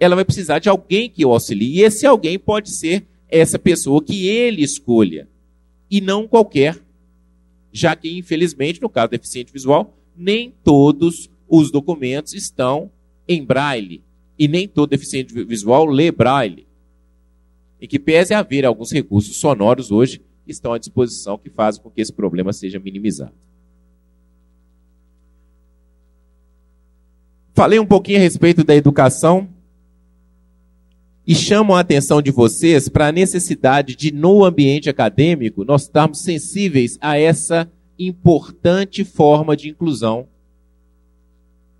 ela 0.00 0.16
vai 0.16 0.24
precisar 0.24 0.58
de 0.58 0.68
alguém 0.68 1.08
que 1.08 1.24
o 1.24 1.30
auxilie. 1.30 1.78
E 1.78 1.82
esse 1.82 2.04
alguém 2.04 2.36
pode 2.36 2.76
ser 2.76 3.06
essa 3.28 3.56
pessoa 3.56 4.02
que 4.02 4.26
ele 4.26 4.64
escolha. 4.64 5.28
E 5.88 6.00
não 6.00 6.26
qualquer. 6.26 6.76
Já 7.72 7.94
que, 7.94 8.18
infelizmente, 8.18 8.82
no 8.82 8.88
caso 8.88 9.08
do 9.08 9.12
deficiente 9.12 9.52
visual, 9.52 9.96
nem 10.16 10.52
todos 10.64 11.30
os 11.48 11.70
documentos 11.70 12.34
estão 12.34 12.90
em 13.28 13.44
braille. 13.44 14.02
E 14.36 14.48
nem 14.48 14.66
todo 14.66 14.90
deficiente 14.90 15.32
visual 15.44 15.86
lê 15.86 16.10
braille. 16.10 16.66
Em 17.80 17.86
que 17.86 18.00
pese 18.00 18.34
haver 18.34 18.64
alguns 18.64 18.90
recursos 18.90 19.36
sonoros 19.36 19.92
hoje 19.92 20.20
estão 20.46 20.72
à 20.72 20.78
disposição 20.78 21.38
que 21.38 21.50
fazem 21.50 21.82
com 21.82 21.90
que 21.90 22.00
esse 22.00 22.12
problema 22.12 22.52
seja 22.52 22.78
minimizado. 22.78 23.34
Falei 27.54 27.78
um 27.78 27.86
pouquinho 27.86 28.18
a 28.18 28.22
respeito 28.22 28.64
da 28.64 28.74
educação 28.74 29.48
e 31.26 31.34
chamo 31.34 31.74
a 31.74 31.80
atenção 31.80 32.20
de 32.20 32.30
vocês 32.30 32.88
para 32.88 33.06
a 33.06 33.12
necessidade 33.12 33.94
de, 33.94 34.12
no 34.12 34.44
ambiente 34.44 34.90
acadêmico, 34.90 35.64
nós 35.64 35.82
estarmos 35.82 36.20
sensíveis 36.20 36.98
a 37.00 37.16
essa 37.16 37.70
importante 37.98 39.04
forma 39.04 39.56
de 39.56 39.70
inclusão. 39.70 40.26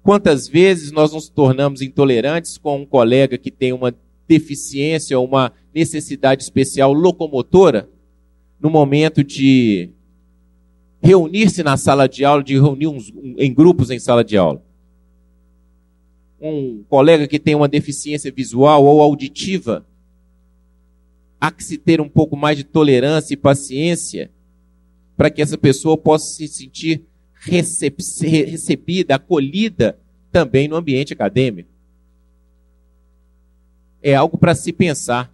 Quantas 0.02 0.46
vezes 0.46 0.92
nós 0.92 1.12
nos 1.12 1.28
tornamos 1.28 1.82
intolerantes 1.82 2.56
com 2.56 2.82
um 2.82 2.86
colega 2.86 3.36
que 3.36 3.50
tem 3.50 3.72
uma 3.72 3.94
deficiência 4.28 5.18
ou 5.18 5.26
uma 5.26 5.52
necessidade 5.74 6.42
especial 6.42 6.92
locomotora 6.92 7.88
no 8.60 8.70
momento 8.70 9.22
de 9.22 9.90
reunir-se 11.02 11.62
na 11.62 11.76
sala 11.76 12.08
de 12.08 12.24
aula, 12.24 12.42
de 12.42 12.54
reunir 12.54 12.86
uns, 12.86 13.10
um, 13.10 13.34
em 13.38 13.52
grupos 13.52 13.90
em 13.90 13.98
sala 13.98 14.24
de 14.24 14.36
aula. 14.36 14.62
Um 16.40 16.82
colega 16.88 17.26
que 17.28 17.38
tem 17.38 17.54
uma 17.54 17.68
deficiência 17.68 18.32
visual 18.32 18.84
ou 18.84 19.02
auditiva, 19.02 19.84
há 21.40 21.50
que 21.50 21.62
se 21.62 21.76
ter 21.76 22.00
um 22.00 22.08
pouco 22.08 22.36
mais 22.36 22.56
de 22.56 22.64
tolerância 22.64 23.34
e 23.34 23.36
paciência 23.36 24.30
para 25.16 25.30
que 25.30 25.42
essa 25.42 25.58
pessoa 25.58 25.96
possa 25.96 26.26
se 26.34 26.48
sentir 26.48 27.02
recebida, 27.46 29.14
acolhida 29.14 29.98
também 30.32 30.68
no 30.68 30.76
ambiente 30.76 31.12
acadêmico. 31.12 31.68
É 34.02 34.14
algo 34.14 34.36
para 34.38 34.54
se 34.54 34.72
pensar. 34.72 35.33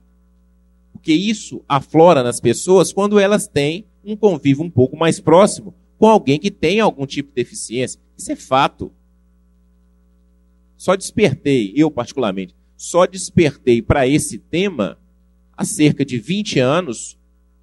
Porque 1.01 1.15
isso 1.15 1.65
aflora 1.67 2.23
nas 2.23 2.41
pessoas 2.41 2.93
quando 2.93 3.19
elas 3.19 3.49
têm 3.49 3.87
um 4.05 4.15
convívio 4.15 4.63
um 4.63 4.71
pouco 4.71 4.99
mais 4.99 5.19
próximo 5.19 5.75
com 5.97 6.07
alguém 6.07 6.39
que 6.39 6.51
tem 6.51 6.79
algum 6.79 7.07
tipo 7.07 7.31
de 7.31 7.37
deficiência. 7.37 7.99
Isso 8.19 8.31
é 8.31 8.37
fato. 8.37 8.93
Só 10.77 10.95
despertei, 10.95 11.73
eu 11.75 11.91
particularmente, 11.91 12.55
só 12.77 13.07
despertei 13.07 13.81
para 13.81 14.07
esse 14.07 14.39
tema 14.39 14.99
há 15.57 15.65
cerca 15.65 16.05
de 16.05 16.19
20 16.19 16.59
anos, 16.59 17.19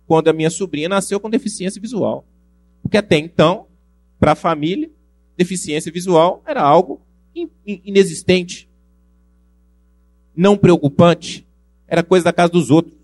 quando 0.07 0.29
a 0.29 0.33
minha 0.33 0.49
sobrinha 0.49 0.89
nasceu 0.89 1.19
com 1.19 1.29
deficiência 1.29 1.79
visual. 1.79 2.25
Porque 2.81 2.97
até 2.97 3.19
então, 3.19 3.67
para 4.19 4.31
a 4.31 4.35
família, 4.35 4.89
deficiência 5.35 5.91
visual 5.91 6.41
era 6.47 6.63
algo 6.63 7.01
inexistente, 7.65 8.67
não 10.35 10.57
preocupante, 10.57 11.47
era 11.87 12.03
coisa 12.03 12.25
da 12.25 12.33
casa 12.33 12.51
dos 12.51 12.69
outros. 12.69 12.97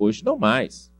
Hoje 0.00 0.24
não 0.24 0.38
mais. 0.38 0.90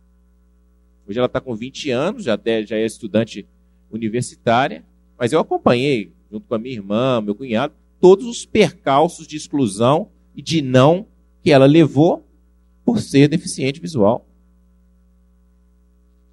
Hoje 1.09 1.19
ela 1.19 1.27
está 1.27 1.41
com 1.41 1.57
20 1.57 1.91
anos, 1.91 2.25
já, 2.25 2.39
já 2.67 2.77
é 2.77 2.85
estudante 2.85 3.47
universitária, 3.91 4.85
mas 5.19 5.33
eu 5.33 5.41
acompanhei, 5.41 6.13
junto 6.31 6.47
com 6.47 6.55
a 6.55 6.59
minha 6.59 6.75
irmã, 6.75 7.19
meu 7.23 7.35
cunhado, 7.35 7.73
todos 7.99 8.27
os 8.27 8.45
percalços 8.45 9.27
de 9.27 9.39
exclusão 9.39 10.11
e 10.37 10.43
de 10.43 10.61
não 10.61 11.07
que 11.43 11.51
ela 11.51 11.65
levou 11.65 12.29
por 12.85 13.01
ser 13.01 13.27
deficiente 13.27 13.81
visual. 13.81 14.27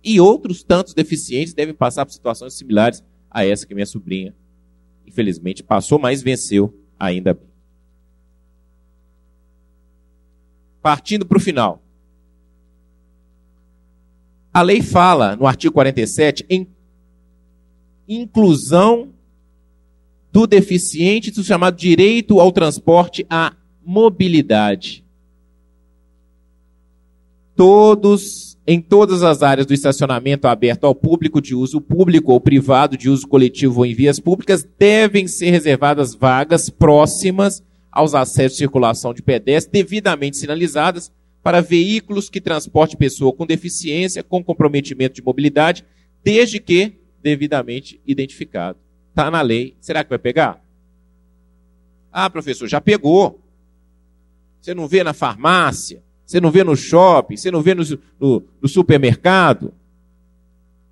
E 0.03 0.19
outros 0.19 0.61
tantos 0.61 0.93
deficientes 0.93 1.53
devem 1.53 1.73
passar 1.73 2.05
por 2.05 2.11
situações 2.11 2.53
similares 2.53 3.01
a 3.31 3.45
essa 3.45 3.65
que 3.65 3.73
minha 3.73 3.85
sobrinha, 3.85 4.35
infelizmente, 5.05 5.63
passou, 5.63 5.97
mas 5.97 6.21
venceu 6.21 6.77
ainda 6.99 7.33
bem. 7.33 7.47
Partindo 10.81 11.25
para 11.25 11.37
o 11.37 11.41
final. 11.41 11.86
A 14.57 14.63
lei 14.63 14.81
fala, 14.81 15.35
no 15.35 15.45
artigo 15.45 15.71
47, 15.71 16.43
em 16.49 16.67
inclusão 18.09 19.09
do 20.33 20.47
deficiente 20.47 21.29
do 21.29 21.43
chamado 21.43 21.77
direito 21.77 22.39
ao 22.39 22.51
transporte 22.51 23.23
à 23.29 23.53
mobilidade. 23.85 25.05
Todos, 27.55 28.57
em 28.65 28.81
todas 28.81 29.21
as 29.21 29.43
áreas 29.43 29.67
do 29.67 29.75
estacionamento 29.75 30.47
aberto 30.47 30.85
ao 30.85 30.95
público 30.95 31.39
de 31.39 31.53
uso 31.53 31.79
público 31.79 32.31
ou 32.31 32.41
privado 32.41 32.97
de 32.97 33.11
uso 33.11 33.27
coletivo 33.27 33.81
ou 33.81 33.85
em 33.85 33.93
vias 33.93 34.19
públicas, 34.19 34.67
devem 34.79 35.27
ser 35.27 35.51
reservadas 35.51 36.15
vagas 36.15 36.67
próximas 36.67 37.63
aos 37.91 38.15
acessos 38.15 38.53
de 38.53 38.63
circulação 38.63 39.13
de 39.13 39.21
pedestres 39.21 39.71
devidamente 39.71 40.35
sinalizadas 40.35 41.11
para 41.43 41.61
veículos 41.61 42.29
que 42.29 42.41
transporte 42.41 42.97
pessoa 42.97 43.33
com 43.33 43.45
deficiência, 43.45 44.23
com 44.23 44.43
comprometimento 44.43 45.15
de 45.15 45.21
mobilidade, 45.21 45.85
desde 46.23 46.59
que 46.59 46.93
devidamente 47.21 48.01
identificado. 48.05 48.77
Está 49.09 49.31
na 49.31 49.41
lei. 49.41 49.75
Será 49.79 50.03
que 50.03 50.09
vai 50.09 50.19
pegar? 50.19 50.63
Ah, 52.11 52.29
professor, 52.29 52.67
já 52.67 52.81
pegou. 52.81 53.41
Você 54.61 54.73
não 54.73 54.87
vê 54.87 55.03
na 55.03 55.13
farmácia, 55.13 56.03
você 56.25 56.41
não 56.41 56.51
vê 56.51 56.63
no 56.63 56.75
shopping, 56.75 57.37
você 57.37 57.49
não 57.49 57.61
vê 57.61 57.73
no, 57.73 57.83
no, 58.19 58.43
no 58.61 58.67
supermercado, 58.67 59.73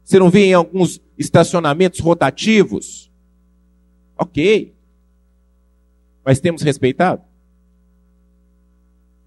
você 0.03 0.17
não 0.17 0.29
vê 0.29 0.45
em 0.45 0.53
alguns 0.53 1.01
estacionamentos 1.17 1.99
rotativos. 1.99 3.11
Ok. 4.17 4.73
Mas 6.23 6.39
temos 6.39 6.61
respeitado? 6.61 7.21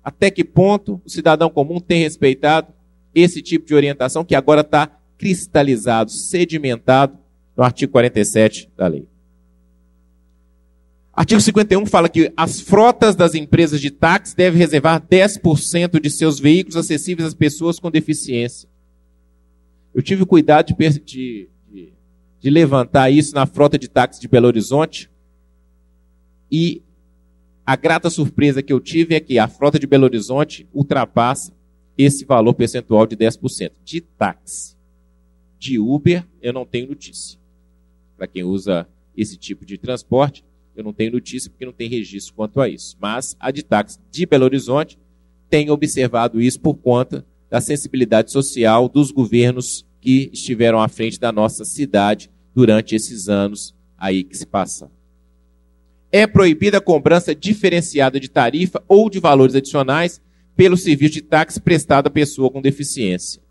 Até 0.08 0.30
que 0.30 0.42
ponto 0.42 1.02
o 1.04 1.10
cidadão 1.10 1.50
comum 1.50 1.78
tem 1.78 2.02
respeitado 2.02 2.72
esse 3.14 3.42
tipo 3.42 3.66
de 3.66 3.74
orientação 3.74 4.24
que 4.24 4.34
agora 4.34 4.62
está 4.62 4.90
cristalizado, 5.18 6.10
sedimentado 6.10 7.18
no 7.54 7.62
artigo 7.62 7.92
47 7.92 8.70
da 8.74 8.86
lei. 8.86 9.06
Artigo 11.12 11.42
51 11.42 11.84
fala 11.84 12.08
que 12.08 12.32
as 12.34 12.58
frotas 12.58 13.14
das 13.14 13.34
empresas 13.34 13.82
de 13.82 13.90
táxi 13.90 14.34
devem 14.34 14.58
reservar 14.58 14.98
10% 14.98 16.00
de 16.00 16.08
seus 16.08 16.40
veículos 16.40 16.76
acessíveis 16.76 17.28
às 17.28 17.34
pessoas 17.34 17.78
com 17.78 17.90
deficiência. 17.90 18.66
Eu 19.94 20.00
tive 20.00 20.24
cuidado 20.24 20.74
de, 20.74 21.00
de, 21.00 21.50
de, 21.70 21.92
de 22.40 22.50
levantar 22.50 23.10
isso 23.10 23.34
na 23.34 23.44
frota 23.44 23.78
de 23.78 23.88
táxi 23.88 24.18
de 24.22 24.28
Belo 24.28 24.46
Horizonte 24.46 25.10
e 26.50 26.82
a 27.68 27.76
grata 27.76 28.08
surpresa 28.08 28.62
que 28.62 28.72
eu 28.72 28.80
tive 28.80 29.14
é 29.14 29.20
que 29.20 29.38
a 29.38 29.46
frota 29.46 29.78
de 29.78 29.86
Belo 29.86 30.04
Horizonte 30.04 30.66
ultrapassa 30.72 31.52
esse 31.98 32.24
valor 32.24 32.54
percentual 32.54 33.06
de 33.06 33.14
10% 33.14 33.72
de 33.84 34.00
táxi. 34.00 34.74
De 35.58 35.78
Uber, 35.78 36.26
eu 36.40 36.50
não 36.50 36.64
tenho 36.64 36.88
notícia. 36.88 37.38
Para 38.16 38.26
quem 38.26 38.42
usa 38.42 38.88
esse 39.14 39.36
tipo 39.36 39.66
de 39.66 39.76
transporte, 39.76 40.42
eu 40.74 40.82
não 40.82 40.94
tenho 40.94 41.12
notícia 41.12 41.50
porque 41.50 41.66
não 41.66 41.72
tem 41.74 41.90
registro 41.90 42.32
quanto 42.32 42.58
a 42.58 42.70
isso. 42.70 42.96
Mas 42.98 43.36
a 43.38 43.50
de 43.50 43.62
táxi 43.62 43.98
de 44.10 44.24
Belo 44.24 44.46
Horizonte 44.46 44.98
tem 45.50 45.68
observado 45.68 46.40
isso 46.40 46.60
por 46.60 46.74
conta 46.74 47.22
da 47.50 47.60
sensibilidade 47.60 48.32
social 48.32 48.88
dos 48.88 49.10
governos 49.10 49.84
que 50.00 50.30
estiveram 50.32 50.80
à 50.80 50.88
frente 50.88 51.20
da 51.20 51.30
nossa 51.30 51.66
cidade 51.66 52.30
durante 52.54 52.94
esses 52.94 53.28
anos 53.28 53.74
aí 53.98 54.24
que 54.24 54.38
se 54.38 54.46
passam. 54.46 54.90
É 56.10 56.26
proibida 56.26 56.78
a 56.78 56.80
cobrança 56.80 57.34
diferenciada 57.34 58.18
de 58.18 58.28
tarifa 58.28 58.82
ou 58.88 59.10
de 59.10 59.20
valores 59.20 59.54
adicionais 59.54 60.20
pelo 60.56 60.76
serviço 60.76 61.14
de 61.14 61.22
táxi 61.22 61.60
prestado 61.60 62.06
à 62.06 62.10
pessoa 62.10 62.50
com 62.50 62.60
deficiência. 62.60 63.42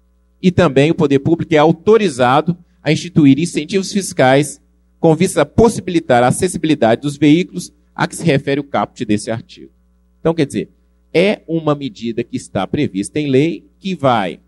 E 0.42 0.52
também 0.52 0.92
o 0.92 0.96
poder 0.96 1.20
público 1.20 1.54
é 1.54 1.58
autorizado 1.58 2.58
a 2.84 2.92
instituir 2.92 3.40
incentivos 3.40 3.92
fiscais 3.92 4.62
com 5.00 5.16
vista 5.16 5.42
a 5.42 5.46
possibilitar 5.46 6.24
a 6.24 6.28
acessibilidade 6.28 7.02
dos 7.02 7.18
veículos 7.18 7.72
a 7.96 8.08
que 8.08 8.16
se 8.16 8.24
refere 8.24 8.60
o 8.60 8.64
caput 8.64 9.06
desse 9.06 9.32
artigo. 9.32 9.72
Então, 10.20 10.34
quer 10.34 10.46
dizer, 10.46 10.70
é 11.14 11.42
uma 11.48 11.74
medida 11.74 12.24
que 12.24 12.38
está 12.38 12.66
prevista 12.68 13.20
em 13.20 13.28
lei 13.28 13.66
que 13.80 13.96
vai 13.96 14.40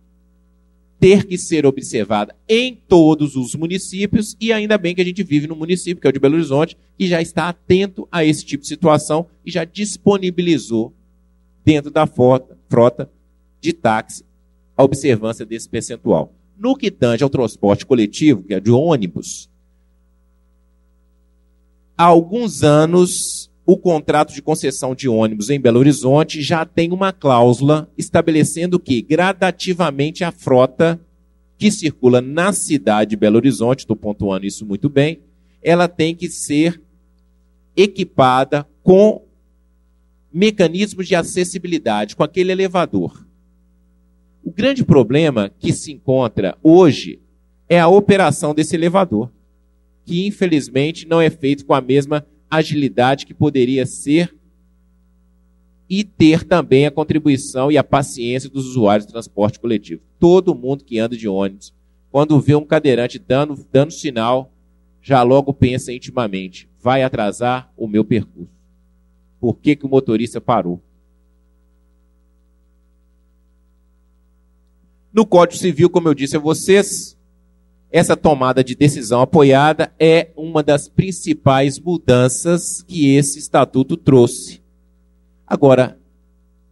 ter 1.00 1.26
que 1.26 1.38
ser 1.38 1.66
observada 1.66 2.36
em 2.48 2.76
todos 2.76 3.36
os 3.36 3.56
municípios 3.56 4.36
e 4.40 4.52
ainda 4.52 4.78
bem 4.78 4.94
que 4.94 5.02
a 5.02 5.06
gente 5.06 5.24
vive 5.24 5.48
no 5.48 5.56
município, 5.56 6.02
que 6.02 6.08
é 6.08 6.10
o 6.10 6.14
de 6.14 6.20
Belo 6.20 6.36
Horizonte, 6.36 6.78
que 6.98 7.08
já 7.08 7.22
está 7.22 7.48
atento 7.48 8.08
a 8.12 8.26
esse 8.26 8.46
tipo 8.46 8.62
de 8.62 8.68
situação 8.68 9.28
e 9.46 9.52
já 9.52 9.64
disponibilizou 9.64 10.94
dentro 11.64 11.90
da 11.90 12.06
frota, 12.06 13.10
de 13.62 13.74
táxi 13.74 14.26
a 14.76 14.84
observância 14.84 15.46
desse 15.46 15.68
percentual. 15.68 16.34
No 16.58 16.76
que 16.76 16.92
tange 16.92 17.24
ao 17.24 17.30
transporte 17.30 17.86
coletivo, 17.86 18.44
que 18.44 18.54
é 18.54 18.60
de 18.60 18.72
ônibus, 18.72 19.50
há 21.98 22.06
alguns 22.06 22.64
anos, 22.64 23.49
o 23.72 23.78
contrato 23.78 24.34
de 24.34 24.42
concessão 24.42 24.96
de 24.96 25.08
ônibus 25.08 25.52
em 25.52 25.60
Belo 25.60 25.78
Horizonte 25.78 26.42
já 26.42 26.66
tem 26.66 26.92
uma 26.92 27.14
cláusula 27.14 27.88
estabelecendo 27.96 28.80
que, 28.80 29.00
gradativamente, 29.00 30.24
a 30.24 30.32
frota 30.32 31.00
que 31.56 31.70
circula 31.70 32.20
na 32.20 32.52
cidade 32.52 33.12
de 33.12 33.16
Belo 33.16 33.36
Horizonte, 33.36 33.82
estou 33.82 33.96
pontuando 33.96 34.48
isso 34.48 34.66
muito 34.66 34.90
bem, 34.90 35.22
ela 35.62 35.88
tem 35.88 36.16
que 36.16 36.28
ser 36.30 36.82
equipada 37.78 38.68
com 38.82 39.24
mecanismos 40.34 41.08
de 41.08 41.14
acessibilidade, 41.14 42.16
com 42.16 42.24
aquele 42.24 42.52
elevador. 42.52 43.24
O 44.44 44.52
grande 44.52 44.84
problema 44.84 45.52
que 45.60 45.72
se 45.72 45.92
encontra 45.92 46.58
hoje 46.64 47.20
é 47.70 47.80
a 47.80 47.88
operação 47.88 48.52
desse 48.56 48.76
elevador 48.76 49.32
que 50.10 50.26
infelizmente 50.26 51.08
não 51.08 51.22
é 51.22 51.30
feito 51.30 51.64
com 51.68 51.76
a 51.76 51.82
mesma 51.82 52.26
agilidade 52.50 53.26
que 53.26 53.34
poderia 53.34 53.86
ser 53.86 54.36
e 55.90 56.04
ter 56.04 56.44
também 56.44 56.86
a 56.86 56.92
contribuição 56.92 57.72
e 57.72 57.78
a 57.78 57.84
paciência 57.84 58.50
dos 58.50 58.68
usuários 58.68 59.08
de 59.08 59.12
transporte 59.12 59.60
coletivo. 59.60 60.02
Todo 60.20 60.56
mundo 60.56 60.84
que 60.84 61.00
anda 61.00 61.18
de 61.18 61.28
ônibus, 61.28 61.74
quando 62.12 62.40
vê 62.40 62.56
um 62.56 62.66
cadeirante 62.66 63.18
dando, 63.18 63.68
dando 63.72 63.92
sinal, 63.92 64.52
já 65.02 65.24
logo 65.24 65.54
pensa 65.54 65.92
intimamente: 65.92 66.70
vai 66.80 67.02
atrasar 67.02 67.72
o 67.76 67.88
meu 67.88 68.06
percurso. 68.06 68.52
Por 69.40 69.58
que, 69.58 69.76
que 69.76 69.86
o 69.86 69.90
motorista 69.90 70.40
parou? 70.40 70.82
No 75.12 75.26
Código 75.26 75.58
Civil, 75.58 75.90
como 75.90 76.08
eu 76.08 76.14
disse 76.14 76.38
a 76.38 76.40
vocês, 76.40 77.18
essa 77.92 78.16
tomada 78.16 78.64
de 78.64 78.76
decisão 78.76 79.22
apoiada 79.22 79.92
é 80.00 80.30
uma 80.36 80.62
das 80.62 80.88
principais 80.88 81.80
mudanças 81.80 82.84
que 82.84 83.16
esse 83.16 83.40
estatuto 83.40 83.98
trouxe. 83.98 84.62
Agora, 85.46 85.98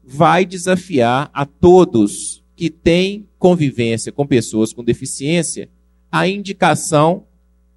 vai 0.04 0.46
desafiar 0.46 1.30
a 1.34 1.46
todos 1.46 2.44
que 2.56 2.70
têm 2.70 3.28
convivência 3.40 4.12
com 4.12 4.26
pessoas 4.26 4.72
com 4.72 4.84
deficiência 4.84 5.70
a 6.12 6.28
indicação 6.28 7.26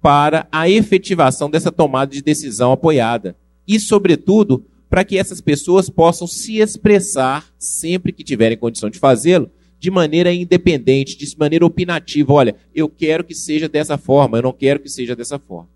para 0.01 0.47
a 0.51 0.69
efetivação 0.69 1.49
dessa 1.49 1.71
tomada 1.71 2.11
de 2.11 2.21
decisão 2.21 2.71
apoiada. 2.71 3.35
E, 3.67 3.79
sobretudo, 3.79 4.65
para 4.89 5.03
que 5.03 5.17
essas 5.17 5.41
pessoas 5.41 5.89
possam 5.89 6.27
se 6.27 6.57
expressar 6.57 7.45
sempre 7.57 8.11
que 8.11 8.23
tiverem 8.23 8.57
condição 8.57 8.89
de 8.89 8.99
fazê-lo 8.99 9.49
de 9.81 9.89
maneira 9.89 10.31
independente, 10.31 11.17
de 11.17 11.35
maneira 11.39 11.65
opinativa. 11.65 12.31
Olha, 12.31 12.55
eu 12.71 12.87
quero 12.87 13.23
que 13.23 13.33
seja 13.33 13.67
dessa 13.67 13.97
forma, 13.97 14.37
eu 14.37 14.43
não 14.43 14.53
quero 14.53 14.79
que 14.79 14.87
seja 14.87 15.15
dessa 15.15 15.39
forma. 15.39 15.71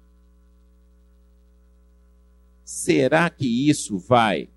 Será 2.64 3.28
que 3.32 3.68
isso 3.68 3.98
vai 3.98 4.48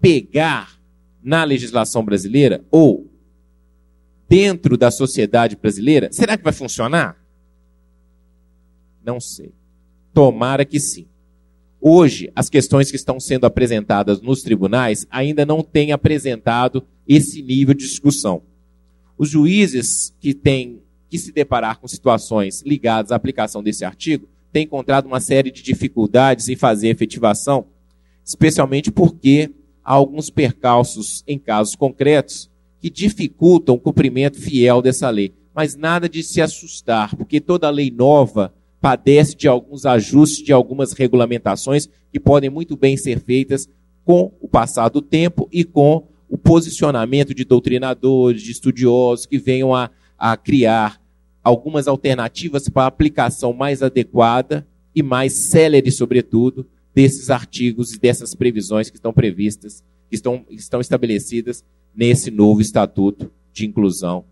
pegar 0.00 0.80
na 1.22 1.44
legislação 1.44 2.02
brasileira 2.02 2.64
ou 2.70 3.12
dentro 4.26 4.78
da 4.78 4.90
sociedade 4.90 5.54
brasileira? 5.54 6.08
Será 6.10 6.38
que 6.38 6.44
vai 6.44 6.52
funcionar? 6.54 7.22
Não 9.04 9.20
sei. 9.20 9.52
Tomara 10.14 10.64
que 10.64 10.80
sim. 10.80 11.06
Hoje, 11.80 12.30
as 12.34 12.50
questões 12.50 12.90
que 12.90 12.96
estão 12.96 13.20
sendo 13.20 13.46
apresentadas 13.46 14.20
nos 14.20 14.42
tribunais 14.42 15.06
ainda 15.10 15.46
não 15.46 15.62
têm 15.62 15.92
apresentado 15.92 16.84
esse 17.06 17.40
nível 17.40 17.72
de 17.72 17.84
discussão. 17.86 18.42
Os 19.16 19.30
juízes 19.30 20.14
que 20.20 20.34
têm 20.34 20.80
que 21.08 21.18
se 21.18 21.32
deparar 21.32 21.78
com 21.78 21.86
situações 21.86 22.62
ligadas 22.62 23.12
à 23.12 23.16
aplicação 23.16 23.62
desse 23.62 23.84
artigo 23.84 24.28
têm 24.52 24.64
encontrado 24.64 25.06
uma 25.06 25.20
série 25.20 25.50
de 25.50 25.62
dificuldades 25.62 26.48
em 26.48 26.56
fazer 26.56 26.88
efetivação, 26.88 27.66
especialmente 28.24 28.90
porque 28.90 29.50
há 29.84 29.92
alguns 29.92 30.30
percalços 30.30 31.22
em 31.26 31.38
casos 31.38 31.76
concretos 31.76 32.50
que 32.80 32.90
dificultam 32.90 33.76
o 33.76 33.80
cumprimento 33.80 34.40
fiel 34.40 34.82
dessa 34.82 35.08
lei. 35.10 35.32
Mas 35.54 35.76
nada 35.76 36.08
de 36.08 36.22
se 36.22 36.40
assustar, 36.40 37.16
porque 37.16 37.40
toda 37.40 37.70
lei 37.70 37.90
nova 37.90 38.54
padece 38.80 39.34
de 39.36 39.48
alguns 39.48 39.84
ajustes, 39.84 40.44
de 40.44 40.52
algumas 40.52 40.92
regulamentações 40.92 41.88
que 42.12 42.20
podem 42.20 42.50
muito 42.50 42.76
bem 42.76 42.96
ser 42.96 43.20
feitas 43.20 43.68
com 44.04 44.32
o 44.40 44.48
passar 44.48 44.88
do 44.88 45.02
tempo 45.02 45.48
e 45.52 45.64
com 45.64 46.06
o 46.28 46.38
posicionamento 46.38 47.34
de 47.34 47.44
doutrinadores, 47.44 48.42
de 48.42 48.52
estudiosos 48.52 49.26
que 49.26 49.38
venham 49.38 49.74
a, 49.74 49.90
a 50.16 50.36
criar 50.36 51.00
algumas 51.42 51.88
alternativas 51.88 52.68
para 52.68 52.84
a 52.84 52.86
aplicação 52.86 53.52
mais 53.52 53.82
adequada 53.82 54.66
e 54.94 55.02
mais 55.02 55.48
célere, 55.50 55.90
sobretudo, 55.90 56.66
desses 56.94 57.30
artigos 57.30 57.92
e 57.92 57.98
dessas 57.98 58.34
previsões 58.34 58.90
que 58.90 58.96
estão 58.96 59.12
previstas, 59.12 59.82
que 60.08 60.16
estão, 60.16 60.44
estão 60.50 60.80
estabelecidas 60.80 61.64
nesse 61.94 62.30
novo 62.30 62.60
estatuto 62.60 63.30
de 63.52 63.66
inclusão 63.66 64.24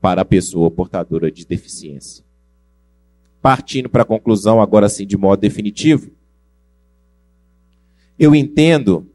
para 0.00 0.22
a 0.22 0.24
pessoa 0.24 0.70
portadora 0.70 1.30
de 1.30 1.46
deficiência 1.46 2.24
partindo 3.44 3.88
para 3.90 4.04
a 4.04 4.06
conclusão, 4.06 4.62
agora 4.62 4.88
sim, 4.88 5.06
de 5.06 5.18
modo 5.18 5.40
definitivo, 5.40 6.10
eu 8.18 8.34
entendo 8.34 9.06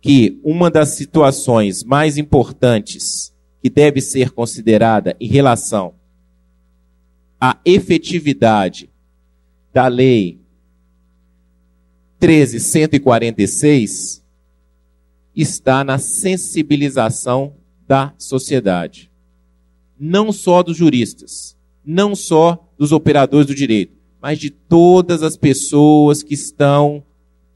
que 0.00 0.38
uma 0.44 0.70
das 0.70 0.90
situações 0.90 1.82
mais 1.82 2.16
importantes 2.16 3.34
que 3.60 3.68
deve 3.68 4.00
ser 4.00 4.30
considerada 4.30 5.16
em 5.18 5.26
relação 5.26 5.96
à 7.40 7.58
efetividade 7.64 8.88
da 9.72 9.88
lei 9.88 10.40
13146 12.20 14.24
está 15.34 15.82
na 15.82 15.98
sensibilização 15.98 17.56
da 17.88 18.14
sociedade. 18.16 19.10
Não 19.98 20.30
só 20.30 20.62
dos 20.62 20.76
juristas, 20.76 21.58
não 21.84 22.14
só 22.14 22.71
dos 22.82 22.90
operadores 22.90 23.46
do 23.46 23.54
direito, 23.54 23.92
mas 24.20 24.40
de 24.40 24.50
todas 24.50 25.22
as 25.22 25.36
pessoas 25.36 26.20
que 26.20 26.34
estão 26.34 27.00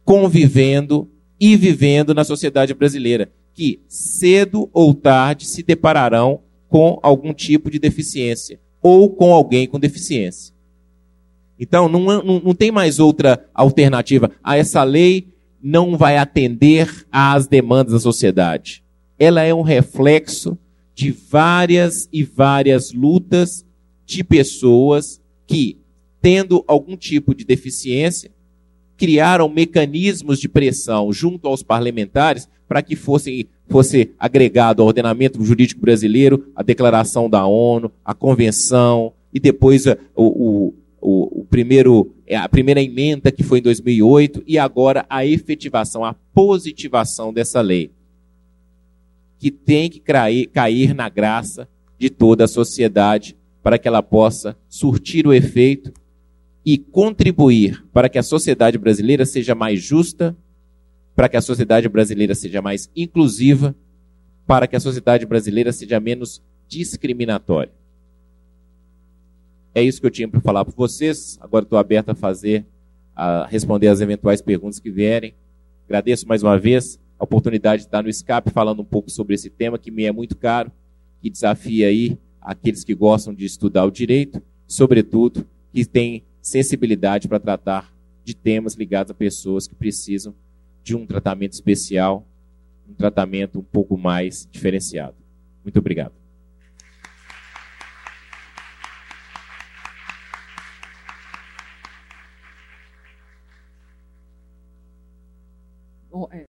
convivendo 0.05 1.11
e 1.41 1.57
vivendo 1.57 2.15
na 2.15 2.23
sociedade 2.23 2.73
brasileira, 2.73 3.29
que 3.53 3.81
cedo 3.89 4.71
ou 4.73 4.95
tarde 4.95 5.45
se 5.45 5.65
depararão 5.65 6.43
com 6.69 7.01
algum 7.03 7.35
tipo 7.35 7.69
de 7.69 7.81
deficiência 7.81 8.61
ou 8.81 9.11
com 9.11 9.33
alguém 9.33 9.67
com 9.67 9.81
deficiência. 9.81 10.55
Então, 11.59 11.89
não, 11.89 12.23
não, 12.23 12.41
não 12.41 12.55
tem 12.55 12.71
mais 12.71 13.01
outra 13.01 13.49
alternativa. 13.53 14.31
Ah, 14.45 14.57
essa 14.57 14.85
lei 14.85 15.27
não 15.61 15.97
vai 15.97 16.19
atender 16.19 17.05
às 17.11 17.49
demandas 17.49 17.95
da 17.95 17.99
sociedade. 17.99 18.85
Ela 19.19 19.43
é 19.43 19.53
um 19.53 19.63
reflexo 19.63 20.57
de 20.95 21.11
várias 21.11 22.09
e 22.13 22.23
várias 22.23 22.93
lutas 22.93 23.66
de 24.07 24.23
pessoas 24.23 25.21
que, 25.47 25.77
tendo 26.23 26.65
algum 26.67 26.97
tipo 26.97 27.35
de 27.35 27.45
deficiência, 27.45 28.31
criaram 28.97 29.49
mecanismos 29.49 30.39
de 30.39 30.49
pressão 30.49 31.13
junto 31.13 31.47
aos 31.47 31.63
parlamentares 31.63 32.49
para 32.69 32.83
que 32.83 32.97
fosse, 32.97 33.49
fosse 33.69 34.13
agregado 34.19 34.81
ao 34.81 34.89
ordenamento 34.89 35.45
jurídico 35.45 35.81
brasileiro 35.81 36.51
a 36.55 36.63
declaração 36.63 37.29
da 37.29 37.45
ONU, 37.47 37.93
a 38.05 38.15
convenção 38.15 39.13
e 39.35 39.39
depois 39.39 39.87
o, 39.87 39.97
o, 40.17 40.75
o, 41.01 41.41
o 41.41 41.45
primeiro, 41.45 42.15
a 42.33 42.49
primeira 42.49 42.83
emenda 42.83 43.31
que 43.31 43.43
foi 43.43 43.59
em 43.59 43.63
2008 43.63 44.43
e 44.47 44.59
agora 44.59 45.05
a 45.11 45.27
efetivação, 45.27 46.05
a 46.05 46.15
positivação 46.15 47.33
dessa 47.33 47.61
lei 47.61 47.91
que 49.39 49.51
tem 49.51 49.91
que 49.91 50.01
cair, 50.01 50.47
cair 50.47 50.95
na 50.95 51.09
graça 51.09 51.69
de 51.99 52.09
toda 52.09 52.45
a 52.45 52.49
sociedade 52.49 53.37
para 53.67 53.81
que 53.81 53.89
ela 53.89 54.01
possa 54.01 54.57
surtir 54.69 55.27
o 55.27 55.35
efeito 55.35 55.93
e 56.65 56.79
contribuir 56.79 57.85
para 57.93 58.09
que 58.09 58.17
a 58.17 58.23
sociedade 58.23 58.79
brasileira 58.79 59.27
seja 59.27 59.57
mais 59.57 59.83
justa, 59.83 60.37
para 61.17 61.29
que 61.29 61.37
a 61.37 61.41
sociedade 61.41 61.89
brasileira 61.89 62.33
seja 62.33 62.63
mais 62.63 62.89
inclusiva, 62.95 63.75
para 64.47 64.69
que 64.69 64.77
a 64.77 64.79
sociedade 64.79 65.27
brasileira 65.27 65.73
seja 65.73 65.99
menos 65.99 66.41
discriminatória. 66.69 67.73
É 69.75 69.83
isso 69.83 70.01
que 70.01 70.07
eu 70.07 70.13
tinha 70.13 70.29
para 70.29 70.41
falar 70.41 70.65
para 70.65 70.75
vocês. 70.77 71.37
Agora 71.41 71.65
estou 71.65 71.77
aberto 71.77 72.11
a 72.11 72.15
fazer, 72.15 72.65
a 73.17 73.49
responder 73.49 73.89
as 73.89 74.01
eventuais 74.01 74.41
perguntas 74.41 74.79
que 74.79 74.93
vierem. 74.93 75.35
Agradeço 75.87 76.29
mais 76.29 76.41
uma 76.41 76.57
vez 76.57 77.01
a 77.19 77.25
oportunidade 77.25 77.83
de 77.83 77.89
estar 77.89 78.01
no 78.01 78.09
escape 78.09 78.49
falando 78.49 78.83
um 78.83 78.85
pouco 78.85 79.11
sobre 79.11 79.35
esse 79.35 79.51
tema 79.51 79.77
que 79.77 79.91
me 79.91 80.05
é 80.05 80.13
muito 80.13 80.37
caro, 80.37 80.71
que 81.21 81.29
desafia 81.29 81.89
aí 81.89 82.17
aqueles 82.47 82.85
que 82.85 82.95
gostam 82.95 83.35
de 83.35 83.45
estudar 83.45 83.85
o 83.85 83.91
direito, 83.91 84.41
sobretudo 84.69 85.45
que 85.73 85.85
têm 85.85 86.23
sensibilidade 86.41 87.27
para 87.27 87.41
tratar 87.41 87.93
de 88.25 88.37
temas 88.37 88.75
ligados 88.75 89.11
a 89.11 89.15
pessoas 89.15 89.67
que 89.67 89.75
precisam 89.75 90.33
de 90.83 90.95
um 90.95 91.05
tratamento 91.05 91.55
especial, 91.55 92.25
um 92.89 92.95
tratamento 92.95 93.59
um 93.59 93.65
pouco 93.65 93.99
mais 93.99 94.49
diferenciado. 94.51 95.17
Muito 95.65 95.79
obrigado. 95.81 96.13